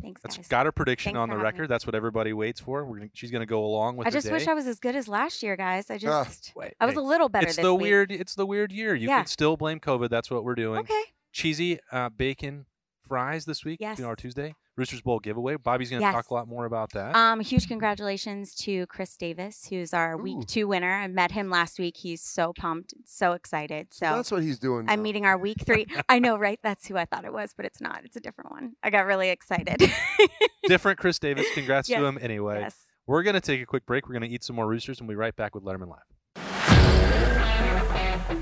Thanks, 0.00 0.20
That's 0.22 0.36
guys. 0.36 0.46
got 0.48 0.66
her 0.66 0.72
prediction 0.72 1.10
Thanks 1.14 1.18
on 1.22 1.28
the 1.28 1.34
having 1.34 1.42
me. 1.42 1.44
record. 1.44 1.68
That's 1.68 1.84
what 1.84 1.94
everybody 1.96 2.32
waits 2.32 2.60
for. 2.60 2.84
We're 2.84 2.98
gonna, 2.98 3.10
she's 3.14 3.30
gonna 3.32 3.46
go 3.46 3.64
along 3.64 3.96
with. 3.96 4.06
It. 4.06 4.08
I 4.08 4.10
the 4.10 4.16
just 4.18 4.30
wish. 4.30 4.46
I 4.46 4.54
was 4.54 4.66
as 4.68 4.78
good 4.78 4.94
as 4.94 5.08
last 5.08 5.42
year, 5.42 5.56
guys. 5.56 5.90
I 5.90 5.98
just, 5.98 6.52
Wait, 6.54 6.74
I 6.80 6.86
was 6.86 6.94
hey, 6.94 7.00
a 7.00 7.02
little 7.02 7.28
better 7.28 7.48
It's 7.48 7.56
this 7.56 7.62
the 7.64 7.74
week. 7.74 7.82
weird. 7.82 8.12
It's 8.12 8.34
the 8.36 8.46
weird 8.46 8.70
year. 8.70 8.94
You 8.94 9.08
Yeah. 9.08 9.18
can 9.18 9.26
still 9.26 9.56
blame 9.56 9.80
COVID. 9.80 10.08
That's 10.08 10.30
what 10.30 10.44
we're 10.44 10.54
doing. 10.54 10.80
Okay. 10.80 11.02
Cheesy 11.32 11.78
uh, 11.90 12.10
bacon 12.10 12.66
fries 13.08 13.44
this 13.44 13.64
week. 13.64 13.78
Yes. 13.80 13.98
You 13.98 14.04
know, 14.04 14.08
our 14.10 14.16
Tuesday 14.16 14.54
Roosters 14.78 15.00
Bowl 15.02 15.18
giveaway. 15.18 15.56
Bobby's 15.56 15.90
gonna 15.90 16.02
Yes. 16.02 16.14
talk 16.14 16.30
a 16.30 16.34
lot 16.34 16.46
more 16.46 16.64
about 16.64 16.92
that. 16.92 17.14
Um, 17.16 17.40
huge 17.40 17.66
congratulations 17.66 18.54
to 18.56 18.86
Chris 18.86 19.16
Davis, 19.16 19.66
who's 19.68 19.92
our 19.92 20.14
Ooh. 20.14 20.22
week 20.22 20.46
two 20.46 20.68
winner. 20.68 20.92
I 20.94 21.08
met 21.08 21.32
him 21.32 21.50
last 21.50 21.80
week. 21.80 21.96
He's 21.96 22.22
so 22.22 22.52
pumped, 22.56 22.94
so 23.04 23.32
excited. 23.32 23.88
So 23.92 24.06
That's 24.06 24.30
what 24.30 24.42
he's 24.42 24.58
doing. 24.60 24.86
I'm 24.88 25.00
now. 25.00 25.02
meeting 25.02 25.26
our 25.26 25.36
week 25.36 25.58
three. 25.66 25.86
I 26.08 26.20
know, 26.20 26.38
right? 26.38 26.60
That's 26.62 26.86
who 26.86 26.96
I 26.96 27.04
thought 27.06 27.24
it 27.24 27.32
was, 27.32 27.52
but 27.56 27.66
it's 27.66 27.80
not. 27.80 28.02
It's 28.04 28.16
a 28.16 28.20
different 28.20 28.52
one. 28.52 28.74
I 28.82 28.90
got 28.90 29.04
really 29.06 29.30
excited. 29.30 29.82
Different 30.68 30.98
Chris 30.98 31.18
Davis. 31.18 31.46
Congrats 31.54 31.88
Yes. 31.88 31.98
to 32.00 32.06
him 32.06 32.18
anyway. 32.20 32.60
yes. 32.60 32.76
We're 33.06 33.22
gonna 33.22 33.40
take 33.40 33.60
a 33.62 33.66
quick 33.66 33.84
break. 33.86 34.06
We're 34.06 34.12
gonna 34.14 34.26
eat 34.26 34.44
some 34.44 34.54
more 34.54 34.66
Roosters, 34.68 35.00
and 35.00 35.08
we'll 35.08 35.14
be 35.14 35.18
right 35.18 35.34
back 35.34 35.54
with 35.54 35.64
Lettermen 35.64 35.88
Live. 35.88 35.98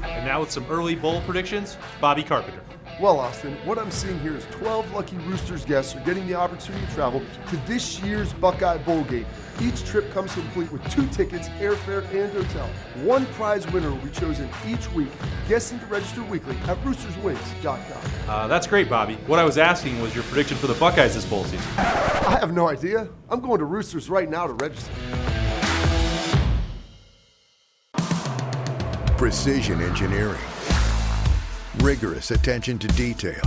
And 0.02 0.26
now 0.26 0.40
with 0.40 0.50
some 0.50 0.66
early 0.68 0.96
bowl 0.96 1.20
predictions, 1.22 1.78
Bobby 2.00 2.22
Carpenter. 2.24 2.60
Well, 2.98 3.20
Austin, 3.20 3.52
what 3.66 3.78
I'm 3.78 3.90
seeing 3.90 4.18
here 4.20 4.34
is 4.34 4.46
12 4.52 4.90
lucky 4.94 5.16
Roosters 5.18 5.66
guests 5.66 5.94
are 5.94 6.00
getting 6.00 6.26
the 6.26 6.34
opportunity 6.34 6.86
to 6.86 6.92
travel 6.94 7.20
to 7.50 7.56
this 7.66 8.00
year's 8.00 8.32
Buckeye 8.32 8.78
Bowl 8.78 9.04
game. 9.04 9.26
Each 9.60 9.84
trip 9.84 10.10
comes 10.12 10.32
complete 10.32 10.72
with 10.72 10.82
two 10.90 11.06
tickets, 11.08 11.50
airfare, 11.60 12.10
and 12.14 12.32
hotel. 12.32 12.66
One 13.02 13.26
prize 13.26 13.70
winner 13.70 13.90
will 13.90 13.98
be 13.98 14.08
chosen 14.08 14.48
each 14.66 14.90
week. 14.92 15.10
Guests 15.46 15.72
need 15.72 15.82
to 15.82 15.86
register 15.88 16.22
weekly 16.22 16.56
at 16.68 16.82
roosterswings.com. 16.84 18.30
Uh, 18.30 18.48
that's 18.48 18.66
great, 18.66 18.88
Bobby. 18.88 19.16
What 19.26 19.38
I 19.38 19.44
was 19.44 19.58
asking 19.58 20.00
was 20.00 20.14
your 20.14 20.24
prediction 20.24 20.56
for 20.56 20.66
the 20.66 20.74
Buckeyes 20.74 21.14
this 21.14 21.26
bowl 21.26 21.44
season. 21.44 21.70
I 21.76 22.38
have 22.40 22.54
no 22.54 22.70
idea. 22.70 23.10
I'm 23.28 23.40
going 23.40 23.58
to 23.58 23.66
Roosters 23.66 24.08
right 24.08 24.30
now 24.30 24.46
to 24.46 24.54
register. 24.54 24.92
Precision 29.18 29.82
engineering 29.82 30.40
rigorous 31.78 32.30
attention 32.30 32.78
to 32.78 32.88
detail. 32.88 33.42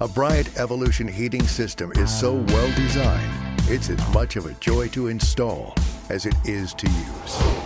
A 0.00 0.08
Bryant 0.08 0.58
Evolution 0.58 1.06
heating 1.06 1.46
system 1.46 1.92
is 1.96 2.10
so 2.10 2.34
well 2.34 2.74
designed, 2.74 3.32
it's 3.68 3.90
as 3.90 4.14
much 4.14 4.36
of 4.36 4.46
a 4.46 4.54
joy 4.54 4.88
to 4.88 5.08
install 5.08 5.74
as 6.08 6.26
it 6.26 6.34
is 6.44 6.74
to 6.74 6.86
use. 6.86 7.60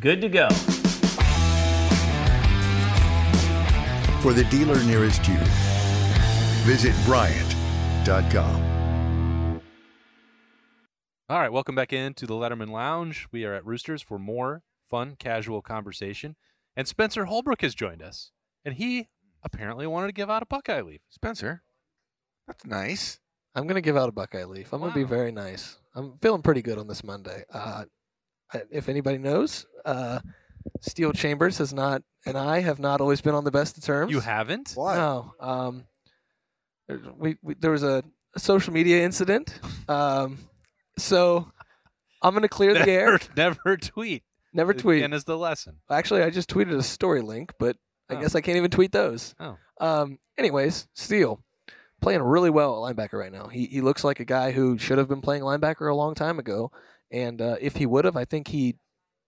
Good 0.00 0.20
to 0.20 0.28
go. 0.28 0.48
For 4.20 4.32
the 4.32 4.44
dealer 4.50 4.82
nearest 4.84 5.26
you, 5.28 5.38
visit 6.64 6.94
Bryant.com. 7.04 8.65
All 11.28 11.40
right, 11.40 11.50
welcome 11.50 11.74
back 11.74 11.92
into 11.92 12.24
the 12.26 12.34
Lettermen 12.34 12.70
Lounge. 12.70 13.26
We 13.32 13.44
are 13.44 13.54
at 13.54 13.66
Roosters 13.66 14.00
for 14.00 14.18
more 14.18 14.62
fun, 14.88 15.16
casual 15.18 15.60
conversation. 15.60 16.36
And 16.76 16.86
Spencer 16.86 17.24
Holbrook 17.24 17.62
has 17.62 17.74
joined 17.74 18.00
us. 18.02 18.30
And 18.64 18.74
he 18.74 19.08
apparently 19.42 19.86
wanted 19.88 20.06
to 20.08 20.12
give 20.12 20.30
out 20.30 20.42
a 20.42 20.46
Buckeye 20.46 20.82
leaf. 20.82 21.00
Spencer, 21.08 21.62
that's 22.46 22.64
nice. 22.64 23.18
I'm 23.56 23.64
going 23.64 23.74
to 23.74 23.80
give 23.80 23.96
out 23.96 24.08
a 24.08 24.12
Buckeye 24.12 24.44
leaf. 24.44 24.72
I'm 24.72 24.80
Wow. 24.80 24.88
going 24.88 24.94
to 25.00 25.08
be 25.08 25.08
very 25.16 25.32
nice. 25.32 25.78
I'm 25.94 26.16
feeling 26.22 26.42
pretty 26.42 26.62
good 26.62 26.78
on 26.78 26.86
this 26.86 27.02
Monday. 27.02 27.42
Uh, 27.52 27.86
if 28.70 28.88
anybody 28.88 29.18
knows, 29.18 29.66
uh, 29.84 30.20
Steele 30.80 31.12
Chambers 31.12 31.58
has 31.58 31.72
not, 31.72 32.02
and 32.24 32.38
I 32.38 32.60
have 32.60 32.78
not 32.78 33.00
always 33.00 33.20
been 33.20 33.34
on 33.34 33.42
the 33.44 33.50
best 33.50 33.76
of 33.78 33.84
terms. 33.84 34.12
You 34.12 34.20
haven't? 34.20 34.72
Why? 34.74 34.94
No. 34.96 35.34
Um, 35.40 35.84
there, 36.86 37.00
we, 37.16 37.36
we, 37.42 37.54
there 37.54 37.72
was 37.72 37.82
a, 37.82 38.04
a 38.34 38.38
social 38.38 38.72
media 38.72 39.02
incident. 39.02 39.58
Um, 39.88 40.38
so 40.98 41.50
I'm 42.22 42.32
going 42.32 42.42
to 42.42 42.48
clear 42.48 42.74
the 42.74 42.88
air. 42.90 43.18
Never, 43.36 43.56
never 43.64 43.76
tweet. 43.76 44.22
Never 44.52 44.72
tweet. 44.74 45.02
And 45.04 45.12
is 45.12 45.24
the 45.24 45.36
lesson. 45.36 45.80
Actually, 45.90 46.22
I 46.22 46.30
just 46.30 46.48
tweeted 46.48 46.76
a 46.76 46.82
story 46.82 47.20
link, 47.20 47.52
but 47.58 47.76
I 48.08 48.14
Oh. 48.14 48.20
guess 48.20 48.34
I 48.34 48.40
can't 48.40 48.56
even 48.56 48.70
tweet 48.70 48.92
those. 48.92 49.34
Oh. 49.38 49.56
Um. 49.80 50.18
Anyways, 50.38 50.88
Steele 50.94 51.42
playing 52.00 52.22
really 52.22 52.50
well 52.50 52.86
at 52.86 52.96
linebacker 52.96 53.14
right 53.14 53.32
now. 53.32 53.48
He 53.48 53.66
he 53.66 53.80
looks 53.80 54.04
like 54.04 54.20
a 54.20 54.24
guy 54.24 54.52
who 54.52 54.78
should 54.78 54.98
have 54.98 55.08
been 55.08 55.20
playing 55.20 55.42
linebacker 55.42 55.90
a 55.90 55.94
long 55.94 56.14
time 56.14 56.38
ago, 56.38 56.70
and 57.10 57.40
uh, 57.42 57.56
if 57.60 57.76
he 57.76 57.84
would 57.86 58.04
have, 58.04 58.16
I 58.16 58.24
think 58.24 58.48
he 58.48 58.76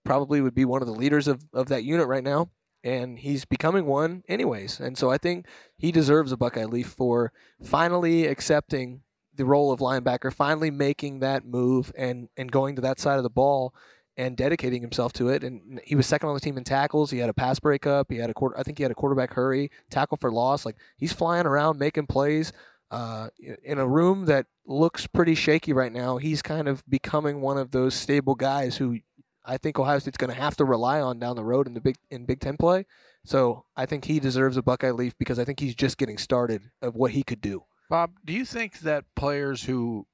probably 0.05 0.41
would 0.41 0.55
be 0.55 0.65
one 0.65 0.81
of 0.81 0.87
the 0.87 0.93
leaders 0.93 1.27
of 1.27 1.43
of 1.53 1.67
that 1.67 1.83
unit 1.83 2.07
right 2.07 2.23
now. 2.23 2.49
And 2.83 3.19
he's 3.19 3.43
becoming 3.43 3.85
one, 3.85 4.23
anyways. 4.29 4.79
And 4.79 4.97
so 4.97 5.09
I 5.11 5.17
think 5.17 5.45
he 5.77 5.91
deserves 5.91 6.31
a 6.31 6.37
Buckeye 6.37 6.63
leaf 6.63 6.87
for 6.87 7.33
finally 7.61 8.25
accepting 8.25 9.01
the 9.39 9.45
role 9.45 9.71
of 9.71 9.79
linebacker, 9.79 10.31
finally 10.31 10.69
making 10.69 11.19
that 11.19 11.45
move 11.45 11.91
and 11.97 12.27
and 12.37 12.51
going 12.51 12.75
to 12.75 12.81
that 12.81 12.99
side 12.99 13.17
of 13.17 13.23
the 13.23 13.29
ball 13.29 13.73
and 14.17 14.35
dedicating 14.35 14.81
himself 14.81 15.13
to 15.13 15.29
it. 15.29 15.45
And 15.45 15.79
he 15.85 15.95
was 15.95 16.05
second 16.05 16.27
on 16.27 16.35
the 16.35 16.41
team 16.41 16.57
in 16.57 16.65
tackles. 16.65 17.09
He 17.09 17.19
had 17.19 17.29
a 17.29 17.33
pass 17.33 17.57
breakup. 17.57 18.11
He 18.11 18.17
had 18.17 18.29
a 18.29 18.33
quarter. 18.33 18.59
I 18.59 18.63
think 18.63 18.77
he 18.77 18.83
had 18.83 18.91
a 18.91 18.95
quarterback 18.95 19.33
hurry, 19.33 19.71
tackle 19.89 20.17
for 20.17 20.29
loss. 20.29 20.65
Like 20.65 20.75
he's 20.97 21.13
flying 21.13 21.47
around 21.47 21.79
making 21.79 22.07
plays. 22.07 22.51
Uh, 22.91 23.29
in 23.63 23.77
a 23.77 23.87
room 23.87 24.25
that 24.25 24.47
looks 24.65 25.07
pretty 25.07 25.35
shaky 25.35 25.71
right 25.71 25.93
now, 25.93 26.17
he's 26.17 26.41
kind 26.41 26.67
of 26.67 26.83
becoming 26.89 27.39
one 27.39 27.57
of 27.57 27.71
those 27.71 27.93
stable 27.93 28.35
guys 28.35 28.75
who 28.77 28.99
I 29.45 29.57
think 29.57 29.79
Ohio 29.79 29.99
State's 29.99 30.17
going 30.17 30.33
to 30.33 30.41
have 30.41 30.57
to 30.57 30.65
rely 30.65 30.99
on 30.99 31.19
down 31.19 31.35
the 31.35 31.43
road 31.45 31.67
in 31.67 31.73
the 31.73 31.81
big 31.81 31.95
in 32.11 32.25
Big 32.25 32.41
Ten 32.41 32.57
play. 32.57 32.85
So 33.23 33.65
I 33.77 33.85
think 33.85 34.05
he 34.05 34.19
deserves 34.19 34.57
a 34.57 34.61
Buckeye 34.61 34.91
leaf 34.91 35.17
because 35.17 35.39
I 35.39 35.45
think 35.45 35.59
he's 35.61 35.75
just 35.75 35.97
getting 35.97 36.17
started 36.17 36.63
of 36.81 36.95
what 36.95 37.11
he 37.11 37.23
could 37.23 37.41
do. 37.41 37.63
Bob, 37.89 38.11
do 38.23 38.33
you 38.33 38.45
think 38.45 38.79
that 38.79 39.05
players 39.15 39.63
who 39.63 40.05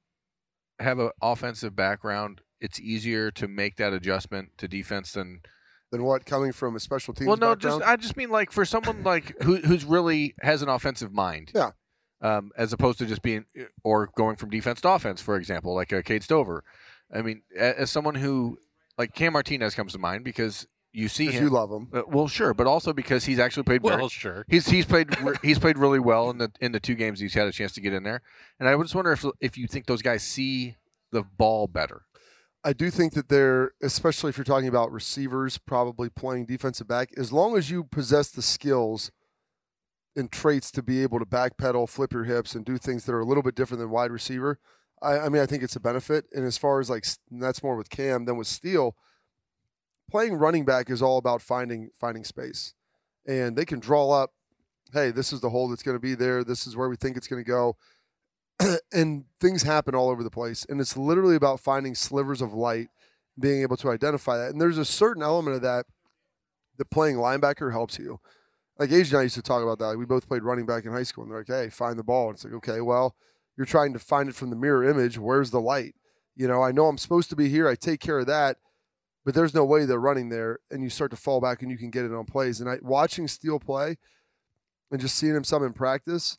have 0.78 0.98
an 0.98 1.10
offensive 1.20 1.76
background, 1.76 2.40
it's 2.60 2.80
easier 2.80 3.30
to 3.32 3.46
make 3.46 3.76
that 3.76 3.92
adjustment 3.92 4.50
to 4.58 4.68
defense 4.68 5.12
than? 5.12 5.40
than 5.92 6.02
what? 6.02 6.24
Coming 6.26 6.52
from 6.52 6.76
a 6.76 6.80
special 6.80 7.14
teams 7.14 7.28
well, 7.28 7.36
no, 7.36 7.54
background? 7.54 7.80
just 7.80 7.90
I 7.90 7.96
just 7.96 8.16
mean 8.16 8.30
like 8.30 8.50
for 8.50 8.64
someone 8.64 9.02
like 9.02 9.40
who 9.42 9.56
who's 9.56 9.84
really 9.84 10.34
has 10.40 10.62
an 10.62 10.68
offensive 10.68 11.12
mind. 11.12 11.52
Yeah. 11.54 11.70
Um, 12.22 12.50
as 12.56 12.72
opposed 12.72 12.98
to 12.98 13.06
just 13.06 13.22
being 13.22 13.44
or 13.84 14.08
going 14.16 14.36
from 14.36 14.50
defense 14.50 14.80
to 14.80 14.88
offense, 14.88 15.20
for 15.20 15.36
example, 15.36 15.74
like 15.74 15.92
a 15.92 16.02
Cade 16.02 16.22
Stover. 16.22 16.64
I 17.14 17.22
mean, 17.22 17.42
as 17.54 17.90
someone 17.90 18.14
who 18.14 18.58
like 18.98 19.14
Cam 19.14 19.34
Martinez 19.34 19.74
comes 19.74 19.92
to 19.92 19.98
mind 19.98 20.24
because 20.24 20.66
you 20.96 21.08
see 21.08 21.26
him. 21.26 21.44
you 21.44 21.50
love 21.50 21.70
him. 21.70 21.88
Uh, 21.92 22.02
well, 22.08 22.26
sure, 22.26 22.54
but 22.54 22.66
also 22.66 22.92
because 22.92 23.24
he's 23.24 23.38
actually 23.38 23.64
played 23.64 23.82
very, 23.82 23.96
Well, 23.96 24.08
sure. 24.08 24.44
He's 24.48 24.66
he's 24.66 24.86
played 24.86 25.20
re- 25.20 25.36
he's 25.42 25.58
played 25.58 25.76
really 25.76 26.00
well 26.00 26.30
in 26.30 26.38
the 26.38 26.50
in 26.60 26.72
the 26.72 26.80
two 26.80 26.94
games 26.94 27.20
he's 27.20 27.34
had 27.34 27.46
a 27.46 27.52
chance 27.52 27.72
to 27.72 27.80
get 27.80 27.92
in 27.92 28.02
there, 28.02 28.22
and 28.58 28.68
I 28.68 28.76
just 28.78 28.94
wonder 28.94 29.12
if 29.12 29.24
if 29.40 29.58
you 29.58 29.66
think 29.66 29.86
those 29.86 30.02
guys 30.02 30.22
see 30.22 30.76
the 31.12 31.22
ball 31.22 31.66
better. 31.66 32.02
I 32.64 32.72
do 32.72 32.90
think 32.90 33.12
that 33.12 33.28
they're, 33.28 33.72
especially 33.80 34.30
if 34.30 34.36
you're 34.38 34.44
talking 34.44 34.68
about 34.68 34.90
receivers, 34.90 35.56
probably 35.56 36.08
playing 36.08 36.46
defensive 36.46 36.88
back, 36.88 37.10
as 37.16 37.30
long 37.30 37.56
as 37.56 37.70
you 37.70 37.84
possess 37.84 38.28
the 38.30 38.42
skills 38.42 39.12
and 40.16 40.32
traits 40.32 40.72
to 40.72 40.82
be 40.82 41.02
able 41.02 41.20
to 41.20 41.26
backpedal, 41.26 41.88
flip 41.88 42.12
your 42.12 42.24
hips, 42.24 42.54
and 42.56 42.64
do 42.64 42.76
things 42.78 43.04
that 43.04 43.12
are 43.12 43.20
a 43.20 43.24
little 43.24 43.42
bit 43.42 43.54
different 43.54 43.80
than 43.80 43.90
wide 43.90 44.10
receiver. 44.10 44.58
I, 45.00 45.18
I 45.18 45.28
mean, 45.28 45.42
I 45.42 45.46
think 45.46 45.62
it's 45.62 45.76
a 45.76 45.80
benefit. 45.80 46.24
And 46.32 46.44
as 46.44 46.58
far 46.58 46.80
as 46.80 46.90
like, 46.90 47.04
that's 47.30 47.62
more 47.62 47.76
with 47.76 47.90
Cam 47.90 48.24
than 48.24 48.36
with 48.36 48.48
Steele. 48.48 48.96
Playing 50.16 50.36
running 50.36 50.64
back 50.64 50.88
is 50.88 51.02
all 51.02 51.18
about 51.18 51.42
finding 51.42 51.90
finding 52.00 52.24
space, 52.24 52.72
and 53.26 53.54
they 53.54 53.66
can 53.66 53.80
draw 53.80 54.10
up. 54.10 54.30
Hey, 54.90 55.10
this 55.10 55.30
is 55.30 55.42
the 55.42 55.50
hole 55.50 55.68
that's 55.68 55.82
going 55.82 55.94
to 55.94 56.00
be 56.00 56.14
there. 56.14 56.42
This 56.42 56.66
is 56.66 56.74
where 56.74 56.88
we 56.88 56.96
think 56.96 57.18
it's 57.18 57.28
going 57.28 57.44
to 57.44 57.46
go 57.46 57.76
and 58.94 59.26
things 59.42 59.62
happen 59.62 59.94
all 59.94 60.08
over 60.08 60.22
the 60.22 60.30
place. 60.30 60.64
And 60.70 60.80
it's 60.80 60.96
literally 60.96 61.36
about 61.36 61.60
finding 61.60 61.94
slivers 61.94 62.40
of 62.40 62.54
light, 62.54 62.88
being 63.38 63.60
able 63.60 63.76
to 63.76 63.90
identify 63.90 64.38
that. 64.38 64.52
And 64.52 64.58
there's 64.58 64.78
a 64.78 64.86
certain 64.86 65.22
element 65.22 65.56
of 65.56 65.60
that 65.60 65.84
that 66.78 66.90
playing 66.90 67.16
linebacker 67.16 67.70
helps 67.70 67.98
you. 67.98 68.18
Like 68.78 68.92
Age 68.92 69.10
and 69.10 69.18
I 69.18 69.24
used 69.24 69.34
to 69.34 69.42
talk 69.42 69.62
about 69.62 69.78
that. 69.80 69.88
Like 69.88 69.98
we 69.98 70.06
both 70.06 70.28
played 70.28 70.44
running 70.44 70.64
back 70.64 70.86
in 70.86 70.92
high 70.92 71.02
school, 71.02 71.24
and 71.24 71.30
they're 71.30 71.40
like, 71.40 71.48
"Hey, 71.48 71.68
find 71.68 71.98
the 71.98 72.02
ball." 72.02 72.28
And 72.28 72.36
it's 72.36 72.44
like, 72.44 72.54
okay, 72.54 72.80
well, 72.80 73.16
you're 73.54 73.66
trying 73.66 73.92
to 73.92 73.98
find 73.98 74.30
it 74.30 74.34
from 74.34 74.48
the 74.48 74.56
mirror 74.56 74.82
image. 74.82 75.18
Where's 75.18 75.50
the 75.50 75.60
light? 75.60 75.94
You 76.34 76.48
know, 76.48 76.62
I 76.62 76.72
know 76.72 76.86
I'm 76.86 76.96
supposed 76.96 77.28
to 77.28 77.36
be 77.36 77.50
here. 77.50 77.68
I 77.68 77.74
take 77.74 78.00
care 78.00 78.18
of 78.18 78.26
that, 78.28 78.56
but 79.26 79.34
there's 79.34 79.54
no 79.54 79.64
way 79.64 79.84
they're 79.84 79.98
running 79.98 80.28
there. 80.28 80.60
And 80.70 80.82
you 80.82 80.88
start 80.88 81.10
to 81.10 81.16
fall 81.16 81.40
back, 81.40 81.60
and 81.60 81.70
you 81.70 81.76
can 81.76 81.90
get 81.90 82.04
it 82.04 82.14
on 82.14 82.24
plays. 82.24 82.60
And 82.60 82.70
I 82.70 82.78
watching 82.80 83.26
Steele 83.28 83.58
play, 83.58 83.98
and 84.90 85.00
just 85.00 85.16
seeing 85.16 85.34
him 85.34 85.44
some 85.44 85.64
in 85.64 85.72
practice, 85.74 86.38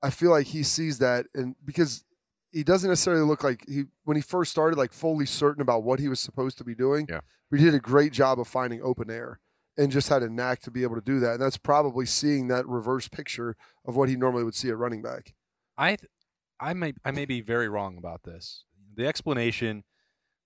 I 0.00 0.10
feel 0.10 0.30
like 0.30 0.46
he 0.46 0.62
sees 0.62 0.98
that, 1.00 1.26
and 1.34 1.56
because 1.64 2.04
he 2.52 2.62
doesn't 2.62 2.88
necessarily 2.88 3.24
look 3.24 3.42
like 3.42 3.64
he 3.68 3.86
when 4.04 4.16
he 4.16 4.22
first 4.22 4.52
started 4.52 4.78
like 4.78 4.92
fully 4.92 5.26
certain 5.26 5.60
about 5.60 5.82
what 5.82 5.98
he 5.98 6.08
was 6.08 6.20
supposed 6.20 6.56
to 6.58 6.64
be 6.64 6.74
doing. 6.74 7.06
Yeah. 7.10 7.20
But 7.50 7.58
he 7.58 7.66
did 7.66 7.74
a 7.74 7.80
great 7.80 8.12
job 8.12 8.38
of 8.38 8.46
finding 8.46 8.80
open 8.80 9.10
air 9.10 9.40
and 9.76 9.90
just 9.90 10.08
had 10.08 10.22
a 10.22 10.32
knack 10.32 10.60
to 10.60 10.70
be 10.70 10.84
able 10.84 10.94
to 10.94 11.00
do 11.00 11.18
that. 11.18 11.32
And 11.32 11.42
that's 11.42 11.56
probably 11.56 12.06
seeing 12.06 12.46
that 12.48 12.66
reverse 12.66 13.08
picture 13.08 13.56
of 13.84 13.96
what 13.96 14.08
he 14.08 14.14
normally 14.14 14.44
would 14.44 14.54
see 14.54 14.68
at 14.68 14.78
running 14.78 15.02
back. 15.02 15.34
I 15.76 15.96
th- 15.96 16.10
I 16.60 16.74
may 16.74 16.94
I 17.04 17.10
may 17.10 17.24
be 17.24 17.40
very 17.40 17.68
wrong 17.68 17.98
about 17.98 18.22
this. 18.22 18.62
The 18.94 19.08
explanation 19.08 19.82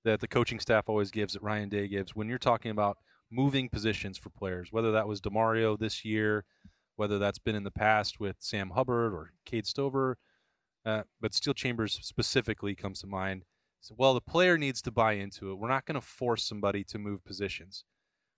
that 0.08 0.20
the 0.20 0.28
coaching 0.28 0.58
staff 0.58 0.88
always 0.88 1.10
gives, 1.10 1.34
that 1.34 1.42
Ryan 1.42 1.68
Day 1.68 1.86
gives, 1.86 2.16
when 2.16 2.28
you're 2.28 2.38
talking 2.38 2.70
about 2.70 2.98
moving 3.30 3.68
positions 3.68 4.16
for 4.16 4.30
players, 4.30 4.68
whether 4.70 4.90
that 4.92 5.06
was 5.06 5.20
Demario 5.20 5.78
this 5.78 6.04
year, 6.04 6.44
whether 6.96 7.18
that's 7.18 7.38
been 7.38 7.54
in 7.54 7.64
the 7.64 7.70
past 7.70 8.18
with 8.18 8.36
Sam 8.38 8.70
Hubbard 8.70 9.12
or 9.12 9.32
Cade 9.44 9.66
Stover, 9.66 10.18
uh, 10.86 11.02
but 11.20 11.34
Steele 11.34 11.54
Chambers 11.54 11.98
specifically 12.02 12.74
comes 12.74 13.00
to 13.00 13.06
mind. 13.06 13.44
So, 13.80 13.94
well, 13.98 14.14
the 14.14 14.20
player 14.20 14.56
needs 14.56 14.80
to 14.82 14.90
buy 14.90 15.12
into 15.12 15.50
it. 15.50 15.56
We're 15.56 15.68
not 15.68 15.84
going 15.84 16.00
to 16.00 16.06
force 16.06 16.44
somebody 16.44 16.82
to 16.84 16.98
move 16.98 17.24
positions. 17.24 17.84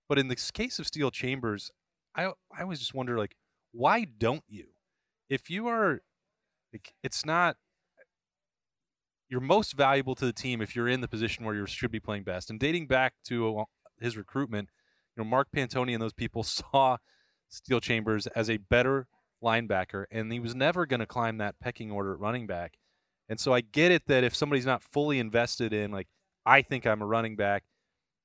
But 0.09 0.19
in 0.19 0.29
the 0.29 0.37
case 0.53 0.79
of 0.79 0.87
Steele 0.87 1.13
Chambers, 1.13 1.71
I 2.17 2.33
I 2.53 2.63
always 2.63 2.81
just 2.81 2.95
wonder 2.95 3.17
like, 3.17 3.37
why 3.71 4.05
don't 4.05 4.43
you? 4.49 4.67
If 5.29 5.49
you 5.49 5.69
are 5.69 6.01
it's 7.03 7.25
not 7.25 7.57
you're 9.31 9.41
most 9.41 9.75
valuable 9.75 10.17
to 10.17 10.27
the 10.27 10.33
team 10.33 10.61
if 10.61 10.75
you're 10.75 10.89
in 10.89 11.01
the 11.01 11.09
position 11.09 11.45
where 11.45 11.55
you 11.55 11.65
should 11.65 11.93
be 11.93 12.01
playing 12.01 12.25
best. 12.25 12.51
And 12.51 12.59
dating 12.59 12.89
back 12.89 13.15
to 13.27 13.61
uh, 13.61 13.65
his 14.01 14.17
recruitment, 14.17 14.69
you 15.17 15.23
know, 15.23 15.29
Mark 15.29 15.49
Pantoni 15.55 15.93
and 15.93 16.03
those 16.03 16.13
people 16.13 16.43
saw 16.43 16.99
Steele 17.49 17.81
Chambers 17.81 18.27
as 18.29 18.51
a 18.51 18.57
better 18.57 19.07
linebacker, 19.43 20.05
and 20.11 20.33
he 20.33 20.41
was 20.41 20.55
never 20.55 20.85
going 20.85 21.01
to 21.01 21.07
climb 21.07 21.39
that 21.39 21.59
pecking 21.61 21.91
order 21.91 22.13
at 22.13 22.21
running 22.21 22.47
back. 22.47 22.75
And 23.29 23.39
so 23.39 23.55
I 23.55 23.61
get 23.61 23.93
it 23.93 24.07
that 24.09 24.25
if 24.25 24.35
somebody's 24.35 24.67
not 24.67 24.83
fully 24.83 25.21
invested 25.21 25.73
in, 25.73 25.93
like, 25.93 26.09
I 26.45 26.63
think 26.63 26.85
I'm 26.85 27.01
a 27.01 27.07
running 27.07 27.37
back, 27.37 27.63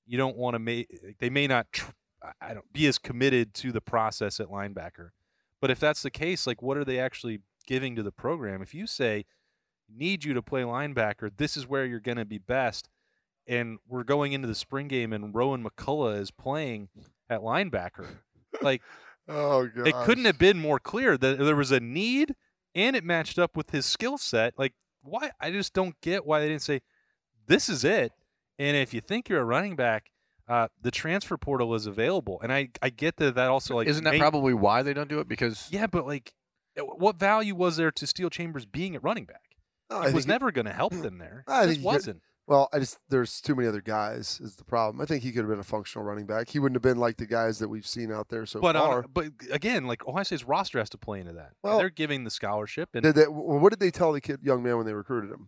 you 0.07 0.17
don't 0.17 0.35
want 0.35 0.55
to 0.55 0.59
make, 0.59 1.17
they 1.19 1.29
may 1.29 1.45
not, 1.45 1.67
tr- 1.71 1.91
I 2.41 2.55
don't 2.55 2.73
be 2.73 2.87
as 2.87 2.97
committed 2.97 3.53
to 3.55 3.71
the 3.71 3.81
process 3.81 4.39
at 4.39 4.47
linebacker. 4.47 5.09
But 5.61 5.69
if 5.69 5.79
that's 5.79 6.01
the 6.01 6.09
case, 6.09 6.47
like 6.47 6.61
what 6.61 6.77
are 6.77 6.85
they 6.85 6.99
actually 6.99 7.41
giving 7.67 7.95
to 7.95 8.03
the 8.03 8.11
program? 8.11 8.63
If 8.63 8.73
you 8.73 8.87
say 8.87 9.25
need 9.93 10.23
you 10.23 10.33
to 10.33 10.41
play 10.41 10.61
linebacker, 10.61 11.31
this 11.35 11.55
is 11.57 11.67
where 11.67 11.85
you're 11.85 11.99
going 11.99 12.17
to 12.17 12.25
be 12.25 12.37
best, 12.37 12.89
and 13.47 13.77
we're 13.87 14.03
going 14.03 14.33
into 14.33 14.47
the 14.47 14.55
spring 14.55 14.87
game 14.87 15.13
and 15.13 15.33
Rowan 15.33 15.63
McCullough 15.63 16.19
is 16.19 16.31
playing 16.31 16.89
at 17.29 17.41
linebacker, 17.41 18.07
like 18.61 18.81
Oh 19.27 19.67
god. 19.67 19.87
it 19.87 19.95
couldn't 20.03 20.25
have 20.25 20.37
been 20.37 20.59
more 20.59 20.77
clear 20.79 21.17
that 21.17 21.39
there 21.39 21.55
was 21.55 21.71
a 21.71 21.79
need 21.79 22.35
and 22.75 22.95
it 22.95 23.03
matched 23.03 23.39
up 23.39 23.55
with 23.57 23.71
his 23.71 23.85
skill 23.85 24.17
set. 24.19 24.53
Like 24.57 24.73
why? 25.01 25.31
I 25.39 25.51
just 25.51 25.73
don't 25.73 25.99
get 26.01 26.25
why 26.25 26.39
they 26.39 26.47
didn't 26.47 26.61
say 26.61 26.81
this 27.47 27.69
is 27.69 27.83
it. 27.83 28.11
And 28.59 28.77
if 28.77 28.93
you 28.93 29.01
think 29.01 29.27
you're 29.27 29.41
a 29.41 29.45
running 29.45 29.75
back, 29.75 30.11
uh, 30.47 30.67
the 30.81 30.91
transfer 30.91 31.37
portal 31.37 31.73
is 31.73 31.87
available, 31.87 32.39
and 32.41 32.53
I 32.53 32.69
I 32.81 32.89
get 32.89 33.17
that 33.17 33.33
that 33.35 33.49
also 33.49 33.75
like 33.75 33.87
Isn't 33.87 34.03
that 34.03 34.11
may- 34.13 34.19
probably 34.19 34.53
why 34.53 34.83
they 34.83 34.93
don't 34.93 35.09
do 35.09 35.19
it? 35.19 35.27
Because 35.27 35.67
yeah, 35.71 35.87
but 35.87 36.05
like, 36.05 36.33
what 36.77 37.17
value 37.17 37.55
was 37.55 37.77
there 37.77 37.89
to 37.91 38.05
Steele 38.07 38.29
Chambers 38.29 38.65
being 38.65 38.95
at 38.95 39.03
running 39.03 39.25
back? 39.25 39.41
No, 39.89 39.97
I 39.97 40.07
It 40.09 40.13
was 40.13 40.27
never 40.27 40.51
going 40.51 40.65
to 40.65 40.73
help 40.73 40.93
them 40.93 41.17
there. 41.17 41.43
I 41.47 41.63
It 41.63 41.67
think 41.67 41.69
just 41.69 41.77
you 41.79 41.83
could- 41.83 41.93
wasn't. 41.95 42.21
Well, 42.47 42.69
I 42.71 42.77
just 42.77 42.99
there's 43.09 43.41
too 43.41 43.55
many 43.55 43.67
other 43.67 43.81
guys 43.81 44.39
is 44.39 44.55
the 44.55 44.63
problem. 44.63 45.01
I 45.01 45.05
think 45.05 45.23
he 45.23 45.31
could 45.31 45.39
have 45.39 45.49
been 45.49 45.59
a 45.59 45.63
functional 45.63 46.05
running 46.05 46.27
back. 46.27 46.47
He 46.49 46.59
wouldn't 46.59 46.75
have 46.75 46.83
been 46.83 46.99
like 46.99 47.17
the 47.17 47.25
guys 47.25 47.57
that 47.57 47.69
we've 47.69 47.87
seen 47.87 48.11
out 48.11 48.29
there 48.29 48.45
so 48.45 48.61
but 48.61 48.75
far. 48.75 48.99
on, 48.99 49.05
but 49.11 49.29
again, 49.51 49.87
like 49.87 50.07
Ohio 50.07 50.21
State's 50.21 50.43
roster 50.43 50.77
has 50.77 50.87
to 50.91 50.97
play 50.99 51.19
into 51.21 51.33
that. 51.33 51.53
Well- 51.63 51.79
they're 51.79 51.89
giving 51.89 52.23
the 52.23 52.29
scholarship, 52.29 52.89
and 52.93 53.01
Did 53.01 53.15
they, 53.15 53.23
what 53.23 53.71
did 53.71 53.79
they 53.79 53.89
tell 53.89 54.13
the 54.13 54.21
kid, 54.21 54.41
young 54.43 54.61
man, 54.61 54.77
when 54.77 54.85
they 54.85 54.93
recruited 54.93 55.31
him? 55.31 55.47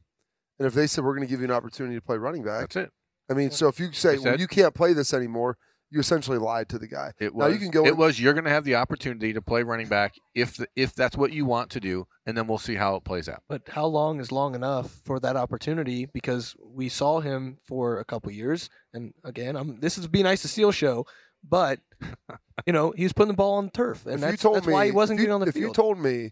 And 0.57 0.65
if 0.67 0.73
they 0.73 0.87
said 0.87 1.03
we're 1.03 1.13
going 1.15 1.27
to 1.27 1.29
give 1.29 1.39
you 1.39 1.45
an 1.45 1.51
opportunity 1.51 1.93
to 1.95 2.01
play 2.01 2.17
running 2.17 2.43
back, 2.43 2.61
that's 2.61 2.75
it. 2.77 2.91
I 3.29 3.35
mean, 3.35 3.51
so 3.51 3.67
if 3.67 3.79
you 3.79 3.91
say 3.91 4.15
They 4.15 4.23
well, 4.31 4.39
you 4.39 4.47
can't 4.47 4.73
play 4.73 4.93
this 4.93 5.13
anymore, 5.13 5.59
you 5.89 5.99
essentially 5.99 6.37
lied 6.37 6.67
to 6.69 6.77
the 6.77 6.87
guy. 6.87 7.13
It 7.19 7.33
Now 7.35 7.45
was. 7.45 7.53
you 7.53 7.59
can 7.59 7.71
go 7.71 7.85
It 7.85 7.89
in- 7.91 7.97
was. 7.97 8.19
You're 8.19 8.33
going 8.33 8.43
to 8.45 8.49
have 8.51 8.65
the 8.65 8.75
opportunity 8.75 9.31
to 9.33 9.41
play 9.41 9.63
running 9.63 9.87
back 9.87 10.15
if 10.35 10.57
the, 10.57 10.67
if 10.75 10.93
that's 10.93 11.15
what 11.15 11.31
you 11.31 11.45
want 11.45 11.69
to 11.71 11.79
do, 11.79 12.05
and 12.25 12.37
then 12.37 12.45
we'll 12.47 12.57
see 12.57 12.75
how 12.75 12.95
it 12.95 13.03
plays 13.05 13.29
out. 13.29 13.43
But 13.47 13.61
how 13.69 13.85
long 13.85 14.19
is 14.19 14.31
long 14.31 14.53
enough 14.55 14.91
for 15.05 15.19
that 15.21 15.35
opportunity? 15.37 16.05
Because 16.05 16.55
we 16.61 16.89
saw 16.89 17.19
him 17.21 17.57
for 17.67 17.99
a 17.99 18.05
couple 18.05 18.31
years, 18.31 18.69
and 18.93 19.13
again, 19.23 19.55
I'm, 19.55 19.79
this 19.79 19.97
is 19.97 20.07
be 20.07 20.23
nice 20.23 20.41
to 20.41 20.47
Steele 20.47 20.71
show, 20.71 21.05
but 21.47 21.79
you 22.65 22.73
know 22.73 22.93
he's 22.97 23.13
putting 23.13 23.29
the 23.31 23.37
ball 23.37 23.53
on 23.55 23.65
the 23.65 23.71
turf, 23.71 24.05
and 24.05 24.15
if 24.15 24.21
that's, 24.21 24.31
you 24.33 24.37
told 24.37 24.55
that's 24.57 24.67
me 24.67 24.73
why 24.73 24.85
he 24.87 24.91
wasn't 24.91 25.19
you, 25.19 25.25
getting 25.25 25.33
on 25.35 25.41
the 25.41 25.47
if 25.47 25.53
field. 25.53 25.67
you 25.67 25.73
told 25.73 25.99
me 25.99 26.31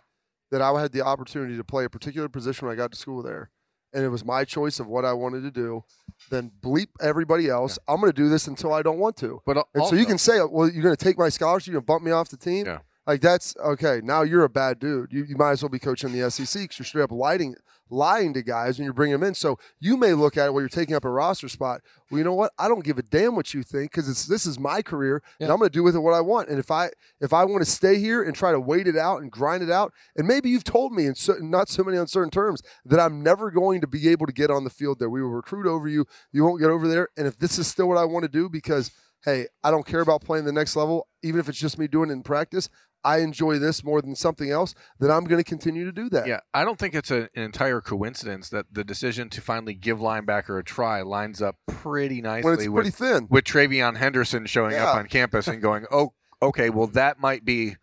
that 0.51 0.61
I 0.61 0.79
had 0.81 0.91
the 0.91 1.01
opportunity 1.01 1.55
to 1.57 1.63
play 1.63 1.85
a 1.85 1.89
particular 1.89 2.29
position 2.29 2.67
when 2.67 2.73
I 2.73 2.77
got 2.77 2.91
to 2.91 2.97
school 2.97 3.23
there, 3.23 3.49
and 3.95 4.03
it 4.03 4.09
was 4.09 4.23
my 4.23 4.43
choice 4.43 4.79
of 4.79 4.87
what 4.87 5.05
I 5.05 5.13
wanted 5.13 5.41
to 5.41 5.51
do, 5.51 5.83
then 6.29 6.51
bleep 6.61 6.89
everybody 7.01 7.49
else. 7.49 7.79
I'm 7.87 7.99
going 7.99 8.11
to 8.11 8.15
do 8.15 8.29
this 8.29 8.45
until 8.47 8.73
I 8.73 8.81
don't 8.83 8.99
want 8.99 9.17
to. 9.17 9.41
But 9.45 9.57
al- 9.57 9.69
And 9.73 9.85
so 9.85 9.95
you 9.95 10.05
can 10.05 10.17
say, 10.17 10.39
well, 10.47 10.69
you're 10.69 10.83
going 10.83 10.95
to 10.95 11.03
take 11.03 11.17
my 11.17 11.29
scholarship, 11.29 11.67
you're 11.71 11.81
going 11.81 11.85
to 11.85 11.93
bump 11.93 12.03
me 12.03 12.11
off 12.11 12.29
the 12.29 12.37
team. 12.37 12.65
Yeah. 12.67 12.79
Like 13.07 13.21
that's 13.21 13.55
okay. 13.57 14.01
Now 14.03 14.23
you're 14.23 14.43
a 14.43 14.49
bad 14.49 14.79
dude. 14.79 15.13
You, 15.13 15.25
you 15.25 15.35
might 15.35 15.51
as 15.51 15.61
well 15.61 15.69
be 15.69 15.79
coaching 15.79 16.11
the 16.11 16.29
SEC 16.31 16.63
because 16.63 16.79
you're 16.79 16.85
straight 16.85 17.03
up 17.03 17.11
lying, 17.11 17.55
lying 17.89 18.33
to 18.33 18.41
guys 18.41 18.77
when 18.77 18.85
you're 18.85 18.93
bringing 18.93 19.19
them 19.19 19.27
in. 19.27 19.35
So 19.35 19.59
you 19.79 19.95
may 19.95 20.13
look 20.13 20.37
at 20.37 20.47
it 20.47 20.53
while 20.53 20.61
you're 20.61 20.69
taking 20.69 20.95
up 20.95 21.05
a 21.05 21.09
roster 21.09 21.47
spot. 21.47 21.81
Well, 22.09 22.17
you 22.17 22.23
know 22.23 22.33
what? 22.33 22.51
I 22.57 22.67
don't 22.67 22.83
give 22.83 22.97
a 22.97 23.03
damn 23.03 23.35
what 23.35 23.53
you 23.53 23.61
think 23.61 23.91
because 23.91 24.09
it's 24.09 24.25
this 24.25 24.47
is 24.47 24.59
my 24.59 24.81
career 24.81 25.21
and 25.39 25.51
I'm 25.51 25.59
going 25.59 25.69
to 25.69 25.73
do 25.73 25.83
with 25.83 25.95
it 25.95 25.99
what 25.99 26.15
I 26.15 26.21
want. 26.21 26.49
And 26.49 26.57
if 26.57 26.71
I 26.71 26.89
if 27.21 27.31
I 27.31 27.45
want 27.45 27.63
to 27.63 27.69
stay 27.69 27.99
here 27.99 28.23
and 28.23 28.35
try 28.35 28.51
to 28.51 28.59
wait 28.59 28.87
it 28.87 28.97
out 28.97 29.21
and 29.21 29.31
grind 29.31 29.61
it 29.61 29.69
out, 29.69 29.93
and 30.15 30.27
maybe 30.27 30.49
you've 30.49 30.63
told 30.63 30.91
me 30.91 31.05
in 31.05 31.13
so, 31.13 31.33
not 31.39 31.69
so 31.69 31.83
many 31.83 31.97
uncertain 31.97 32.31
terms 32.31 32.63
that 32.85 32.99
I'm 32.99 33.21
never 33.21 33.51
going 33.51 33.81
to 33.81 33.87
be 33.87 34.09
able 34.09 34.25
to 34.25 34.33
get 34.33 34.49
on 34.49 34.63
the 34.63 34.69
field 34.71 34.97
there. 34.97 35.09
We 35.09 35.21
will 35.21 35.29
recruit 35.29 35.67
over 35.67 35.87
you. 35.87 36.05
You 36.31 36.43
won't 36.43 36.59
get 36.59 36.71
over 36.71 36.87
there. 36.87 37.09
And 37.17 37.27
if 37.27 37.37
this 37.37 37.59
is 37.59 37.67
still 37.67 37.87
what 37.87 37.97
I 37.97 38.05
want 38.05 38.23
to 38.23 38.29
do 38.29 38.49
because 38.49 38.91
hey, 39.25 39.47
I 39.63 39.71
don't 39.71 39.85
care 39.85 40.01
about 40.01 40.21
playing 40.23 40.45
the 40.45 40.53
next 40.53 40.75
level, 40.75 41.07
even 41.23 41.39
if 41.39 41.49
it's 41.49 41.59
just 41.59 41.79
me 41.79 41.87
doing 41.87 42.09
it 42.11 42.13
in 42.13 42.23
practice. 42.23 42.69
I 43.03 43.19
enjoy 43.19 43.59
this 43.59 43.83
more 43.83 44.01
than 44.01 44.15
something 44.15 44.49
else, 44.49 44.73
then 44.99 45.11
I'm 45.11 45.25
going 45.25 45.43
to 45.43 45.47
continue 45.47 45.85
to 45.85 45.91
do 45.91 46.09
that. 46.09 46.25
Yeah, 46.25 46.39
I 46.55 46.65
don't 46.65 46.79
think 46.79 46.95
it's 46.95 47.11
a, 47.11 47.29
an 47.35 47.43
entire 47.43 47.79
coincidence 47.79 48.49
that 48.49 48.65
the 48.71 48.83
decision 48.83 49.29
to 49.29 49.41
finally 49.41 49.75
give 49.75 49.99
linebacker 49.99 50.59
a 50.59 50.63
try 50.63 51.03
lines 51.03 51.39
up 51.39 51.57
pretty 51.67 52.21
nicely 52.21 52.45
When 52.45 52.53
it's 52.55 52.67
with, 52.67 52.75
pretty 52.75 52.89
thin. 53.13 53.27
with 53.29 53.43
TreVeyon 53.43 53.97
Henderson 53.97 54.47
showing 54.47 54.75
up 54.75 54.95
on 54.95 55.07
campus 55.07 55.47
and 55.47 55.61
going, 55.61 55.85
"Oh, 55.91 56.13
okay, 56.41 56.71
well 56.71 56.87
that 56.87 57.19
might 57.19 57.45
be 57.45 57.75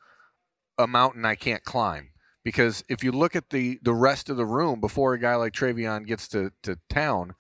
a 0.77 0.89
mountain 0.89 1.25
I 1.25 1.37
can't 1.37 1.63
climb." 1.63 2.09
Because 2.45 2.83
if 2.89 3.05
you 3.05 3.13
look 3.13 3.37
at 3.37 3.51
the 3.51 3.79
the 3.83 3.95
rest 3.95 4.29
of 4.29 4.37
the 4.37 4.47
room 4.47 4.81
before 4.81 5.15
a 5.15 5.21
guy 5.21 5.37
like 5.37 5.53
TreVeyon 5.53 6.05
gets 6.05 6.27
to, 6.29 6.51
to 6.65 6.81
town, 6.91 7.35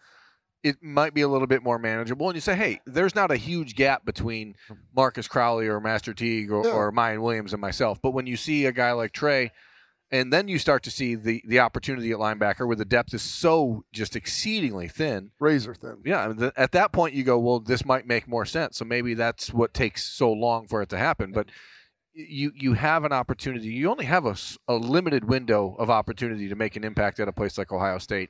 it 0.62 0.82
might 0.82 1.12
be 1.14 1.22
a 1.22 1.28
little 1.28 1.46
bit 1.46 1.62
more 1.62 1.78
manageable. 1.78 2.28
And 2.28 2.36
you 2.36 2.40
say, 2.40 2.54
hey, 2.54 2.80
there's 2.86 3.14
not 3.14 3.30
a 3.30 3.36
huge 3.36 3.74
gap 3.74 4.04
between 4.04 4.54
Marcus 4.94 5.26
Crowley 5.26 5.66
or 5.66 5.80
Master 5.80 6.14
Teague 6.14 6.50
or, 6.52 6.64
Yeah. 6.64 6.72
or 6.72 6.92
Miyan 6.92 7.20
Williams 7.22 7.52
and 7.52 7.60
myself. 7.60 8.00
But 8.00 8.12
when 8.12 8.26
you 8.26 8.36
see 8.36 8.66
a 8.66 8.72
guy 8.72 8.92
like 8.92 9.12
Trey, 9.12 9.50
and 10.10 10.30
then 10.30 10.46
you 10.46 10.58
start 10.58 10.82
to 10.82 10.90
see 10.90 11.14
the 11.14 11.42
the 11.46 11.58
opportunity 11.60 12.12
at 12.12 12.18
linebacker 12.18 12.66
where 12.66 12.76
the 12.76 12.84
depth 12.84 13.14
is 13.14 13.22
so 13.22 13.84
just 13.94 14.14
exceedingly 14.14 14.86
thin. 14.86 15.30
Razor 15.40 15.74
thin. 15.74 16.02
Yeah, 16.04 16.24
I 16.24 16.28
mean, 16.28 16.36
th- 16.36 16.52
at 16.54 16.72
that 16.72 16.92
point 16.92 17.14
you 17.14 17.24
go, 17.24 17.38
well, 17.38 17.60
this 17.60 17.86
might 17.86 18.06
make 18.06 18.28
more 18.28 18.44
sense. 18.44 18.76
So 18.76 18.84
maybe 18.84 19.14
that's 19.14 19.54
what 19.54 19.72
takes 19.72 20.02
so 20.04 20.30
long 20.30 20.66
for 20.68 20.82
it 20.82 20.90
to 20.90 20.98
happen. 20.98 21.32
But 21.32 21.48
you 22.12 22.52
you 22.54 22.74
have 22.74 23.04
an 23.04 23.12
opportunity. 23.12 23.68
You 23.68 23.90
only 23.90 24.04
have 24.04 24.26
a, 24.26 24.36
a 24.68 24.74
limited 24.74 25.24
window 25.24 25.74
of 25.78 25.88
opportunity 25.88 26.46
to 26.50 26.54
make 26.56 26.76
an 26.76 26.84
impact 26.84 27.18
at 27.18 27.26
a 27.26 27.32
place 27.32 27.56
like 27.56 27.72
Ohio 27.72 27.96
State. 27.96 28.28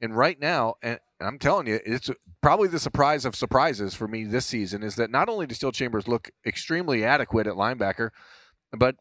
And 0.00 0.16
right 0.16 0.40
now, 0.40 0.74
and 0.82 0.98
I'm 1.20 1.38
telling 1.38 1.66
you, 1.66 1.80
it's 1.84 2.10
probably 2.40 2.68
the 2.68 2.78
surprise 2.78 3.24
of 3.24 3.36
surprises 3.36 3.94
for 3.94 4.08
me 4.08 4.24
this 4.24 4.46
season 4.46 4.82
is 4.82 4.96
that 4.96 5.10
not 5.10 5.28
only 5.28 5.46
does 5.46 5.58
Steele 5.58 5.72
Chambers 5.72 6.08
look 6.08 6.30
extremely 6.46 7.04
adequate 7.04 7.46
at 7.46 7.54
linebacker, 7.54 8.10
but 8.72 8.96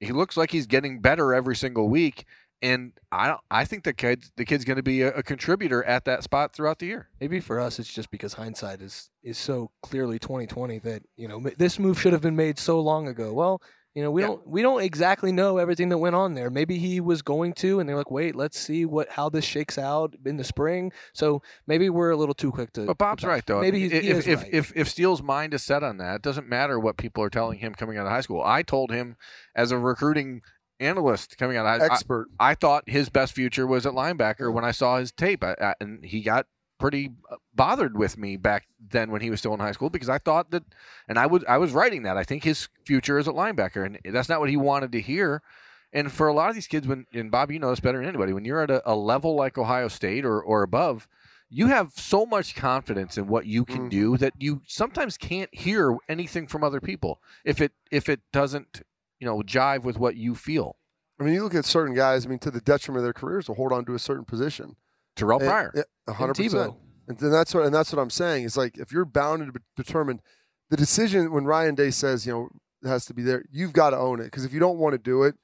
he 0.00 0.12
looks 0.12 0.36
like 0.36 0.50
he's 0.50 0.66
getting 0.66 1.00
better 1.00 1.34
every 1.34 1.56
single 1.56 1.88
week. 1.88 2.24
And 2.62 2.92
I 3.12 3.36
I 3.50 3.64
think 3.64 3.84
the 3.84 3.92
kid 3.92 4.24
the 4.36 4.44
kid's 4.44 4.64
going 4.64 4.76
to 4.76 4.82
be 4.82 5.02
a, 5.02 5.08
a 5.08 5.22
contributor 5.22 5.84
at 5.84 6.04
that 6.06 6.22
spot 6.22 6.54
throughout 6.54 6.78
the 6.78 6.86
year. 6.86 7.08
Maybe 7.20 7.40
for 7.40 7.60
us, 7.60 7.78
it's 7.78 7.92
just 7.92 8.10
because 8.10 8.34
hindsight 8.34 8.80
is 8.80 9.10
is 9.22 9.36
so 9.36 9.70
clearly 9.82 10.18
2020 10.18 10.78
that 10.78 11.02
you 11.16 11.28
know 11.28 11.42
this 11.58 11.78
move 11.78 12.00
should 12.00 12.12
have 12.12 12.22
been 12.22 12.36
made 12.36 12.58
so 12.58 12.80
long 12.80 13.08
ago. 13.08 13.34
Well, 13.34 13.60
you 13.94 14.02
know 14.02 14.10
we 14.10 14.22
Yeah. 14.22 14.28
don't 14.28 14.46
we 14.46 14.62
don't 14.62 14.82
exactly 14.82 15.32
know 15.32 15.58
everything 15.58 15.88
that 15.90 15.98
went 15.98 16.14
on 16.14 16.34
there. 16.34 16.50
Maybe 16.50 16.78
he 16.78 17.00
was 17.00 17.22
going 17.22 17.52
to, 17.54 17.80
and 17.80 17.88
they're 17.88 17.96
like, 17.96 18.10
wait, 18.10 18.34
let's 18.34 18.58
see 18.58 18.84
what 18.84 19.08
how 19.10 19.28
this 19.28 19.44
shakes 19.44 19.78
out 19.78 20.14
in 20.24 20.36
the 20.36 20.44
spring. 20.44 20.92
So 21.12 21.42
maybe 21.66 21.88
we're 21.90 22.10
a 22.10 22.16
little 22.16 22.34
too 22.34 22.50
quick 22.50 22.72
to. 22.74 22.86
But 22.86 22.98
Bob's 22.98 23.24
right 23.24 23.44
though. 23.46 23.60
Maybe 23.60 23.84
I 23.86 23.88
mean, 23.88 24.02
he 24.02 24.08
if 24.08 24.16
is 24.18 24.26
if, 24.26 24.42
right. 24.42 24.54
if 24.54 24.72
if 24.76 24.88
Steele's 24.88 25.22
mind 25.22 25.54
is 25.54 25.62
set 25.62 25.82
on 25.82 25.98
that, 25.98 26.16
it 26.16 26.22
doesn't 26.22 26.48
matter 26.48 26.78
what 26.78 26.96
people 26.96 27.22
are 27.22 27.30
telling 27.30 27.58
him 27.58 27.74
coming 27.74 27.96
out 27.96 28.06
of 28.06 28.12
high 28.12 28.20
school. 28.20 28.42
I 28.44 28.62
told 28.62 28.90
him 28.90 29.16
as 29.54 29.70
a 29.70 29.78
recruiting 29.78 30.42
analyst 30.80 31.38
coming 31.38 31.56
out 31.56 31.66
of 31.66 31.80
high 31.80 31.86
Expert. 31.86 32.26
I, 32.40 32.50
I 32.50 32.54
thought 32.54 32.84
his 32.88 33.08
best 33.08 33.32
future 33.32 33.66
was 33.66 33.86
at 33.86 33.92
linebacker 33.92 34.52
when 34.52 34.64
I 34.64 34.72
saw 34.72 34.98
his 34.98 35.12
tape, 35.12 35.44
I, 35.44 35.54
I, 35.60 35.74
and 35.80 36.04
he 36.04 36.20
got 36.20 36.46
pretty 36.84 37.10
uh, 37.30 37.36
bothered 37.54 37.96
with 37.96 38.18
me 38.18 38.36
back 38.36 38.66
then 38.90 39.10
when 39.10 39.22
he 39.22 39.30
was 39.30 39.38
still 39.40 39.54
in 39.54 39.60
high 39.60 39.72
school 39.72 39.88
because 39.88 40.10
I 40.10 40.18
thought 40.18 40.50
that, 40.50 40.64
and 41.08 41.18
I 41.18 41.24
was 41.24 41.42
I 41.48 41.56
was 41.56 41.72
writing 41.72 42.02
that 42.02 42.18
I 42.18 42.24
think 42.24 42.44
his 42.44 42.68
future 42.84 43.18
is 43.18 43.26
at 43.26 43.34
linebacker, 43.34 43.86
and 43.86 43.98
that's 44.14 44.28
not 44.28 44.38
what 44.38 44.50
he 44.50 44.56
wanted 44.58 44.92
to 44.92 45.00
hear. 45.00 45.40
And 45.94 46.12
for 46.12 46.28
a 46.28 46.34
lot 46.34 46.50
of 46.50 46.54
these 46.54 46.66
kids, 46.66 46.86
when 46.86 47.06
and 47.14 47.30
Bob, 47.30 47.50
you 47.50 47.58
know 47.58 47.70
this 47.70 47.80
better 47.80 47.96
than 47.98 48.06
anybody, 48.08 48.34
when 48.34 48.44
you're 48.44 48.60
at 48.60 48.70
a, 48.70 48.82
a 48.84 48.94
level 48.94 49.34
like 49.34 49.56
Ohio 49.56 49.88
State 49.88 50.26
or 50.26 50.42
or 50.42 50.62
above, 50.62 51.08
you 51.48 51.68
have 51.68 51.92
so 51.96 52.26
much 52.26 52.54
confidence 52.54 53.16
in 53.16 53.28
what 53.28 53.46
you 53.46 53.64
can 53.64 53.86
Mhm. 53.86 53.90
do 53.90 54.16
that 54.18 54.34
you 54.38 54.60
sometimes 54.66 55.16
can't 55.16 55.54
hear 55.54 55.96
anything 56.06 56.46
from 56.46 56.62
other 56.62 56.82
people 56.82 57.22
if 57.46 57.62
it 57.62 57.72
if 57.90 58.10
it 58.10 58.20
doesn't 58.30 58.82
you 59.18 59.26
know 59.26 59.38
jive 59.40 59.84
with 59.84 59.98
what 59.98 60.16
you 60.16 60.34
feel. 60.34 60.76
I 61.18 61.24
mean, 61.24 61.32
you 61.32 61.44
look 61.44 61.54
at 61.54 61.64
certain 61.64 61.94
guys. 61.94 62.26
I 62.26 62.28
mean, 62.28 62.40
to 62.40 62.50
the 62.50 62.60
detriment 62.60 62.98
of 62.98 63.04
their 63.04 63.14
careers, 63.14 63.46
to 63.46 63.54
hold 63.54 63.72
on 63.72 63.86
to 63.86 63.94
a 63.94 63.98
certain 63.98 64.26
position. 64.26 64.76
Terrelle 65.16 65.40
And- 65.40 65.48
Pryor. 65.48 65.72
yeah, 65.74 65.82
a 66.06 66.12
hundred 66.12 66.34
percent. 66.36 66.74
And 67.06 67.18
that's 67.18 67.54
what 67.54 67.64
and 67.66 67.74
that's 67.74 67.92
what 67.92 68.00
I'm 68.00 68.10
saying. 68.10 68.44
Is 68.44 68.56
like 68.56 68.78
if 68.78 68.90
you're 68.92 69.04
bound 69.04 69.42
and 69.42 69.52
determined, 69.76 70.20
the 70.70 70.76
decision 70.76 71.32
when 71.32 71.44
Ryan 71.44 71.74
Day 71.74 71.90
says 71.90 72.26
you 72.26 72.32
know 72.32 72.48
it 72.82 72.88
has 72.88 73.04
to 73.06 73.14
be 73.14 73.22
there, 73.22 73.44
you've 73.50 73.72
got 73.72 73.90
to 73.90 73.98
own 73.98 74.20
it 74.20 74.24
because 74.24 74.44
if 74.44 74.52
you 74.52 74.60
don't 74.60 74.78
want 74.78 74.94
to 74.94 74.98
do 74.98 75.22
it, 75.24 75.34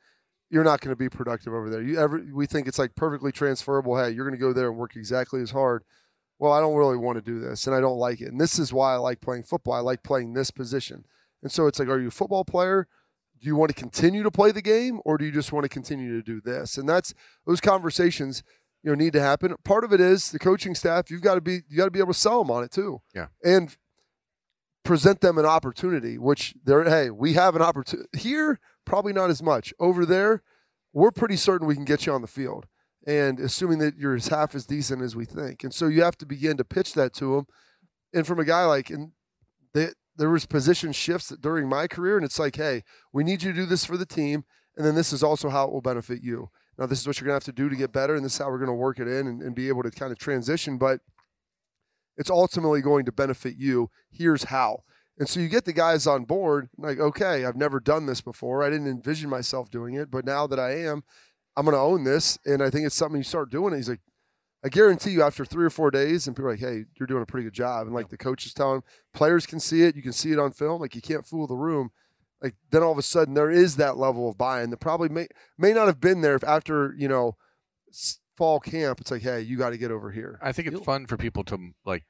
you're 0.50 0.64
not 0.64 0.80
going 0.80 0.90
to 0.90 0.96
be 0.96 1.08
productive 1.08 1.52
over 1.52 1.68
there. 1.68 1.82
You 1.82 1.98
ever 1.98 2.24
we 2.32 2.46
think 2.46 2.66
it's 2.66 2.78
like 2.78 2.94
perfectly 2.94 3.30
transferable. 3.30 3.96
Hey, 3.98 4.10
you're 4.10 4.24
going 4.24 4.38
to 4.38 4.40
go 4.40 4.52
there 4.54 4.68
and 4.68 4.78
work 4.78 4.96
exactly 4.96 5.42
as 5.42 5.50
hard. 5.50 5.84
Well, 6.38 6.52
I 6.52 6.60
don't 6.60 6.74
really 6.76 6.96
want 6.96 7.16
to 7.18 7.22
do 7.22 7.38
this, 7.38 7.66
and 7.66 7.76
I 7.76 7.80
don't 7.80 7.98
like 7.98 8.22
it. 8.22 8.28
And 8.28 8.40
this 8.40 8.58
is 8.58 8.72
why 8.72 8.94
I 8.94 8.96
like 8.96 9.20
playing 9.20 9.42
football. 9.42 9.74
I 9.74 9.80
like 9.80 10.02
playing 10.02 10.32
this 10.32 10.50
position. 10.50 11.04
And 11.42 11.52
so 11.52 11.66
it's 11.66 11.78
like, 11.78 11.88
are 11.88 12.00
you 12.00 12.08
a 12.08 12.10
football 12.10 12.46
player? 12.46 12.88
Do 13.38 13.46
you 13.46 13.56
want 13.56 13.68
to 13.68 13.74
continue 13.74 14.22
to 14.22 14.30
play 14.30 14.50
the 14.50 14.62
game, 14.62 15.00
or 15.04 15.18
do 15.18 15.26
you 15.26 15.32
just 15.32 15.52
want 15.52 15.64
to 15.64 15.68
continue 15.68 16.16
to 16.16 16.22
do 16.22 16.40
this? 16.40 16.78
And 16.78 16.88
that's 16.88 17.12
those 17.46 17.60
conversations 17.60 18.42
you 18.82 18.90
know 18.90 18.94
need 18.94 19.12
to 19.12 19.20
happen. 19.20 19.54
Part 19.64 19.84
of 19.84 19.92
it 19.92 20.00
is 20.00 20.30
the 20.30 20.38
coaching 20.38 20.74
staff. 20.74 21.10
You've 21.10 21.22
got 21.22 21.34
to 21.34 21.40
be 21.40 21.60
you 21.68 21.76
got 21.76 21.84
to 21.84 21.90
be 21.90 21.98
able 21.98 22.12
to 22.12 22.18
sell 22.18 22.42
them 22.42 22.50
on 22.50 22.64
it 22.64 22.70
too. 22.70 23.00
Yeah. 23.14 23.26
and 23.44 23.76
present 24.84 25.20
them 25.20 25.38
an 25.38 25.46
opportunity. 25.46 26.18
Which 26.18 26.54
they're 26.64 26.84
hey, 26.84 27.10
we 27.10 27.34
have 27.34 27.56
an 27.56 27.62
opportunity 27.62 28.08
here. 28.18 28.58
Probably 28.84 29.12
not 29.12 29.30
as 29.30 29.42
much 29.42 29.72
over 29.78 30.06
there. 30.06 30.42
We're 30.92 31.12
pretty 31.12 31.36
certain 31.36 31.66
we 31.66 31.76
can 31.76 31.84
get 31.84 32.06
you 32.06 32.12
on 32.12 32.22
the 32.22 32.26
field, 32.26 32.66
and 33.06 33.38
assuming 33.38 33.78
that 33.78 33.96
you're 33.96 34.16
as 34.16 34.28
half 34.28 34.54
as 34.54 34.66
decent 34.66 35.02
as 35.02 35.14
we 35.14 35.24
think. 35.24 35.62
And 35.62 35.72
so 35.72 35.86
you 35.86 36.02
have 36.02 36.18
to 36.18 36.26
begin 36.26 36.56
to 36.56 36.64
pitch 36.64 36.94
that 36.94 37.12
to 37.14 37.36
them. 37.36 37.46
And 38.12 38.26
from 38.26 38.40
a 38.40 38.44
guy 38.44 38.64
like 38.64 38.90
and 38.90 39.12
they 39.72 39.90
there 40.16 40.30
was 40.30 40.46
position 40.46 40.92
shifts 40.92 41.28
during 41.40 41.68
my 41.68 41.86
career, 41.86 42.16
and 42.16 42.24
it's 42.24 42.38
like, 42.38 42.56
hey, 42.56 42.82
we 43.12 43.24
need 43.24 43.42
you 43.42 43.52
to 43.52 43.56
do 43.60 43.66
this 43.66 43.84
for 43.84 43.96
the 43.96 44.06
team, 44.06 44.44
and 44.76 44.84
then 44.84 44.94
this 44.94 45.12
is 45.12 45.22
also 45.22 45.48
how 45.48 45.66
it 45.66 45.72
will 45.72 45.80
benefit 45.80 46.22
you. 46.22 46.50
Now, 46.80 46.86
this 46.86 46.98
is 46.98 47.06
what 47.06 47.20
you're 47.20 47.26
going 47.26 47.38
to 47.38 47.46
have 47.46 47.54
to 47.54 47.62
do 47.62 47.68
to 47.68 47.76
get 47.76 47.92
better, 47.92 48.16
and 48.16 48.24
this 48.24 48.32
is 48.32 48.38
how 48.38 48.48
we're 48.48 48.56
going 48.56 48.68
to 48.68 48.72
work 48.72 48.98
it 48.98 49.06
in 49.06 49.26
and, 49.26 49.42
and 49.42 49.54
be 49.54 49.68
able 49.68 49.82
to 49.82 49.90
kind 49.90 50.10
of 50.10 50.18
transition. 50.18 50.78
But 50.78 51.00
it's 52.16 52.30
ultimately 52.30 52.80
going 52.80 53.04
to 53.04 53.12
benefit 53.12 53.56
you. 53.58 53.90
Here's 54.10 54.44
how. 54.44 54.84
And 55.18 55.28
so 55.28 55.40
you 55.40 55.48
get 55.48 55.66
the 55.66 55.74
guys 55.74 56.06
on 56.06 56.24
board, 56.24 56.70
like, 56.78 56.98
okay, 56.98 57.44
I've 57.44 57.54
never 57.54 57.80
done 57.80 58.06
this 58.06 58.22
before. 58.22 58.62
I 58.62 58.70
didn't 58.70 58.88
envision 58.88 59.28
myself 59.28 59.70
doing 59.70 59.92
it, 59.92 60.10
but 60.10 60.24
now 60.24 60.46
that 60.46 60.58
I 60.58 60.78
am, 60.78 61.02
I'm 61.54 61.66
going 61.66 61.74
to 61.74 61.80
own 61.80 62.04
this. 62.04 62.38
And 62.46 62.62
I 62.62 62.70
think 62.70 62.86
it's 62.86 62.94
something 62.94 63.18
you 63.18 63.24
start 63.24 63.50
doing. 63.50 63.74
He's 63.74 63.90
like, 63.90 64.00
I 64.64 64.70
guarantee 64.70 65.10
you, 65.10 65.22
after 65.22 65.44
three 65.44 65.66
or 65.66 65.70
four 65.70 65.90
days, 65.90 66.26
and 66.26 66.34
people 66.34 66.48
are 66.48 66.52
like, 66.52 66.60
hey, 66.60 66.84
you're 66.98 67.06
doing 67.06 67.22
a 67.22 67.26
pretty 67.26 67.44
good 67.44 67.52
job. 67.52 67.86
And 67.86 67.94
like 67.94 68.08
the 68.08 68.16
coach 68.16 68.46
is 68.46 68.54
telling, 68.54 68.82
players 69.12 69.44
can 69.44 69.60
see 69.60 69.82
it. 69.82 69.96
You 69.96 70.02
can 70.02 70.12
see 70.12 70.32
it 70.32 70.38
on 70.38 70.52
film. 70.52 70.80
Like, 70.80 70.94
you 70.94 71.02
can't 71.02 71.26
fool 71.26 71.46
the 71.46 71.56
room. 71.56 71.90
Like, 72.42 72.54
then 72.70 72.82
all 72.82 72.92
of 72.92 72.98
a 72.98 73.02
sudden, 73.02 73.34
there 73.34 73.50
is 73.50 73.76
that 73.76 73.98
level 73.98 74.28
of 74.28 74.38
buy 74.38 74.62
in 74.62 74.70
that 74.70 74.80
probably 74.80 75.08
may, 75.08 75.28
may 75.58 75.72
not 75.72 75.86
have 75.86 76.00
been 76.00 76.22
there 76.22 76.36
if 76.36 76.44
after, 76.44 76.94
you 76.96 77.08
know, 77.08 77.36
fall 78.36 78.60
camp. 78.60 79.00
It's 79.00 79.10
like, 79.10 79.22
hey, 79.22 79.42
you 79.42 79.58
got 79.58 79.70
to 79.70 79.78
get 79.78 79.90
over 79.90 80.10
here. 80.10 80.38
I 80.42 80.52
think 80.52 80.68
it's 80.68 80.80
fun 80.80 81.06
for 81.06 81.16
people 81.18 81.44
to 81.44 81.58
like 81.84 82.04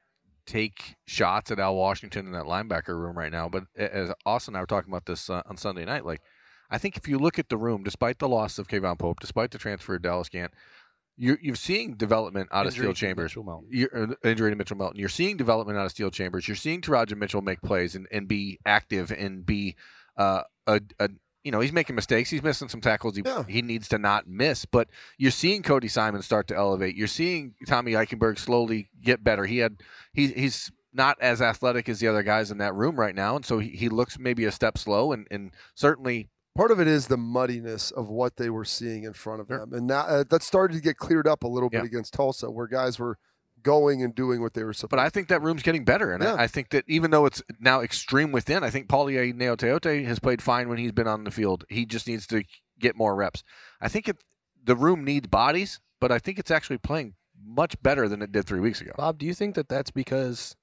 take 0.45 0.95
shots 1.05 1.51
at 1.51 1.59
Al 1.59 1.75
Washington 1.75 2.25
in 2.25 2.31
that 2.31 2.45
linebacker 2.45 2.95
room 2.95 3.17
right 3.17 3.31
now. 3.31 3.49
But 3.49 3.65
as 3.75 4.11
Austin 4.25 4.53
and 4.53 4.57
I 4.57 4.61
were 4.61 4.67
talking 4.67 4.91
about 4.91 5.05
this 5.05 5.29
uh, 5.29 5.41
on 5.45 5.57
Sunday 5.57 5.85
night, 5.85 6.05
like 6.05 6.21
I 6.69 6.77
think 6.77 6.95
if 6.95 7.07
you 7.07 7.19
look 7.19 7.37
at 7.37 7.49
the 7.49 7.57
room, 7.57 7.83
despite 7.83 8.19
the 8.19 8.29
loss 8.29 8.57
of 8.57 8.67
K'Vaughan 8.67 8.97
Pope, 8.97 9.19
despite 9.19 9.51
the 9.51 9.57
transfer 9.57 9.95
of 9.95 10.01
Dallas 10.01 10.29
Gant, 10.29 10.53
you're 11.17 11.37
you're 11.41 11.55
seeing 11.55 11.95
development 11.95 12.47
out 12.51 12.65
Injury 12.65 12.87
of 12.87 12.97
Steele 12.97 13.09
Chambers. 13.09 13.35
You're, 13.69 13.89
uh, 13.93 14.27
injury 14.27 14.51
to 14.51 14.55
Mitchell 14.55 14.77
Melton. 14.77 14.99
You're 14.99 15.09
seeing 15.09 15.35
development 15.35 15.77
out 15.77 15.85
of 15.85 15.91
Steele 15.91 16.09
Chambers. 16.09 16.47
You're 16.47 16.55
seeing 16.55 16.81
Teradja 16.81 17.17
Mitchell 17.17 17.41
make 17.41 17.61
plays 17.61 17.95
and, 17.95 18.07
and 18.11 18.27
be 18.27 18.59
active 18.65 19.11
and 19.11 19.45
be 19.45 19.75
uh, 20.21 20.43
a, 20.67 20.81
a 20.99 21.09
you 21.43 21.51
know 21.51 21.59
he's 21.59 21.73
making 21.73 21.95
mistakes. 21.95 22.29
He's 22.29 22.43
missing 22.43 22.69
some 22.69 22.81
tackles 22.81 23.15
he, 23.15 23.23
Yeah. 23.25 23.43
he 23.47 23.61
needs 23.61 23.87
to 23.89 23.97
not 23.97 24.27
miss. 24.27 24.65
But 24.65 24.87
you're 25.17 25.31
seeing 25.31 25.63
Cody 25.63 25.87
Simon 25.87 26.21
start 26.21 26.47
to 26.49 26.55
elevate. 26.55 26.95
You're 26.95 27.07
seeing 27.07 27.55
Tommy 27.67 27.93
Eichenberg 27.93 28.37
slowly 28.37 28.89
get 29.01 29.23
better. 29.23 29.45
He 29.45 29.57
had 29.57 29.77
he, 30.13 30.27
he's 30.27 30.71
not 30.93 31.17
as 31.21 31.41
athletic 31.41 31.87
as 31.89 31.99
the 31.99 32.07
other 32.07 32.21
guys 32.23 32.51
in 32.51 32.57
that 32.59 32.75
room 32.75 32.95
right 32.99 33.15
now, 33.15 33.35
and 33.37 33.45
so 33.45 33.59
he, 33.59 33.69
he 33.69 33.89
looks 33.89 34.19
maybe 34.19 34.45
a 34.45 34.51
step 34.51 34.77
slow. 34.77 35.13
And, 35.13 35.25
and 35.31 35.51
certainly 35.73 36.29
part 36.53 36.69
of 36.69 36.79
it 36.81 36.87
is 36.87 37.07
the 37.07 37.17
muddiness 37.17 37.91
of 37.91 38.09
what 38.09 38.35
they 38.35 38.49
were 38.49 38.65
seeing 38.65 39.03
in 39.05 39.13
front 39.13 39.39
of 39.41 39.47
Sure. 39.47 39.59
them, 39.59 39.73
and 39.73 39.87
now 39.87 40.01
uh, 40.01 40.23
that 40.29 40.43
started 40.43 40.75
to 40.75 40.81
get 40.81 40.97
cleared 40.97 41.27
up 41.27 41.43
a 41.43 41.47
little 41.47 41.69
bit 41.69 41.79
Yeah. 41.83 41.85
against 41.91 42.13
Tulsa, 42.13 42.51
where 42.51 42.67
guys 42.67 42.99
were 42.99 43.17
going 43.63 44.03
and 44.03 44.13
doing 44.15 44.41
what 44.41 44.53
they 44.53 44.63
were 44.63 44.73
supposed. 44.73 44.91
But 44.91 44.99
I 44.99 45.09
think 45.09 45.27
that 45.29 45.41
room's 45.41 45.63
getting 45.63 45.85
better, 45.85 46.13
and 46.13 46.23
Yeah. 46.23 46.35
I, 46.35 46.43
I 46.43 46.47
think 46.47 46.69
that 46.69 46.85
even 46.87 47.11
though 47.11 47.25
it's 47.25 47.41
now 47.59 47.81
extreme 47.81 48.31
within, 48.31 48.63
I 48.63 48.69
think 48.69 48.87
Palaie 48.87 49.33
Gaoteote 49.33 50.05
has 50.05 50.19
played 50.19 50.41
fine 50.41 50.69
when 50.69 50.77
he's 50.77 50.91
been 50.91 51.07
on 51.07 51.23
the 51.23 51.31
field. 51.31 51.65
He 51.69 51.85
just 51.85 52.07
needs 52.07 52.27
to 52.27 52.43
get 52.79 52.95
more 52.95 53.15
reps. 53.15 53.43
I 53.79 53.87
think 53.87 54.07
it, 54.09 54.17
the 54.63 54.75
room 54.75 55.03
needs 55.03 55.27
bodies, 55.27 55.79
but 55.99 56.11
I 56.11 56.19
think 56.19 56.39
it's 56.39 56.51
actually 56.51 56.77
playing 56.79 57.15
much 57.43 57.81
better 57.81 58.07
than 58.07 58.21
it 58.21 58.31
did 58.31 58.45
three 58.45 58.59
weeks 58.59 58.81
ago. 58.81 58.91
Bob, 58.97 59.17
do 59.17 59.25
you 59.25 59.33
think 59.33 59.55
that 59.55 59.69
that's 59.69 59.91
because 59.91 60.55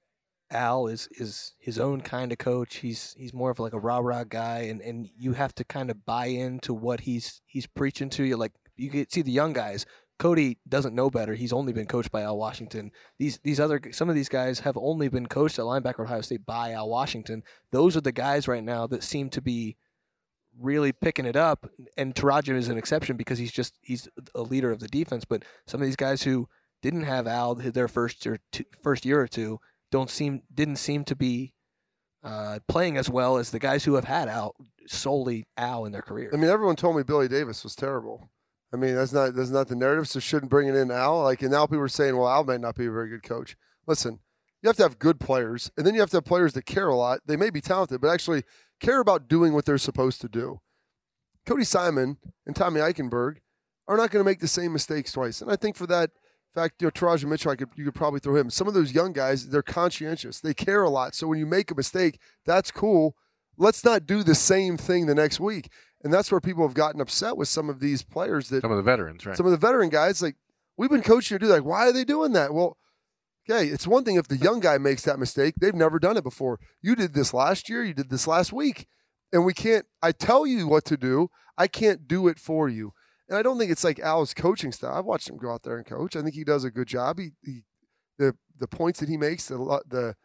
Al 0.51 0.87
is 0.87 1.07
is 1.11 1.53
his 1.59 1.79
own 1.79 2.01
kind 2.01 2.31
of 2.31 2.37
coach? 2.37 2.77
He's 2.77 3.13
he's 3.17 3.33
more 3.33 3.51
of 3.51 3.59
like 3.59 3.73
a 3.73 3.79
rah 3.79 3.99
rah 3.99 4.23
guy, 4.23 4.59
and, 4.61 4.81
and 4.81 5.09
you 5.17 5.33
have 5.33 5.53
to 5.55 5.63
kind 5.63 5.91
of 5.91 6.05
buy 6.05 6.27
into 6.27 6.73
what 6.73 7.01
he's 7.01 7.41
he's 7.45 7.67
preaching 7.67 8.09
to 8.11 8.23
you. 8.23 8.37
Like 8.37 8.53
you 8.75 8.89
can 8.89 9.09
see 9.09 9.21
the 9.21 9.31
young 9.31 9.53
guys. 9.53 9.85
Cody 10.19 10.57
doesn't 10.67 10.93
know 10.93 11.09
better. 11.09 11.33
He's 11.33 11.53
only 11.53 11.71
been 11.71 11.87
coached 11.87 12.11
by 12.11 12.21
Al 12.21 12.37
Washington. 12.37 12.91
These 13.17 13.39
these 13.43 13.59
other 13.59 13.81
some 13.91 14.09
of 14.09 14.15
these 14.15 14.29
guys 14.29 14.59
have 14.59 14.77
only 14.77 15.07
been 15.07 15.27
coached 15.27 15.57
at 15.57 15.65
linebacker 15.65 16.01
Ohio 16.01 16.21
State 16.21 16.45
by 16.45 16.73
Al 16.73 16.89
Washington. 16.89 17.41
Those 17.71 17.95
are 17.95 18.01
the 18.01 18.11
guys 18.11 18.47
right 18.47 18.63
now 18.63 18.85
that 18.87 19.03
seem 19.03 19.29
to 19.29 19.41
be 19.41 19.77
really 20.59 20.91
picking 20.91 21.25
it 21.25 21.37
up. 21.37 21.69
And 21.97 22.13
Tarajan 22.13 22.55
is 22.55 22.67
an 22.67 22.77
exception 22.77 23.15
because 23.15 23.39
he's 23.39 23.51
just 23.51 23.79
he's 23.81 24.09
a 24.35 24.41
leader 24.41 24.71
of 24.71 24.79
the 24.79 24.89
defense. 24.89 25.23
But 25.23 25.43
some 25.65 25.81
of 25.81 25.87
these 25.87 25.95
guys 25.95 26.23
who 26.23 26.49
didn't 26.81 27.03
have 27.03 27.25
Al 27.25 27.55
their 27.55 27.87
first 27.87 28.27
or 28.27 28.39
first 28.83 29.05
year 29.05 29.21
or 29.21 29.27
two 29.27 29.59
don't 29.89 30.09
seem 30.09 30.41
didn't 30.53 30.77
seem 30.77 31.05
to 31.05 31.15
be 31.15 31.53
uh, 32.23 32.59
playing 32.67 32.97
as 32.97 33.09
well 33.09 33.37
as 33.37 33.51
the 33.51 33.59
guys 33.59 33.85
who 33.85 33.93
have 33.95 34.03
had 34.03 34.27
Al 34.27 34.53
solely 34.85 35.45
Al 35.55 35.85
in 35.85 35.93
their 35.93 36.01
career. 36.01 36.29
I 36.33 36.37
mean, 36.37 36.49
everyone 36.49 36.75
told 36.75 36.97
me 36.97 37.03
Billy 37.03 37.29
Davis 37.29 37.63
was 37.63 37.73
terrible. 37.75 38.29
I 38.73 38.77
mean, 38.77 38.95
that's 38.95 39.13
not 39.13 39.35
that's 39.35 39.49
not 39.49 39.67
the 39.67 39.75
narrative. 39.75 40.07
So 40.07 40.19
shouldn't 40.19 40.51
bring 40.51 40.67
it 40.67 40.75
in 40.75 40.91
Al. 40.91 41.23
Like, 41.23 41.41
and 41.41 41.51
now 41.51 41.65
people 41.65 41.81
are 41.81 41.87
saying, 41.87 42.15
well, 42.15 42.29
Al 42.29 42.43
might 42.43 42.61
not 42.61 42.75
be 42.75 42.85
a 42.85 42.91
very 42.91 43.09
good 43.09 43.23
coach. 43.23 43.55
Listen, 43.87 44.19
you 44.61 44.67
have 44.67 44.77
to 44.77 44.83
have 44.83 44.99
good 44.99 45.19
players, 45.19 45.71
and 45.77 45.85
then 45.85 45.95
you 45.95 46.01
have 46.01 46.11
to 46.11 46.17
have 46.17 46.25
players 46.25 46.53
that 46.53 46.65
care 46.65 46.89
a 46.89 46.95
lot. 46.95 47.21
They 47.25 47.35
may 47.35 47.49
be 47.49 47.61
talented, 47.61 48.01
but 48.01 48.09
actually 48.09 48.43
care 48.79 48.99
about 48.99 49.27
doing 49.27 49.53
what 49.53 49.65
they're 49.65 49.77
supposed 49.77 50.21
to 50.21 50.29
do. 50.29 50.61
Cody 51.45 51.63
Simon 51.63 52.17
and 52.45 52.55
Tommy 52.55 52.79
Eichenberg 52.79 53.37
are 53.87 53.97
not 53.97 54.11
going 54.11 54.23
to 54.23 54.29
make 54.29 54.39
the 54.39 54.47
same 54.47 54.71
mistakes 54.71 55.13
twice. 55.13 55.41
And 55.41 55.51
I 55.51 55.55
think 55.55 55.75
for 55.75 55.87
that 55.87 56.11
fact, 56.53 56.81
you 56.81 56.87
know, 56.87 56.91
Teradja 56.91 57.25
Mitchell, 57.25 57.51
I 57.51 57.55
could, 57.55 57.69
you 57.75 57.85
could 57.85 57.95
probably 57.95 58.19
throw 58.19 58.35
him. 58.35 58.49
Some 58.49 58.67
of 58.67 58.73
those 58.73 58.93
young 58.93 59.13
guys, 59.13 59.49
they're 59.49 59.63
conscientious. 59.63 60.39
They 60.39 60.53
care 60.53 60.83
a 60.83 60.89
lot. 60.89 61.15
So 61.15 61.27
when 61.27 61.39
you 61.39 61.45
make 61.45 61.71
a 61.71 61.75
mistake, 61.75 62.19
that's 62.45 62.69
cool. 62.69 63.15
Let's 63.57 63.83
not 63.83 64.05
do 64.05 64.23
the 64.23 64.35
same 64.35 64.77
thing 64.77 65.05
the 65.05 65.15
next 65.15 65.39
week. 65.39 65.71
And 66.03 66.13
that's 66.13 66.31
where 66.31 66.39
people 66.39 66.65
have 66.65 66.73
gotten 66.73 67.01
upset 67.01 67.35
with 67.35 67.47
some 67.47 67.69
of 67.69 67.79
these 67.79 68.03
players 68.03 68.49
that 68.49 68.61
Some 68.61 68.71
of 68.71 68.77
the 68.77 68.83
veterans, 68.83 69.25
right? 69.25 69.35
some 69.35 69.45
of 69.45 69.51
the 69.51 69.57
veteran 69.57 69.89
guys, 69.89 70.21
like, 70.21 70.35
we've 70.77 70.89
been 70.89 71.01
coaching 71.01 71.37
to 71.37 71.45
do 71.45 71.51
like, 71.51 71.65
why 71.65 71.87
are 71.87 71.91
they 71.91 72.05
doing 72.05 72.31
that? 72.33 72.53
Well, 72.53 72.77
okay, 73.49 73.67
it's 73.67 73.85
one 73.85 74.03
thing 74.05 74.15
if 74.15 74.27
the 74.27 74.37
young 74.37 74.59
guy 74.61 74.77
makes 74.77 75.03
that 75.03 75.19
mistake. 75.19 75.55
They've 75.59 75.75
never 75.75 75.99
done 75.99 76.15
it 76.15 76.23
before. 76.23 76.59
You 76.81 76.95
did 76.95 77.13
this 77.13 77.33
last 77.33 77.69
year, 77.69 77.83
you 77.83 77.93
did 77.93 78.09
this 78.09 78.27
last 78.27 78.53
week. 78.53 78.87
And 79.31 79.45
we 79.45 79.53
can't, 79.53 79.85
I 80.01 80.11
tell 80.11 80.47
you 80.47 80.67
what 80.67 80.85
to 80.85 80.97
do, 80.97 81.29
I 81.57 81.67
can't 81.67 82.07
do 82.07 82.27
it 82.27 82.39
for 82.39 82.67
you. 82.69 82.93
And 83.27 83.37
I 83.37 83.43
don't 83.43 83.59
think 83.59 83.71
it's 83.71 83.83
like 83.83 83.99
Al's 83.99 84.33
coaching 84.33 84.71
style. 84.71 84.95
I've 84.95 85.05
watched 85.05 85.29
him 85.29 85.37
go 85.37 85.51
out 85.51 85.61
there 85.63 85.77
and 85.77 85.85
coach. 85.85 86.15
I 86.15 86.21
think 86.21 86.33
he 86.33 86.43
does 86.43 86.63
a 86.63 86.71
good 86.71 86.87
job. 86.87 87.19
He, 87.19 87.31
he 87.43 87.63
the 88.17 88.35
the 88.57 88.67
points 88.67 88.99
that 88.99 89.09
he 89.09 89.17
makes, 89.17 89.47
the 89.47 89.57
the 89.87 90.15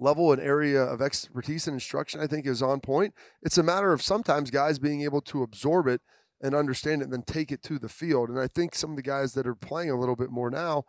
level 0.00 0.32
and 0.32 0.40
area 0.40 0.82
of 0.82 1.02
expertise 1.02 1.66
and 1.66 1.74
instruction, 1.74 2.20
I 2.20 2.26
think 2.26 2.46
is 2.46 2.62
on 2.62 2.80
point. 2.80 3.14
It's 3.42 3.58
a 3.58 3.62
matter 3.62 3.92
of 3.92 4.02
sometimes 4.02 4.50
guys 4.50 4.78
being 4.78 5.02
able 5.02 5.20
to 5.22 5.42
absorb 5.42 5.86
it 5.86 6.00
and 6.42 6.54
understand 6.54 7.02
it, 7.02 7.04
and 7.04 7.12
then 7.12 7.22
take 7.22 7.52
it 7.52 7.62
to 7.64 7.78
the 7.78 7.88
field. 7.88 8.30
And 8.30 8.40
I 8.40 8.46
think 8.46 8.74
some 8.74 8.90
of 8.90 8.96
the 8.96 9.02
guys 9.02 9.34
that 9.34 9.46
are 9.46 9.54
playing 9.54 9.90
a 9.90 9.98
little 9.98 10.16
bit 10.16 10.30
more 10.30 10.50
now, 10.50 10.84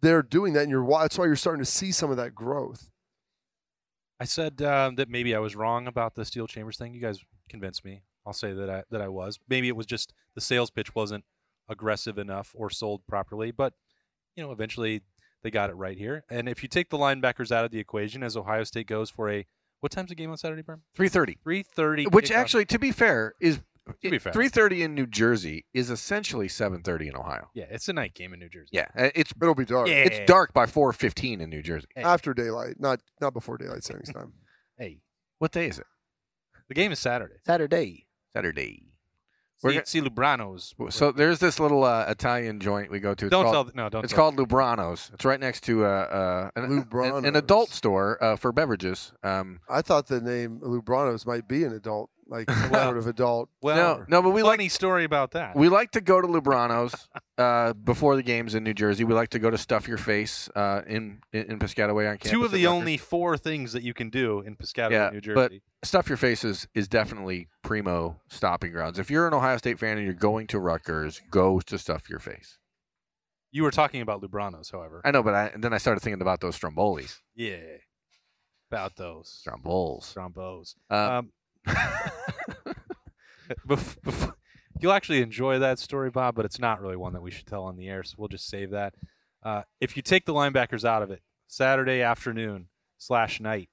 they're 0.00 0.22
doing 0.22 0.54
that, 0.54 0.62
and 0.62 0.70
you're 0.70 0.88
that's 0.88 1.18
why 1.18 1.26
you're 1.26 1.36
starting 1.36 1.62
to 1.62 1.70
see 1.70 1.92
some 1.92 2.10
of 2.10 2.16
that 2.16 2.34
growth. 2.34 2.88
I 4.20 4.24
said 4.24 4.60
uh, 4.62 4.90
that 4.96 5.10
maybe 5.10 5.34
I 5.34 5.38
was 5.38 5.54
wrong 5.54 5.86
about 5.86 6.14
the 6.14 6.24
Steele 6.24 6.46
Chambers 6.46 6.78
thing. 6.78 6.94
You 6.94 7.00
guys 7.00 7.20
convinced 7.48 7.84
me. 7.84 8.02
I'll 8.26 8.32
say 8.32 8.52
that 8.52 8.70
I 8.70 8.84
that 8.90 9.02
I 9.02 9.08
was. 9.08 9.38
Maybe 9.48 9.68
it 9.68 9.76
was 9.76 9.86
just 9.86 10.12
the 10.34 10.40
sales 10.40 10.70
pitch 10.70 10.94
wasn't 10.94 11.24
aggressive 11.68 12.18
enough 12.18 12.52
or 12.54 12.70
sold 12.70 13.02
properly, 13.06 13.50
but 13.50 13.74
you 14.34 14.42
know, 14.42 14.52
eventually 14.52 15.02
they 15.42 15.50
got 15.50 15.70
it 15.70 15.74
right 15.74 15.96
here. 15.96 16.24
And 16.30 16.48
if 16.48 16.62
you 16.62 16.68
take 16.68 16.90
the 16.90 16.98
linebackers 16.98 17.50
out 17.52 17.64
of 17.64 17.70
the 17.70 17.78
equation 17.78 18.22
as 18.22 18.36
Ohio 18.36 18.64
State 18.64 18.86
goes 18.86 19.10
for 19.10 19.30
a 19.30 19.46
what 19.80 19.92
time's 19.92 20.08
the 20.08 20.14
game 20.16 20.30
on 20.30 20.36
Saturday, 20.36 20.62
Berm? 20.62 20.80
Three 20.96 21.08
thirty. 21.08 21.38
Three 21.44 21.62
thirty. 21.62 22.06
Which 22.06 22.30
actually, 22.32 22.64
to 22.66 22.78
be 22.80 22.90
fair, 22.90 23.34
is 23.40 23.60
To 24.02 24.10
be 24.10 24.18
fair. 24.18 24.32
three 24.32 24.48
thirty 24.48 24.82
in 24.82 24.94
New 24.96 25.06
Jersey 25.06 25.66
is 25.72 25.88
essentially 25.90 26.48
seven 26.48 26.82
thirty 26.82 27.06
in 27.06 27.14
Ohio. 27.14 27.48
yeah, 27.54 27.66
it's 27.70 27.88
a 27.88 27.92
night 27.92 28.14
game 28.14 28.32
in 28.34 28.40
New 28.40 28.48
Jersey. 28.48 28.70
Yeah, 28.72 28.86
uh, 28.96 29.10
it's 29.14 29.32
It'll 29.40 29.54
be 29.54 29.64
dark 29.64 29.86
Yeah. 29.88 30.02
it's 30.04 30.18
dark 30.28 30.52
by 30.52 30.66
four 30.66 30.92
fifteen 30.92 31.40
in 31.40 31.48
New 31.50 31.62
Jersey. 31.62 31.86
Hey. 31.94 32.02
after 32.02 32.34
daylight, 32.34 32.74
not 32.80 33.00
not 33.20 33.32
before 33.32 33.56
daylight 33.56 33.84
savings 33.84 34.12
time. 34.12 34.32
Hey, 34.76 35.00
What 35.38 35.52
day 35.52 35.68
is 35.68 35.78
it? 35.78 35.86
the 36.68 36.74
game 36.74 36.90
is 36.92 36.98
Saturday. 36.98 37.36
Saturday. 37.46 38.06
Saturday. 38.34 38.82
We're 39.62 39.70
See, 39.70 39.74
gonna- 39.74 39.86
see 39.86 40.00
Lubranos. 40.00 40.92
So 40.92 41.10
there's 41.10 41.40
this 41.40 41.58
little 41.58 41.82
uh, 41.82 42.04
Italian 42.08 42.60
joint 42.60 42.90
we 42.90 43.00
go 43.00 43.14
to. 43.14 43.26
It's 43.26 43.30
don't 43.30 43.44
called, 43.44 43.68
tell. 43.68 43.84
No, 43.84 43.88
don't. 43.88 44.04
It's 44.04 44.12
tell. 44.12 44.30
called 44.30 44.36
Lubrano's. 44.36 45.10
It's 45.12 45.24
right 45.24 45.40
next 45.40 45.62
to 45.64 45.84
uh, 45.84 45.88
uh, 45.88 46.50
an, 46.60 46.86
an, 46.92 47.24
an 47.26 47.36
adult 47.36 47.70
store 47.70 48.22
uh, 48.22 48.36
for 48.36 48.52
beverages. 48.52 49.12
Um, 49.24 49.60
I 49.68 49.82
thought 49.82 50.06
the 50.06 50.20
name 50.20 50.60
Lubranos 50.60 51.26
might 51.26 51.48
be 51.48 51.64
an 51.64 51.72
adult, 51.72 52.10
like 52.28 52.50
some 52.50 52.70
Well- 52.70 52.84
sort 52.84 52.98
of 52.98 53.06
adult. 53.06 53.48
Well, 53.62 53.76
no, 53.98 54.04
no, 54.08 54.22
but 54.22 54.30
we 54.30 54.42
like 54.42 54.58
funny 54.58 54.68
story 54.68 55.04
about 55.04 55.32
that. 55.32 55.56
we 55.56 55.68
like 55.68 55.90
to 55.92 56.00
go 56.00 56.20
to 56.20 56.26
Lubrano's 56.28 56.94
uh, 57.38 57.72
before 57.72 58.14
the 58.16 58.22
games 58.22 58.54
in 58.54 58.62
New 58.64 58.74
Jersey. 58.74 59.02
We 59.04 59.14
like 59.14 59.30
to 59.30 59.38
go 59.38 59.50
to 59.50 59.58
Stuff 59.58 59.88
Your 59.88 59.98
Face 59.98 60.48
uh, 60.54 60.82
in, 60.86 61.20
in 61.32 61.50
in 61.52 61.58
Piscataway 61.58 62.08
on 62.08 62.18
campus. 62.18 62.30
Two 62.30 62.44
of 62.44 62.52
at 62.52 62.56
the 62.56 62.66
Rutgers. 62.66 62.78
only 62.78 62.96
four 62.96 63.36
things 63.36 63.72
that 63.72 63.82
you 63.82 63.94
can 63.94 64.10
do 64.10 64.40
in 64.40 64.54
Piscataway, 64.56 64.90
Yeah, 64.92 65.10
New 65.12 65.20
Jersey. 65.20 65.34
but- 65.34 65.52
Stuff 65.86 66.08
Your 66.08 66.16
Face 66.18 66.44
is, 66.44 66.66
is 66.74 66.88
definitely 66.88 67.48
primo 67.62 68.20
stopping 68.28 68.72
grounds. 68.72 68.98
If 68.98 69.10
you're 69.10 69.26
an 69.28 69.34
Ohio 69.34 69.56
State 69.58 69.78
fan 69.78 69.96
and 69.96 70.04
you're 70.04 70.12
going 70.14 70.46
to 70.48 70.58
Rutgers, 70.58 71.20
go 71.30 71.60
to 71.60 71.78
Stuff 71.78 72.08
Your 72.10 72.18
Face. 72.18 72.58
you 73.52 73.62
were 73.62 73.70
talking 73.70 74.00
about 74.02 74.20
Lubranos, 74.20 74.70
however. 74.72 75.00
I 75.04 75.10
know, 75.12 75.22
but 75.22 75.34
I, 75.34 75.52
then 75.56 75.72
I 75.72 75.78
started 75.78 76.00
thinking 76.00 76.20
about 76.20 76.40
those 76.40 76.58
Strombolis. 76.58 77.18
yeah, 77.34 77.58
about 78.70 78.96
those 78.96 79.42
Strombols. 79.46 80.12
Strombos. 80.14 80.74
Uh, 80.90 81.18
Um, 81.18 81.32
bef- 83.66 83.98
bef- 84.00 84.32
you'll 84.80 84.92
actually 84.92 85.22
enjoy 85.22 85.58
that 85.58 85.78
story, 85.78 86.10
Bob, 86.10 86.34
but 86.34 86.44
it's 86.44 86.58
not 86.58 86.80
really 86.80 86.96
one 86.96 87.12
that 87.12 87.22
we 87.22 87.30
should 87.30 87.46
tell 87.46 87.64
on 87.64 87.76
the 87.76 87.88
air, 87.88 88.02
so 88.02 88.14
we'll 88.18 88.28
just 88.28 88.48
save 88.48 88.70
that. 88.70 88.94
Uh, 89.42 89.62
if 89.80 89.96
you 89.96 90.02
take 90.02 90.24
the 90.26 90.34
linebackers 90.34 90.84
out 90.84 91.02
of 91.02 91.10
it, 91.10 91.22
Saturday 91.46 92.02
afternoon 92.02 92.68
slash 92.98 93.40
night, 93.40 93.68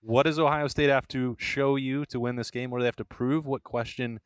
What 0.00 0.24
does 0.24 0.38
Ohio 0.38 0.68
State 0.68 0.90
have 0.90 1.08
to 1.08 1.36
show 1.38 1.76
you 1.76 2.04
to 2.06 2.20
win 2.20 2.36
this 2.36 2.50
game? 2.50 2.70
What 2.70 2.78
do 2.78 2.82
they 2.82 2.88
have 2.88 2.96
to 2.96 3.04
prove? 3.04 3.46
What 3.46 3.62
question 3.64 4.20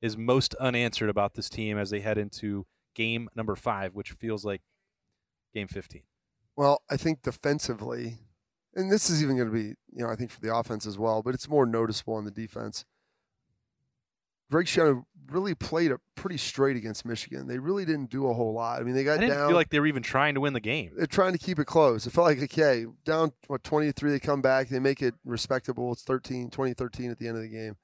is 0.00 0.16
most 0.16 0.54
unanswered 0.54 1.10
about 1.10 1.34
this 1.34 1.50
team 1.50 1.76
as 1.78 1.90
they 1.90 2.00
head 2.00 2.18
into 2.18 2.66
game 2.94 3.28
number 3.36 3.54
five, 3.56 3.94
which 3.94 4.12
feels 4.12 4.44
like 4.44 4.62
game 5.54 5.68
15? 5.68 6.02
Well, 6.56 6.82
I 6.90 6.96
think 6.96 7.22
defensively, 7.22 8.18
and 8.74 8.90
this 8.90 9.10
is 9.10 9.22
even 9.22 9.36
going 9.36 9.48
to 9.48 9.54
be, 9.54 9.74
you 9.92 10.04
know, 10.04 10.08
I 10.08 10.16
think 10.16 10.30
for 10.30 10.40
the 10.40 10.54
offense 10.54 10.86
as 10.86 10.98
well, 10.98 11.22
but 11.22 11.34
it's 11.34 11.48
more 11.48 11.66
noticeable 11.66 12.14
on 12.14 12.24
the 12.24 12.30
defense. 12.30 12.84
Greg 14.50 14.66
Schiano 14.66 15.04
really 15.30 15.54
played 15.54 15.92
it 15.92 16.00
pretty 16.16 16.36
straight 16.36 16.76
against 16.76 17.04
Michigan. 17.04 17.46
They 17.46 17.58
really 17.58 17.84
didn't 17.84 18.10
do 18.10 18.28
a 18.28 18.34
whole 18.34 18.52
lot. 18.52 18.80
I 18.80 18.84
mean, 18.84 18.94
they 18.96 19.04
got 19.04 19.18
I 19.18 19.20
didn't 19.20 19.36
down. 19.36 19.48
feel 19.48 19.56
like 19.56 19.70
they 19.70 19.78
were 19.78 19.86
even 19.86 20.02
trying 20.02 20.34
to 20.34 20.40
win 20.40 20.54
the 20.54 20.60
game. 20.60 20.90
they're 20.96 21.06
trying 21.06 21.32
to 21.32 21.38
keep 21.38 21.60
it 21.60 21.66
close. 21.66 22.04
It 22.06 22.10
felt 22.12 22.26
like, 22.26 22.42
okay, 22.42 22.84
down, 23.04 23.32
what, 23.46 23.62
23, 23.62 24.10
they 24.10 24.18
come 24.18 24.42
back, 24.42 24.68
they 24.68 24.80
make 24.80 25.02
it 25.02 25.14
respectable. 25.24 25.92
It's 25.92 26.02
13, 26.02 26.50
20 26.50 26.74
13 26.74 27.10
at 27.12 27.18
the 27.18 27.28
end 27.28 27.36
of 27.36 27.42
the 27.42 27.48
game. 27.48 27.76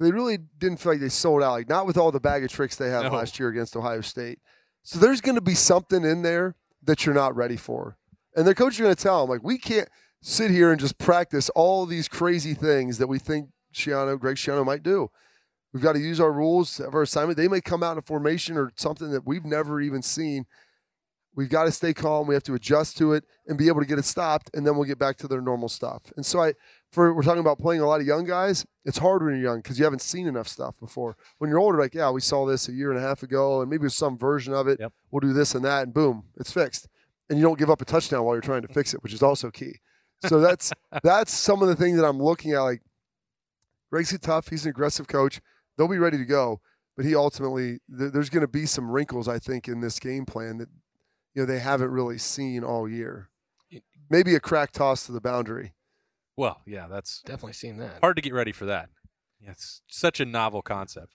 They 0.00 0.10
really 0.10 0.38
didn't 0.58 0.78
feel 0.80 0.92
like 0.92 1.00
they 1.00 1.10
sold 1.10 1.42
out, 1.42 1.52
like 1.52 1.68
not 1.68 1.86
with 1.86 1.98
all 1.98 2.10
the 2.10 2.20
bag 2.20 2.42
of 2.42 2.50
tricks 2.50 2.74
they 2.76 2.88
had 2.88 3.02
No. 3.02 3.10
last 3.10 3.38
year 3.38 3.50
against 3.50 3.76
Ohio 3.76 4.00
State. 4.00 4.38
So 4.82 4.98
there's 4.98 5.20
going 5.20 5.36
to 5.36 5.42
be 5.42 5.54
something 5.54 6.04
in 6.04 6.22
there 6.22 6.56
that 6.82 7.04
you're 7.04 7.14
not 7.14 7.36
ready 7.36 7.56
for. 7.56 7.98
And 8.34 8.46
their 8.46 8.54
coach 8.54 8.74
is 8.74 8.80
going 8.80 8.94
to 8.94 9.02
tell 9.02 9.20
them, 9.20 9.30
like, 9.30 9.42
we 9.42 9.58
can't 9.58 9.88
sit 10.20 10.50
here 10.50 10.70
and 10.70 10.80
just 10.80 10.98
practice 10.98 11.50
all 11.50 11.84
these 11.84 12.08
crazy 12.08 12.54
things 12.54 12.98
that 12.98 13.08
we 13.08 13.18
think 13.18 13.48
Schiano, 13.74 14.18
Greg 14.18 14.36
Schiano 14.36 14.64
might 14.64 14.82
do. 14.82 15.10
We've 15.72 15.82
got 15.82 15.94
to 15.94 15.98
use 15.98 16.20
our 16.20 16.32
rules 16.32 16.80
of 16.80 16.94
our 16.94 17.02
assignment. 17.02 17.38
They 17.38 17.48
may 17.48 17.60
come 17.60 17.82
out 17.82 17.92
in 17.92 17.98
a 17.98 18.02
formation 18.02 18.56
or 18.56 18.72
something 18.76 19.10
that 19.10 19.26
we've 19.26 19.44
never 19.44 19.80
even 19.80 20.02
seen. 20.02 20.44
We've 21.34 21.48
got 21.48 21.64
to 21.64 21.72
stay 21.72 21.94
calm. 21.94 22.26
We 22.26 22.34
have 22.34 22.42
to 22.42 22.54
adjust 22.54 22.98
to 22.98 23.14
it 23.14 23.24
and 23.46 23.56
be 23.56 23.68
able 23.68 23.80
to 23.80 23.86
get 23.86 23.98
it 23.98 24.04
stopped, 24.04 24.50
and 24.52 24.66
then 24.66 24.76
we'll 24.76 24.84
get 24.84 24.98
back 24.98 25.16
to 25.18 25.28
their 25.28 25.40
normal 25.40 25.70
stuff. 25.70 26.12
And 26.14 26.26
so, 26.26 26.42
I, 26.42 26.52
for 26.90 27.14
we're 27.14 27.22
talking 27.22 27.40
about 27.40 27.58
playing 27.58 27.80
a 27.80 27.86
lot 27.86 28.02
of 28.02 28.06
young 28.06 28.24
guys. 28.24 28.66
It's 28.84 28.98
hard 28.98 29.22
when 29.22 29.32
you're 29.34 29.42
young 29.42 29.60
because 29.60 29.78
you 29.78 29.84
haven't 29.84 30.02
seen 30.02 30.26
enough 30.26 30.46
stuff 30.46 30.78
before. 30.78 31.16
When 31.38 31.48
you're 31.48 31.58
older, 31.58 31.78
like 31.78 31.94
yeah, 31.94 32.10
we 32.10 32.20
saw 32.20 32.44
this 32.44 32.68
a 32.68 32.72
year 32.72 32.90
and 32.90 32.98
a 32.98 33.02
half 33.02 33.22
ago, 33.22 33.62
and 33.62 33.70
maybe 33.70 33.88
some 33.88 34.18
version 34.18 34.52
of 34.52 34.68
it. 34.68 34.78
Yep. 34.78 34.92
We'll 35.10 35.20
do 35.20 35.32
this 35.32 35.54
and 35.54 35.64
that, 35.64 35.84
and 35.84 35.94
boom, 35.94 36.24
it's 36.36 36.52
fixed. 36.52 36.86
And 37.32 37.38
you 37.40 37.46
don't 37.46 37.58
give 37.58 37.70
up 37.70 37.80
a 37.80 37.86
touchdown 37.86 38.24
while 38.24 38.34
you're 38.34 38.42
trying 38.42 38.60
to 38.60 38.68
fix 38.68 38.92
it, 38.92 39.02
which 39.02 39.14
is 39.14 39.22
also 39.22 39.50
key. 39.50 39.76
So 40.26 40.38
that's 40.38 40.70
that's 41.02 41.32
some 41.32 41.62
of 41.62 41.68
the 41.68 41.74
things 41.74 41.96
that 41.98 42.04
I'm 42.06 42.22
looking 42.22 42.52
at. 42.52 42.60
Like 42.60 42.82
Greg's 43.90 44.16
tough. 44.18 44.48
He's 44.48 44.66
an 44.66 44.70
aggressive 44.70 45.08
coach. 45.08 45.40
They'll 45.78 45.88
be 45.88 45.96
ready 45.96 46.18
to 46.18 46.26
go, 46.26 46.60
but 46.94 47.06
he 47.06 47.14
ultimately 47.16 47.80
th- 47.98 48.12
there's 48.12 48.28
going 48.28 48.42
to 48.42 48.48
be 48.48 48.66
some 48.66 48.90
wrinkles 48.90 49.28
I 49.28 49.38
think 49.38 49.66
in 49.66 49.80
this 49.80 49.98
game 49.98 50.26
plan 50.26 50.58
that 50.58 50.68
you 51.34 51.40
know 51.40 51.46
they 51.46 51.58
haven't 51.60 51.90
really 51.90 52.18
seen 52.18 52.62
all 52.64 52.86
year. 52.86 53.30
Maybe 54.10 54.34
a 54.34 54.40
crack 54.40 54.72
toss 54.72 55.06
to 55.06 55.12
the 55.12 55.22
boundary. 55.22 55.72
Well, 56.36 56.60
yeah, 56.66 56.86
that's 56.86 57.22
Definitely 57.22 57.54
seen 57.54 57.78
that. 57.78 58.00
hard 58.02 58.16
to 58.16 58.22
get 58.22 58.34
ready 58.34 58.52
for 58.52 58.66
that. 58.66 58.90
Yeah, 59.40 59.52
it's 59.52 59.80
such 59.88 60.20
a 60.20 60.26
novel 60.26 60.60
concept. 60.60 61.14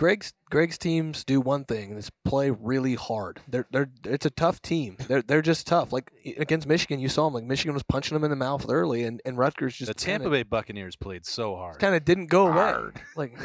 Greg's 0.00 0.32
Greg's 0.50 0.78
teams 0.78 1.24
do 1.24 1.42
one 1.42 1.66
thing: 1.66 1.92
is 1.92 2.10
play 2.24 2.48
really 2.48 2.94
hard. 2.94 3.40
They're 3.46 3.66
they're 3.70 3.90
it's 4.06 4.24
a 4.24 4.30
tough 4.30 4.62
team. 4.62 4.96
They're 5.08 5.20
they're 5.20 5.42
just 5.42 5.66
tough. 5.66 5.92
Like 5.92 6.10
against 6.38 6.66
Michigan, 6.66 7.00
you 7.00 7.10
saw 7.10 7.24
them. 7.26 7.34
Like 7.34 7.44
Michigan 7.44 7.74
was 7.74 7.82
punching 7.82 8.14
them 8.16 8.24
in 8.24 8.30
the 8.30 8.36
mouth 8.36 8.64
early, 8.70 9.04
and, 9.04 9.20
and 9.26 9.36
Rutgers 9.36 9.76
just 9.76 9.88
the 9.88 9.94
Tampa 9.94 10.24
kinda, 10.24 10.38
Bay 10.38 10.42
Buccaneers 10.42 10.96
played 10.96 11.26
so 11.26 11.54
hard. 11.54 11.78
kind 11.80 11.94
of 11.94 12.02
didn't 12.06 12.28
go 12.28 12.46
away. 12.46 12.54
Hard. 12.54 13.00
Like 13.14 13.36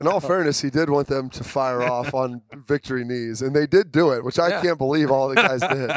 In 0.00 0.08
all 0.08 0.20
fairness, 0.20 0.62
he 0.62 0.70
did 0.70 0.88
want 0.88 1.08
them 1.08 1.28
to 1.28 1.44
fire 1.44 1.82
off 1.92 2.14
on 2.14 2.40
victory 2.66 3.04
knees, 3.04 3.42
and 3.42 3.54
they 3.54 3.66
did 3.66 3.92
do 3.92 4.12
it, 4.12 4.24
which 4.24 4.38
I 4.38 4.48
Yeah. 4.48 4.62
can't 4.62 4.78
believe 4.78 5.10
all 5.10 5.28
the 5.28 5.34
guys 5.34 5.60
did. 5.70 5.90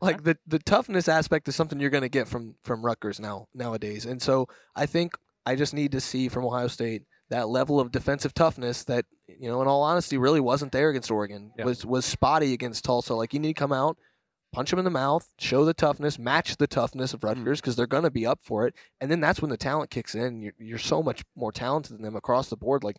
like 0.00 0.24
the 0.24 0.38
the 0.46 0.60
toughness 0.60 1.08
aspect 1.08 1.46
is 1.46 1.54
something 1.54 1.78
you're 1.78 1.90
going 1.90 2.00
to 2.00 2.08
get 2.08 2.26
from 2.26 2.54
from 2.62 2.82
Rutgers 2.82 3.20
now 3.20 3.48
nowadays. 3.52 4.06
And 4.06 4.22
so 4.22 4.48
I 4.74 4.86
think 4.86 5.12
I 5.44 5.56
just 5.56 5.74
need 5.74 5.92
to 5.92 6.00
see 6.00 6.30
from 6.30 6.46
Ohio 6.46 6.68
State 6.68 7.02
that 7.30 7.48
level 7.48 7.78
of 7.80 7.90
defensive 7.92 8.32
toughness 8.34 8.84
that 8.84 9.04
you 9.28 9.48
know, 9.48 9.60
in 9.62 9.68
all 9.68 9.82
honesty, 9.82 10.16
really 10.16 10.40
wasn't 10.40 10.72
there 10.72 10.88
against 10.90 11.10
Oregon. 11.10 11.52
Yeah. 11.58 11.64
Was 11.64 11.84
was 11.84 12.04
spotty 12.04 12.52
against 12.52 12.84
Tulsa. 12.84 13.14
Like 13.14 13.32
you 13.34 13.40
need 13.40 13.54
to 13.54 13.60
come 13.60 13.72
out, 13.72 13.98
punch 14.52 14.70
them 14.70 14.78
in 14.78 14.84
the 14.84 14.90
mouth, 14.90 15.30
show 15.38 15.64
the 15.64 15.74
toughness, 15.74 16.18
match 16.18 16.56
the 16.56 16.66
toughness 16.66 17.12
of 17.12 17.22
Rutgers 17.22 17.60
because 17.60 17.76
they're 17.76 17.86
going 17.86 18.04
to 18.04 18.10
be 18.10 18.26
up 18.26 18.40
for 18.42 18.66
it. 18.66 18.74
And 19.00 19.10
then 19.10 19.20
that's 19.20 19.40
when 19.42 19.50
the 19.50 19.56
talent 19.56 19.90
kicks 19.90 20.14
in. 20.14 20.40
You're 20.40 20.54
you're 20.58 20.78
so 20.78 21.02
much 21.02 21.22
more 21.36 21.52
talented 21.52 21.94
than 21.96 22.02
them 22.02 22.16
across 22.16 22.48
the 22.48 22.56
board. 22.56 22.82
Like 22.82 22.96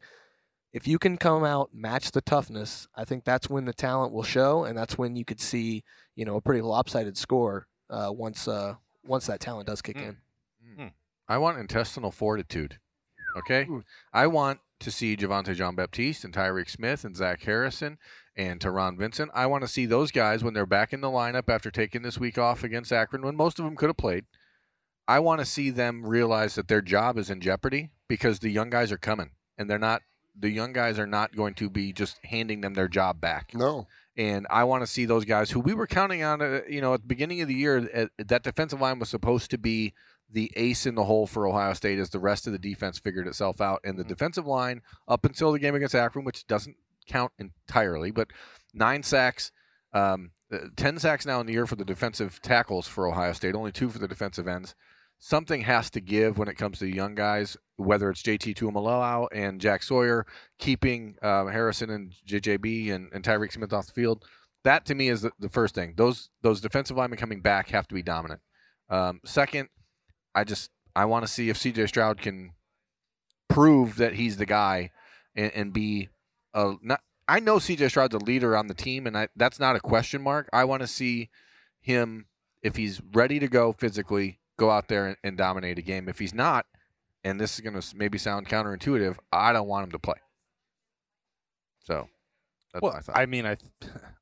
if 0.72 0.88
you 0.88 1.00
can 1.00 1.18
come 1.18 1.44
out 1.44 1.72
match 1.74 2.12
the 2.12 2.22
toughness, 2.22 2.88
I 2.96 3.06
think 3.06 3.24
that's 3.26 3.50
when 3.50 3.66
the 3.66 3.74
talent 3.74 4.14
will 4.14 4.24
show, 4.24 4.64
and 4.64 4.78
that's 4.78 4.98
when 4.98 5.16
you 5.16 5.26
could 5.26 5.42
see 5.42 5.84
you 6.16 6.26
know 6.26 6.36
a 6.36 6.42
pretty 6.42 6.62
lopsided 6.62 7.18
score 7.18 7.68
uh, 7.90 8.12
once 8.14 8.48
uh, 8.48 8.76
once 9.04 9.26
that 9.26 9.40
talent 9.40 9.68
does 9.68 9.82
kick 9.82 9.98
Mm. 9.98 10.10
in. 10.78 10.92
I 11.28 11.38
want 11.40 11.58
intestinal 11.60 12.12
fortitude. 12.12 12.80
Okay, 13.38 13.66
Ooh. 13.70 13.84
I 14.14 14.28
want 14.28 14.60
to 14.80 14.92
see 14.92 15.18
Javontae 15.18 15.56
Jean 15.56 15.76
Baptiste 15.76 16.24
and 16.24 16.34
Tyreke 16.34 16.70
Smith 16.70 17.04
and 17.04 17.16
Zach 17.16 17.42
Harrison 17.44 17.98
and 18.36 18.60
Taron 18.60 18.98
Vincent. 18.98 19.30
I 19.34 19.46
want 19.46 19.64
to 19.64 19.68
see 19.68 19.86
those 19.86 20.12
guys 20.12 20.44
when 20.44 20.54
they're 20.54 20.66
back 20.66 20.94
in 20.94 21.02
the 21.02 21.08
lineup 21.08 21.50
after 21.50 21.70
taking 21.70 22.02
this 22.02 22.18
week 22.18 22.38
off 22.38 22.64
against 22.64 22.94
Akron, 22.94 23.24
when 23.24 23.36
most 23.36 23.60
of 23.60 23.66
them 23.66 23.76
could 23.76 23.90
have 23.90 23.98
played. 23.98 24.26
I 25.08 25.20
want 25.20 25.40
to 25.40 25.46
see 25.46 25.70
them 25.72 26.06
realize 26.06 26.56
that 26.56 26.68
their 26.68 26.82
job 26.82 27.18
is 27.18 27.30
in 27.30 27.42
jeopardy 27.42 27.90
because 28.08 28.40
the 28.40 28.50
young 28.52 28.70
guys 28.70 28.92
are 28.92 28.98
coming, 28.98 29.32
and 29.58 29.70
they're 29.70 29.80
not. 29.80 30.02
The 30.40 30.50
young 30.50 30.72
guys 30.72 30.98
are 30.98 31.08
not 31.08 31.36
going 31.36 31.56
to 31.56 31.70
be 31.70 31.92
just 31.92 32.18
handing 32.24 32.62
them 32.62 32.74
their 32.74 32.88
job 32.88 33.20
back. 33.20 33.52
No, 33.54 33.88
And 34.16 34.48
I 34.50 34.64
want 34.64 34.84
to 34.84 34.88
see 34.88 35.04
those 35.04 35.26
guys 35.26 35.52
who 35.52 35.60
we 35.60 35.74
were 35.74 35.88
counting 35.88 36.24
on, 36.24 36.42
uh, 36.42 36.62
you 36.70 36.80
know, 36.80 36.94
at 36.94 37.02
the 37.02 37.08
beginning 37.08 37.42
of 37.42 37.50
the 37.50 37.56
year, 37.56 37.90
uh, 37.94 38.24
that 38.26 38.44
defensive 38.44 38.80
line 38.80 39.00
was 39.00 39.10
supposed 39.10 39.52
to 39.52 39.58
be 39.58 39.94
the 40.32 40.52
ace 40.56 40.86
in 40.86 40.96
the 40.96 41.06
hole 41.06 41.26
for 41.26 41.48
Ohio 41.48 41.74
State 41.74 42.00
as 42.00 42.10
the 42.10 42.20
rest 42.20 42.46
of 42.46 42.54
the 42.54 42.60
defense 42.60 43.00
figured 43.00 43.28
itself 43.28 43.62
out. 43.62 43.82
And 43.84 43.98
the 43.98 44.04
defensive 44.04 44.46
line, 44.46 44.82
up 45.08 45.26
until 45.26 45.52
the 45.52 45.60
game 45.60 45.76
against 45.76 45.96
Akron, 45.96 46.26
which 46.26 46.46
doesn't 46.48 46.76
count 47.08 47.32
entirely, 47.40 48.12
but 48.12 48.28
nine 48.74 49.04
sacks, 49.04 49.52
um, 49.94 50.32
uh, 50.52 50.68
10 50.76 51.00
sacks 51.00 51.26
now 51.26 51.40
in 51.40 51.48
the 51.48 51.54
year 51.54 51.66
for 51.66 51.76
the 51.76 51.86
defensive 51.86 52.42
tackles 52.42 52.88
for 52.88 53.08
Ohio 53.08 53.34
State, 53.34 53.56
only 53.56 53.72
two 53.72 53.90
for 53.90 54.00
the 54.00 54.08
defensive 54.08 54.48
ends. 54.48 54.76
Something 55.18 55.62
has 55.62 55.90
to 55.92 56.00
give 56.00 56.38
when 56.38 56.48
it 56.48 56.56
comes 56.56 56.80
to 56.80 56.86
the 56.86 56.96
young 56.96 57.14
guys, 57.14 57.58
whether 57.76 58.10
it's 58.10 58.22
JT 58.22 58.56
Tuimoloau 58.56 59.28
and 59.34 59.60
Jack 59.60 59.84
Sawyer 59.84 60.26
keeping 60.60 61.16
um, 61.22 61.50
Harrison 61.50 61.90
and 61.90 62.14
JJB 62.26 62.94
and, 62.94 63.12
and 63.12 63.24
Tyreke 63.24 63.52
Smith 63.52 63.74
off 63.74 63.88
the 63.88 63.94
field. 63.94 64.24
That 64.64 64.86
to 64.86 64.96
me 64.96 65.10
is 65.10 65.22
the, 65.22 65.32
the 65.40 65.50
first 65.50 65.76
thing. 65.76 65.94
Those 65.98 66.30
those 66.42 66.62
defensive 66.62 66.96
linemen 66.96 67.20
coming 67.20 67.42
back 67.42 67.70
have 67.70 67.88
to 67.90 67.96
be 67.96 68.02
dominant. 68.02 68.42
Um, 68.90 69.20
second, 69.26 69.68
I 70.36 70.44
just 70.44 70.70
I 70.96 71.06
want 71.06 71.26
to 71.26 71.32
see 71.32 71.50
if 71.50 71.58
CJ 71.58 71.88
Stroud 71.88 72.20
can 72.20 72.52
prove 73.48 73.98
that 73.98 74.14
he's 74.14 74.38
the 74.38 74.46
guy 74.46 74.92
and, 75.36 75.52
and 75.54 75.74
be 75.74 76.10
a 76.54 76.76
not. 76.82 77.02
I 77.28 77.40
know 77.40 77.58
CJ 77.58 77.90
Stroud's 77.90 78.16
a 78.16 78.20
leader 78.20 78.58
on 78.58 78.68
the 78.68 78.74
team, 78.74 79.06
and 79.06 79.16
I, 79.16 79.28
that's 79.36 79.60
not 79.60 79.76
a 79.76 79.80
question 79.80 80.22
mark. 80.22 80.50
I 80.52 80.64
want 80.64 80.82
to 80.82 80.88
see 80.88 81.30
him 81.80 82.26
if 82.64 82.76
he's 82.76 83.02
ready 83.14 83.40
to 83.40 83.48
go 83.48 83.74
physically, 83.74 84.40
go 84.58 84.72
out 84.72 84.88
there 84.88 85.08
and, 85.08 85.18
and 85.24 85.38
dominate 85.38 85.78
a 85.78 85.84
game. 85.84 86.10
If 86.10 86.18
he's 86.18 86.34
not, 86.34 86.66
and 87.24 87.40
this 87.40 87.54
is 87.54 87.62
going 87.62 87.80
to 87.80 87.96
maybe 87.96 88.18
sound 88.18 88.48
counterintuitive, 88.50 89.18
I 89.32 89.54
don't 89.54 89.68
want 89.68 89.86
him 89.86 89.92
to 89.92 90.00
play. 90.00 90.16
So, 91.84 92.10
that's 92.74 92.82
well. 92.82 93.00
I 93.14 93.28
mean, 93.28 93.46
I 93.46 93.58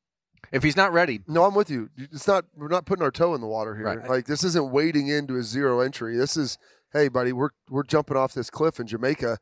if 0.52 0.64
he's 0.64 0.78
not 0.78 0.94
ready, 0.94 1.22
no, 1.28 1.44
I'm 1.44 1.56
with 1.56 1.70
you. 1.70 1.90
It's 1.98 2.28
not. 2.28 2.46
We're 2.56 2.68
not 2.68 2.86
putting 2.86 3.04
our 3.04 3.12
toe 3.12 3.36
in 3.36 3.42
the 3.42 3.48
water 3.48 3.76
here. 3.76 3.86
Right. 3.86 4.10
Like 4.10 4.26
this 4.26 4.44
isn't 4.44 4.72
wading 4.72 5.08
into 5.08 5.36
a 5.38 5.44
zero 5.44 5.82
entry. 5.82 6.16
This 6.18 6.38
is, 6.38 6.58
hey, 6.94 7.08
buddy, 7.08 7.34
we're 7.34 7.50
we're 7.70 7.84
jumping 7.84 8.18
off 8.18 8.34
this 8.34 8.50
cliff 8.50 8.80
in 8.80 8.88
Jamaica. 8.88 9.38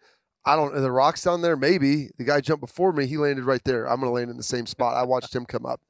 I 0.46 0.56
don't. 0.56 0.76
Are 0.76 0.82
the 0.82 0.92
rocks 0.92 1.24
down 1.24 1.42
there? 1.42 1.56
Maybe 1.56 2.10
the 2.18 2.24
guy 2.24 2.42
jumped 2.42 2.62
before 2.62 2.92
me. 2.92 3.08
He 3.08 3.18
landed 3.18 3.46
right 3.46 3.64
there. 3.64 3.86
I'm 3.86 4.00
going 4.00 4.10
to 4.12 4.16
land 4.16 4.30
in 4.30 4.38
the 4.38 4.44
same 4.44 4.66
spot. 4.66 4.96
I 4.96 5.04
watched 5.04 5.36
him 5.36 5.46
come 5.46 5.66
up. 5.66 5.82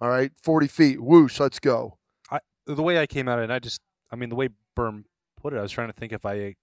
All 0.00 0.08
right, 0.08 0.32
40 0.42 0.66
feet. 0.68 1.02
Whoosh. 1.02 1.40
Let's 1.40 1.58
go. 1.58 1.98
the 2.66 2.82
way 2.82 2.98
I 2.98 3.06
came 3.06 3.28
at 3.28 3.38
it, 3.38 3.50
I 3.50 3.58
just, 3.58 3.80
I 4.10 4.16
mean, 4.16 4.28
the 4.28 4.34
way 4.34 4.48
Berm 4.76 5.04
put 5.40 5.52
it, 5.52 5.58
I 5.58 5.62
was 5.62 5.72
trying 5.72 5.88
to 5.88 5.92
think 5.92 6.12
if 6.12 6.26
I 6.26 6.56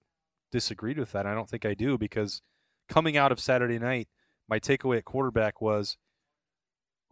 disagreed 0.50 0.98
with 0.98 1.12
that. 1.12 1.26
I 1.26 1.34
don't 1.34 1.48
think 1.48 1.64
I 1.64 1.74
do 1.74 1.98
because 1.98 2.42
coming 2.88 3.16
out 3.16 3.32
of 3.32 3.40
Saturday 3.40 3.78
night, 3.78 4.08
my 4.48 4.58
takeaway 4.58 4.98
at 4.98 5.04
quarterback 5.04 5.60
was 5.60 5.96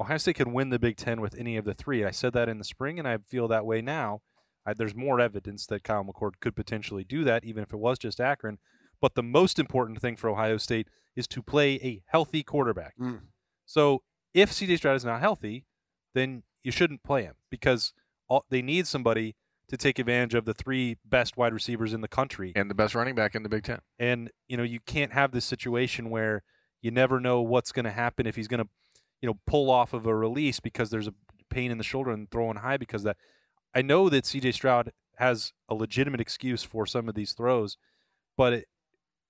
Ohio 0.01 0.17
State 0.17 0.37
can 0.37 0.53
win 0.53 0.71
the 0.71 0.79
Big 0.79 0.97
Ten 0.97 1.21
with 1.21 1.35
any 1.39 1.57
of 1.57 1.65
the 1.65 1.75
three. 1.75 2.05
I 2.05 2.11
said 2.11 2.33
that 2.33 2.49
in 2.49 2.59
the 2.59 2.65
spring, 2.65 2.99
and 2.99 3.07
I 3.07 3.19
feel 3.19 3.49
that 3.49 3.67
way 3.67 3.83
now. 3.83 4.21
I, 4.67 4.73
there's 4.75 4.95
more 4.95 5.21
evidence 5.21 5.67
that 5.67 5.85
Kyle 5.85 6.05
McCord 6.05 6.33
could 6.41 6.57
potentially 6.57 7.05
do 7.05 7.25
that, 7.25 7.45
even 7.45 7.63
if 7.63 7.73
it 7.73 7.79
was 7.79 7.99
just 7.99 8.21
Akron. 8.21 8.59
But 9.01 9.15
the 9.15 9.23
most 9.23 9.59
important 9.59 10.01
thing 10.01 10.17
for 10.17 10.29
Ohio 10.29 10.57
State 10.57 10.89
is 11.17 11.27
to 11.29 11.43
play 11.43 11.75
a 11.77 12.03
healthy 12.07 12.43
quarterback. 12.43 12.95
Mm. 12.99 13.21
So 13.67 14.03
if 14.35 14.51
CJ 14.51 14.79
Stroud 14.79 14.97
is 14.97 15.05
not 15.05 15.21
healthy, 15.21 15.65
then 16.15 16.43
you 16.63 16.71
shouldn't 16.71 17.03
play 17.03 17.23
him 17.23 17.35
because 17.51 17.93
all, 18.29 18.45
they 18.51 18.63
need 18.63 18.87
somebody 18.87 19.37
to 19.69 19.77
take 19.77 19.99
advantage 19.99 20.35
of 20.35 20.45
the 20.45 20.55
three 20.55 20.97
best 21.05 21.37
wide 21.37 21.55
receivers 21.55 21.93
in 21.93 22.01
the 22.01 22.09
country. 22.09 22.53
and 22.57 22.71
the 22.71 22.75
best 22.75 22.95
running 22.95 23.15
back 23.15 23.35
in 23.35 23.43
the 23.43 23.49
Big 23.49 23.65
Ten. 23.65 23.81
And 23.99 24.31
you 24.49 24.57
know 24.57 24.63
you 24.63 24.81
can't 24.81 25.13
have 25.13 25.33
this 25.33 25.45
situation 25.45 26.11
where 26.11 26.43
you 26.83 26.91
never 26.91 27.21
know 27.21 27.41
what's 27.41 27.73
going 27.73 27.85
to 27.85 27.91
happen 27.91 28.27
if 28.27 28.37
he's 28.37 28.49
going 28.49 28.63
to, 28.63 28.69
you 29.21 29.29
know, 29.29 29.39
pull 29.47 29.71
off 29.71 29.93
of 29.93 30.07
a 30.07 30.14
release 30.14 30.61
because 30.61 30.91
there's 30.91 31.09
a 31.09 31.14
pain 31.51 31.71
in 31.71 31.79
the 31.79 31.85
shoulder 31.85 32.11
and 32.11 32.31
throwing 32.31 32.57
high 32.57 32.77
because 32.77 33.03
that. 33.03 33.16
I 33.75 33.83
know 33.83 34.09
that 34.09 34.27
C.J. 34.27 34.53
Stroud 34.53 34.91
has 35.16 35.53
a 35.68 35.75
legitimate 35.75 36.21
excuse 36.21 36.64
for 36.64 36.87
some 36.87 37.09
of 37.09 37.14
these 37.14 37.35
throws, 37.35 37.77
but 38.37 38.53
it 38.53 38.68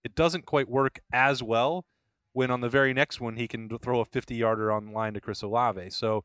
it 0.02 0.14
doesn't 0.14 0.46
quite 0.46 0.68
work 0.68 1.00
as 1.12 1.42
well 1.42 1.84
when 2.32 2.50
on 2.50 2.60
the 2.60 2.68
very 2.68 2.94
next 2.94 3.20
one 3.20 3.36
he 3.36 3.48
can 3.48 3.68
throw 3.78 4.00
a 4.00 4.04
50 4.04 4.34
yarder 4.34 4.72
on 4.72 4.92
line 4.92 5.14
to 5.14 5.20
Chris 5.20 5.42
Olave. 5.42 5.90
So 5.90 6.24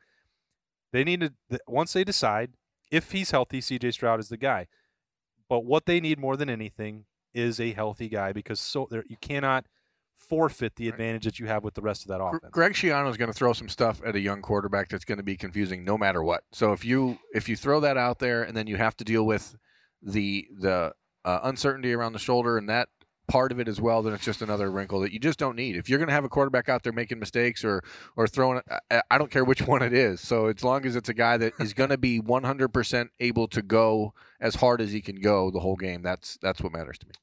they 0.94 1.04
need 1.04 1.22
to 1.22 1.60
once 1.68 1.94
they 1.94 2.04
decide 2.04 2.52
if 2.92 3.12
he's 3.12 3.32
healthy, 3.32 3.60
CJ 3.60 3.94
Stroud 3.94 4.20
is 4.20 4.30
the 4.30 4.38
guy. 4.38 4.68
But 5.50 5.66
what 5.66 5.86
they 5.86 6.00
need 6.00 6.20
more 6.20 6.38
than 6.38 6.50
anything 6.50 7.06
is 7.34 7.60
a 7.60 7.74
healthy 7.74 8.08
guy 8.08 8.32
because 8.32 8.60
so 8.60 8.88
there, 8.90 9.04
you 9.08 9.18
cannot 9.20 9.66
forfeit 10.18 10.76
the 10.76 10.88
advantage 10.88 11.26
that 11.26 11.40
you 11.40 11.46
have 11.46 11.64
with 11.64 11.74
the 11.74 11.82
rest 11.82 12.04
of 12.04 12.08
that 12.10 12.22
offense. 12.22 12.52
Greg 12.52 12.74
Schiano 12.74 13.10
is 13.10 13.18
going 13.18 13.32
to 13.32 13.38
throw 13.38 13.54
some 13.54 13.70
stuff 13.70 14.02
at 14.06 14.16
a 14.16 14.20
young 14.20 14.42
quarterback 14.42 14.90
that's 14.90 15.06
going 15.06 15.18
to 15.18 15.24
be 15.24 15.38
confusing 15.38 15.84
no 15.84 15.98
matter 15.98 16.24
what. 16.24 16.44
So 16.52 16.74
if 16.74 16.84
you 16.84 17.20
if 17.34 17.48
you 17.48 17.56
throw 17.56 17.80
that 17.82 17.98
out 17.98 18.20
there 18.20 18.44
and 18.44 18.56
then 18.56 18.68
you 18.68 18.78
have 18.78 18.96
to 18.98 19.04
deal 19.04 19.26
with 19.26 19.56
the 20.02 20.48
the 20.60 20.94
uh, 21.24 21.40
uncertainty 21.44 21.94
around 21.94 22.14
the 22.14 22.20
shoulder 22.20 22.58
and 22.58 22.70
that 22.70 22.90
part 23.28 23.52
of 23.52 23.60
it 23.60 23.68
as 23.68 23.82
well, 23.82 24.04
then 24.04 24.14
it's 24.14 24.24
just 24.24 24.42
another 24.42 24.70
wrinkle 24.70 25.00
that 25.00 25.12
you 25.12 25.20
just 25.20 25.40
don't 25.40 25.56
need. 25.56 25.76
If 25.76 25.90
you're 25.90 25.98
going 25.98 26.10
to 26.10 26.14
have 26.14 26.26
a 26.26 26.30
quarterback 26.30 26.70
out 26.70 26.84
there 26.84 26.94
making 26.94 27.20
mistakes 27.20 27.64
or 27.64 27.84
or 28.16 28.28
throwing, 28.28 28.62
I, 28.92 29.02
I 29.12 29.18
don't 29.18 29.32
care 29.32 29.44
which 29.44 29.62
one 29.68 29.82
it 29.82 29.94
is. 29.94 30.22
So 30.22 30.48
as 30.48 30.64
long 30.64 30.86
as 30.86 30.96
it's 30.96 31.10
a 31.10 31.14
guy 31.14 31.38
that 31.38 31.54
is 31.60 31.74
going 31.74 31.90
to 31.90 31.98
be 31.98 32.22
100% 32.22 33.10
able 33.20 33.48
to 33.50 33.62
go 33.62 34.14
as 34.40 34.56
hard 34.56 34.82
as 34.82 34.92
he 34.92 35.02
can 35.02 35.20
go 35.20 35.52
the 35.52 35.60
whole 35.60 35.76
game, 35.76 36.02
that's 36.02 36.38
that's 36.42 36.62
what 36.62 36.72
matters 36.72 36.98
to 37.00 37.08
me. 37.08 37.14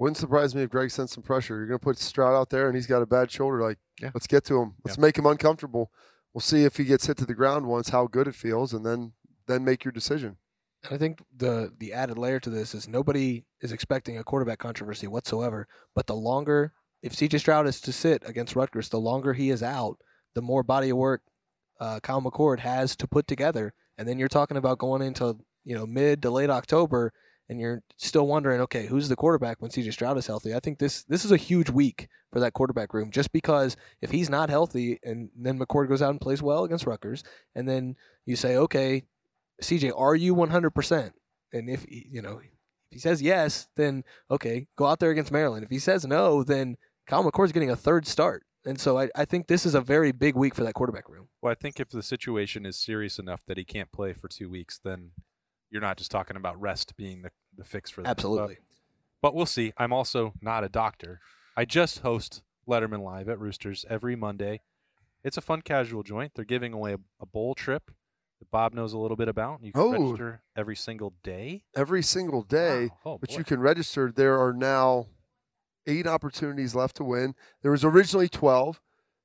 Wouldn't 0.00 0.16
surprise 0.16 0.54
me 0.54 0.62
if 0.62 0.70
Greg 0.70 0.90
sent 0.90 1.10
some 1.10 1.22
pressure. 1.22 1.58
You're 1.58 1.66
going 1.66 1.78
to 1.78 1.84
put 1.84 1.98
Stroud 1.98 2.34
out 2.34 2.48
there 2.48 2.68
and 2.68 2.74
he's 2.74 2.86
got 2.86 3.02
a 3.02 3.06
bad 3.06 3.30
shoulder. 3.30 3.60
Like, 3.60 3.78
Yeah. 4.00 4.10
let's 4.14 4.26
get 4.26 4.44
to 4.46 4.58
him. 4.58 4.74
Let's 4.82 4.96
make 4.96 5.18
him 5.18 5.26
uncomfortable. 5.26 5.92
We'll 6.32 6.40
see 6.40 6.64
if 6.64 6.78
he 6.78 6.84
gets 6.84 7.06
hit 7.06 7.18
to 7.18 7.26
the 7.26 7.34
ground 7.34 7.66
once, 7.66 7.90
how 7.90 8.06
good 8.06 8.26
it 8.26 8.34
feels, 8.34 8.72
and 8.72 8.84
then 8.84 9.12
then 9.46 9.62
make 9.64 9.84
your 9.84 9.92
decision. 9.92 10.38
And 10.84 10.94
I 10.94 10.96
think 10.96 11.22
the 11.36 11.74
the 11.76 11.92
added 11.92 12.16
layer 12.16 12.40
to 12.40 12.48
this 12.50 12.74
is 12.74 12.88
nobody 12.88 13.44
is 13.60 13.72
expecting 13.72 14.16
a 14.16 14.24
quarterback 14.24 14.58
controversy 14.58 15.06
whatsoever. 15.06 15.68
But 15.94 16.06
the 16.06 16.14
longer, 16.16 16.72
if 17.02 17.12
CJ 17.14 17.40
Stroud 17.40 17.66
is 17.66 17.80
to 17.82 17.92
sit 17.92 18.22
against 18.26 18.56
Rutgers, 18.56 18.88
the 18.88 19.00
longer 19.00 19.34
he 19.34 19.50
is 19.50 19.62
out, 19.62 19.98
the 20.34 20.40
more 20.40 20.62
body 20.62 20.88
of 20.90 20.96
work 20.96 21.22
uh, 21.78 22.00
Kyle 22.00 22.22
McCord 22.22 22.60
has 22.60 22.96
to 22.96 23.06
put 23.06 23.26
together. 23.26 23.74
And 23.98 24.08
then 24.08 24.18
you're 24.18 24.28
talking 24.28 24.56
about 24.56 24.78
going 24.78 25.02
into 25.02 25.36
you 25.64 25.74
know 25.74 25.86
mid 25.86 26.22
to 26.22 26.30
late 26.30 26.48
October, 26.48 27.12
and 27.50 27.60
you're 27.60 27.82
still 27.96 28.28
wondering, 28.28 28.60
okay, 28.60 28.86
who's 28.86 29.08
the 29.08 29.16
quarterback 29.16 29.60
when 29.60 29.72
CJ 29.72 29.92
Stroud 29.92 30.16
is 30.16 30.28
healthy? 30.28 30.54
I 30.54 30.60
think 30.60 30.78
this 30.78 31.02
this 31.02 31.24
is 31.24 31.32
a 31.32 31.36
huge 31.36 31.68
week 31.68 32.06
for 32.32 32.38
that 32.38 32.52
quarterback 32.52 32.94
room, 32.94 33.10
just 33.10 33.32
because 33.32 33.76
if 34.00 34.12
he's 34.12 34.30
not 34.30 34.48
healthy, 34.48 35.00
and 35.02 35.30
then 35.36 35.58
McCord 35.58 35.88
goes 35.88 36.00
out 36.00 36.10
and 36.10 36.20
plays 36.20 36.40
well 36.40 36.62
against 36.62 36.86
Rutgers, 36.86 37.24
and 37.56 37.68
then 37.68 37.96
you 38.24 38.36
say, 38.36 38.56
okay, 38.56 39.02
CJ, 39.60 39.92
are 39.98 40.14
you 40.14 40.36
100%? 40.36 41.10
And 41.52 41.68
if 41.68 41.84
you 41.88 42.22
know, 42.22 42.38
if 42.38 42.50
he 42.92 43.00
says 43.00 43.20
yes, 43.20 43.66
then 43.74 44.04
okay, 44.30 44.68
go 44.78 44.86
out 44.86 45.00
there 45.00 45.10
against 45.10 45.32
Maryland. 45.32 45.64
If 45.64 45.70
he 45.70 45.80
says 45.80 46.06
no, 46.06 46.44
then 46.44 46.76
Kyle 47.08 47.24
McCord's 47.24 47.52
getting 47.52 47.70
a 47.70 47.76
third 47.76 48.06
start. 48.06 48.44
And 48.64 48.78
so 48.78 48.96
I, 48.96 49.08
I 49.16 49.24
think 49.24 49.48
this 49.48 49.66
is 49.66 49.74
a 49.74 49.80
very 49.80 50.12
big 50.12 50.36
week 50.36 50.54
for 50.54 50.62
that 50.62 50.74
quarterback 50.74 51.08
room. 51.08 51.26
Well, 51.42 51.50
I 51.50 51.56
think 51.56 51.80
if 51.80 51.88
the 51.88 52.02
situation 52.02 52.64
is 52.64 52.78
serious 52.78 53.18
enough 53.18 53.40
that 53.48 53.56
he 53.56 53.64
can't 53.64 53.90
play 53.90 54.12
for 54.12 54.28
two 54.28 54.48
weeks, 54.48 54.78
then 54.84 55.10
you're 55.70 55.80
not 55.80 55.96
just 55.96 56.10
talking 56.10 56.36
about 56.36 56.60
rest 56.60 56.96
being 56.96 57.22
the, 57.22 57.30
the 57.56 57.64
fix 57.64 57.90
for 57.90 58.02
that. 58.02 58.08
Absolutely. 58.10 58.58
But, 59.22 59.28
but 59.30 59.34
we'll 59.34 59.46
see. 59.46 59.72
I'm 59.76 59.92
also 59.92 60.32
not 60.40 60.64
a 60.64 60.68
doctor. 60.68 61.20
I 61.56 61.64
just 61.64 62.00
host 62.00 62.42
Lettermen 62.68 63.02
Live 63.02 63.28
at 63.28 63.38
Roosters 63.38 63.84
every 63.88 64.16
Monday. 64.16 64.60
It's 65.22 65.36
a 65.36 65.40
fun 65.42 65.60
casual 65.62 66.02
joint. 66.02 66.32
They're 66.34 66.44
giving 66.44 66.72
away 66.72 66.94
a, 66.94 66.98
a 67.20 67.26
bowl 67.26 67.54
trip 67.54 67.90
that 68.38 68.50
Bob 68.50 68.72
knows 68.72 68.92
a 68.94 68.98
little 68.98 69.16
bit 69.18 69.28
about. 69.28 69.62
You 69.62 69.72
can 69.72 69.82
Oh. 69.82 69.92
register 69.92 70.42
every 70.56 70.76
single 70.76 71.12
day. 71.22 71.64
Every 71.76 72.02
single 72.02 72.42
day, 72.42 72.86
Wow. 72.86 73.12
Oh, 73.14 73.18
but 73.18 73.28
boy. 73.30 73.36
you 73.38 73.44
can 73.44 73.60
register. 73.60 74.10
There 74.14 74.40
are 74.40 74.52
now 74.54 75.08
eight 75.86 76.06
opportunities 76.06 76.74
left 76.74 76.96
to 76.96 77.04
win. 77.04 77.34
There 77.62 77.70
was 77.72 77.84
originally 77.84 78.28
12. 78.28 78.80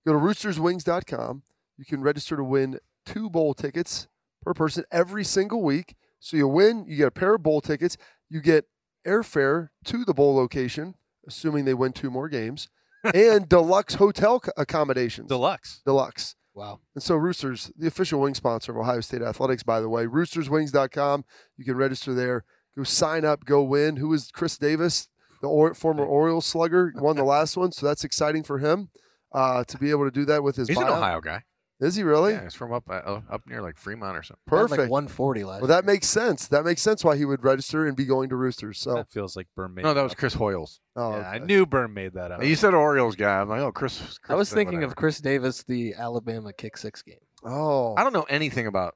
Go 0.05 0.13
to 0.13 0.19
roosterswings.com. 0.19 1.43
You 1.77 1.85
can 1.85 2.01
register 2.01 2.35
to 2.35 2.43
win 2.43 2.79
two 3.05 3.29
bowl 3.29 3.53
tickets 3.53 4.07
per 4.41 4.53
person 4.53 4.83
every 4.91 5.23
single 5.23 5.61
week. 5.63 5.95
So 6.19 6.37
you 6.37 6.47
win, 6.47 6.85
you 6.87 6.97
get 6.97 7.07
a 7.07 7.11
pair 7.11 7.35
of 7.35 7.43
bowl 7.43 7.61
tickets, 7.61 7.97
you 8.29 8.41
get 8.41 8.65
airfare 9.05 9.69
to 9.85 10.03
the 10.03 10.13
bowl 10.13 10.35
location, 10.35 10.95
assuming 11.27 11.65
they 11.65 11.73
win 11.73 11.93
two 11.93 12.09
more 12.09 12.29
games, 12.29 12.69
and 13.13 13.47
deluxe 13.49 13.95
hotel 13.95 14.41
accommodations. 14.57 15.29
Deluxe. 15.29 15.81
Deluxe. 15.85 16.35
Wow. 16.53 16.79
And 16.95 17.03
so 17.03 17.15
Roosters, 17.15 17.71
the 17.77 17.87
official 17.87 18.21
wing 18.21 18.33
sponsor 18.33 18.71
of 18.71 18.77
Ohio 18.77 19.01
State 19.01 19.21
Athletics, 19.21 19.63
by 19.63 19.81
the 19.81 19.89
way, 19.89 20.05
roosterswings.com. 20.05 21.25
You 21.57 21.65
can 21.65 21.75
register 21.75 22.13
there. 22.13 22.45
Go 22.77 22.83
sign 22.83 23.25
up, 23.25 23.45
go 23.45 23.61
win. 23.61 23.97
Who 23.97 24.13
is 24.13 24.31
Chris 24.31 24.57
Davis, 24.57 25.09
the 25.41 25.47
or, 25.47 25.73
former 25.73 26.05
Orioles 26.05 26.45
slugger, 26.45 26.93
won 26.95 27.17
the 27.17 27.23
last 27.23 27.57
one. 27.57 27.71
So 27.73 27.85
that's 27.85 28.03
exciting 28.03 28.43
for 28.43 28.59
him 28.59 28.89
uh, 29.33 29.65
to 29.65 29.77
be 29.77 29.91
able 29.91 30.05
to 30.05 30.11
do 30.11 30.25
that 30.25 30.43
with 30.43 30.55
his 30.55 30.69
He's 30.69 30.77
an. 30.77 30.87
Ohio 30.87 31.19
guy. 31.19 31.43
Is 31.81 31.95
he 31.95 32.03
really? 32.03 32.31
Yeah, 32.33 32.43
he's 32.43 32.53
from 32.53 32.71
up 32.71 32.83
uh, 32.89 33.19
up 33.29 33.41
near 33.47 33.61
like 33.61 33.77
Fremont 33.77 34.15
or 34.17 34.23
something. 34.23 34.41
Perfect. 34.47 34.79
Like 34.83 34.89
140 34.89 35.43
last. 35.43 35.59
well, 35.61 35.67
that 35.67 35.83
makes 35.83 36.07
sense. 36.07 36.47
That 36.47 36.63
makes 36.63 36.81
sense 36.81 37.03
why 37.03 37.17
he 37.17 37.25
would 37.25 37.43
register 37.43 37.85
and 37.85 37.97
be 37.97 38.05
going 38.05 38.29
to 38.29 38.37
Roosters. 38.37 38.79
So, 38.79 38.93
That 38.95 39.11
feels 39.11 39.35
like 39.35 39.47
Berm 39.57 39.73
made 39.73 39.83
No, 39.83 39.93
that 39.93 39.99
it 39.99 40.03
was. 40.03 40.13
Chris 40.13 40.35
Hoiles. 40.35 40.79
oh, 40.95 41.17
Yeah, 41.17 41.29
I 41.29 41.37
knew 41.39 41.65
Berm 41.65 41.91
made 41.93 42.13
that 42.13 42.31
up. 42.31 42.41
You 42.41 42.55
said 42.55 42.73
Orioles 42.73 43.17
guy. 43.17 43.41
I'm 43.41 43.49
like, 43.49 43.59
oh, 43.59 43.73
Chris. 43.73 43.97
Chris 43.99 44.19
I 44.29 44.35
was 44.35 44.49
thinking 44.53 44.75
whatever. 44.77 44.91
of 44.91 44.95
Chris 44.95 45.19
Davis, 45.19 45.63
the 45.63 45.93
Alabama 45.95 46.53
kick 46.53 46.77
six 46.77 47.01
game. 47.01 47.15
oh, 47.43 47.93
I 47.97 48.03
don't 48.03 48.13
know 48.13 48.25
anything 48.29 48.67
about 48.67 48.95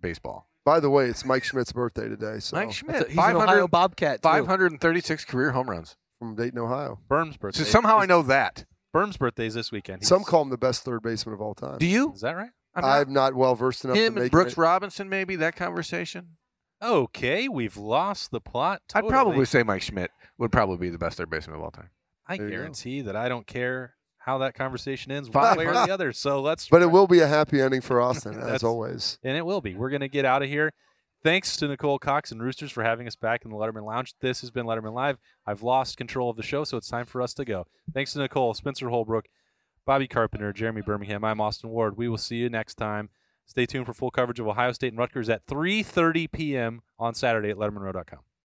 baseball. 0.00 0.48
by 0.64 0.78
the 0.78 0.90
way, 0.90 1.06
it's 1.06 1.24
Mike 1.24 1.42
Schmidt's 1.42 1.72
birthday 1.72 2.08
today. 2.08 2.38
So 2.38 2.56
Mike 2.56 2.72
Schmidt, 2.72 3.06
a- 3.06 3.08
he's 3.08 3.18
an 3.18 3.36
Ohio 3.36 3.66
500, 3.66 3.66
Bobcat. 3.68 4.22
536 4.22 5.24
career 5.24 5.50
home 5.50 5.68
runs. 5.68 5.96
from 6.20 6.36
Dayton, 6.36 6.60
Ohio. 6.60 7.00
Berm's 7.10 7.36
birthday. 7.36 7.64
So 7.64 7.64
somehow 7.64 7.98
I 7.98 8.06
know 8.06 8.22
that. 8.22 8.64
Berm's 8.92 9.16
birthday 9.16 9.46
is 9.46 9.54
this 9.54 9.72
weekend. 9.72 10.04
Some 10.04 10.22
call 10.22 10.42
him 10.42 10.50
the 10.50 10.58
best 10.58 10.84
third 10.84 11.02
baseman 11.02 11.34
of 11.34 11.40
all 11.40 11.54
time. 11.54 11.78
Do 11.78 11.86
you? 11.86 12.12
Is 12.12 12.20
that 12.20 12.36
right? 12.36 12.50
I'm 12.74 12.84
I'm 12.84 13.12
not 13.12 13.34
well 13.34 13.54
versed 13.54 13.84
enough 13.84 13.96
to 13.96 14.04
him 14.06 14.14
make 14.14 14.22
and 14.24 14.30
Brooks 14.30 14.52
it. 14.52 14.58
Robinson, 14.58 15.08
maybe 15.08 15.36
that 15.36 15.56
conversation. 15.56 16.36
Okay, 16.82 17.48
we've 17.48 17.76
lost 17.76 18.30
the 18.30 18.40
plot. 18.40 18.82
I'd 18.94 19.06
probably 19.08 19.44
say 19.44 19.62
Mike 19.62 19.82
Schmidt 19.82 20.10
would 20.38 20.50
probably 20.50 20.78
be 20.78 20.90
the 20.90 20.98
best 20.98 21.16
third 21.16 21.30
baseman 21.30 21.56
of 21.56 21.62
all 21.62 21.70
time. 21.70 21.90
I 22.26 22.36
There 22.36 22.48
guarantee 22.48 23.02
that 23.02 23.14
I 23.16 23.28
don't 23.28 23.46
care 23.46 23.94
how 24.18 24.38
that 24.38 24.54
conversation 24.54 25.12
ends, 25.12 25.28
one 25.30 25.56
way 25.56 25.66
or 25.66 25.72
the 25.72 25.92
other. 25.92 26.12
So 26.12 26.40
let's. 26.40 26.68
But 26.68 26.82
it 26.82 26.90
will 26.90 27.06
be 27.06 27.20
a 27.20 27.26
happy 27.26 27.60
ending 27.60 27.80
for 27.80 28.00
Austin, 28.00 28.34
as 28.40 28.62
always. 28.62 29.18
and 29.22 29.36
it 29.36 29.44
will 29.44 29.60
be. 29.60 29.74
We're 29.74 29.90
gonna 29.90 30.08
get 30.08 30.24
out 30.24 30.42
of 30.42 30.48
here. 30.48 30.72
Thanks 31.24 31.56
to 31.58 31.68
Nicole 31.68 32.00
Cox 32.00 32.32
and 32.32 32.42
Roosters 32.42 32.72
for 32.72 32.82
having 32.82 33.06
us 33.06 33.14
back 33.14 33.44
in 33.44 33.52
the 33.52 33.56
Lettermen 33.56 33.86
Lounge. 33.86 34.12
This 34.20 34.40
has 34.40 34.50
been 34.50 34.66
Lettermen 34.66 34.92
Live. 34.92 35.18
I've 35.46 35.62
lost 35.62 35.96
control 35.96 36.28
of 36.28 36.36
the 36.36 36.42
show, 36.42 36.64
so 36.64 36.76
it's 36.76 36.88
time 36.88 37.06
for 37.06 37.22
us 37.22 37.32
to 37.34 37.44
go. 37.44 37.68
Thanks 37.94 38.12
to 38.12 38.18
Nicole, 38.18 38.54
Spencer 38.54 38.88
Holbrook, 38.88 39.26
Bobby 39.86 40.08
Carpenter, 40.08 40.52
Jeremy 40.52 40.80
Birmingham. 40.80 41.22
I'm 41.22 41.40
Austin 41.40 41.70
Ward. 41.70 41.96
We 41.96 42.08
will 42.08 42.18
see 42.18 42.38
you 42.38 42.50
next 42.50 42.74
time. 42.74 43.08
Stay 43.46 43.66
tuned 43.66 43.86
for 43.86 43.92
full 43.92 44.10
coverage 44.10 44.40
of 44.40 44.48
Ohio 44.48 44.72
State 44.72 44.92
and 44.92 44.98
Rutgers 44.98 45.28
at 45.28 45.46
3:30 45.46 46.32
p.m. 46.32 46.82
on 46.98 47.14
Saturday 47.14 47.50
at 47.50 47.56
LettermenRow.com. 47.56 48.18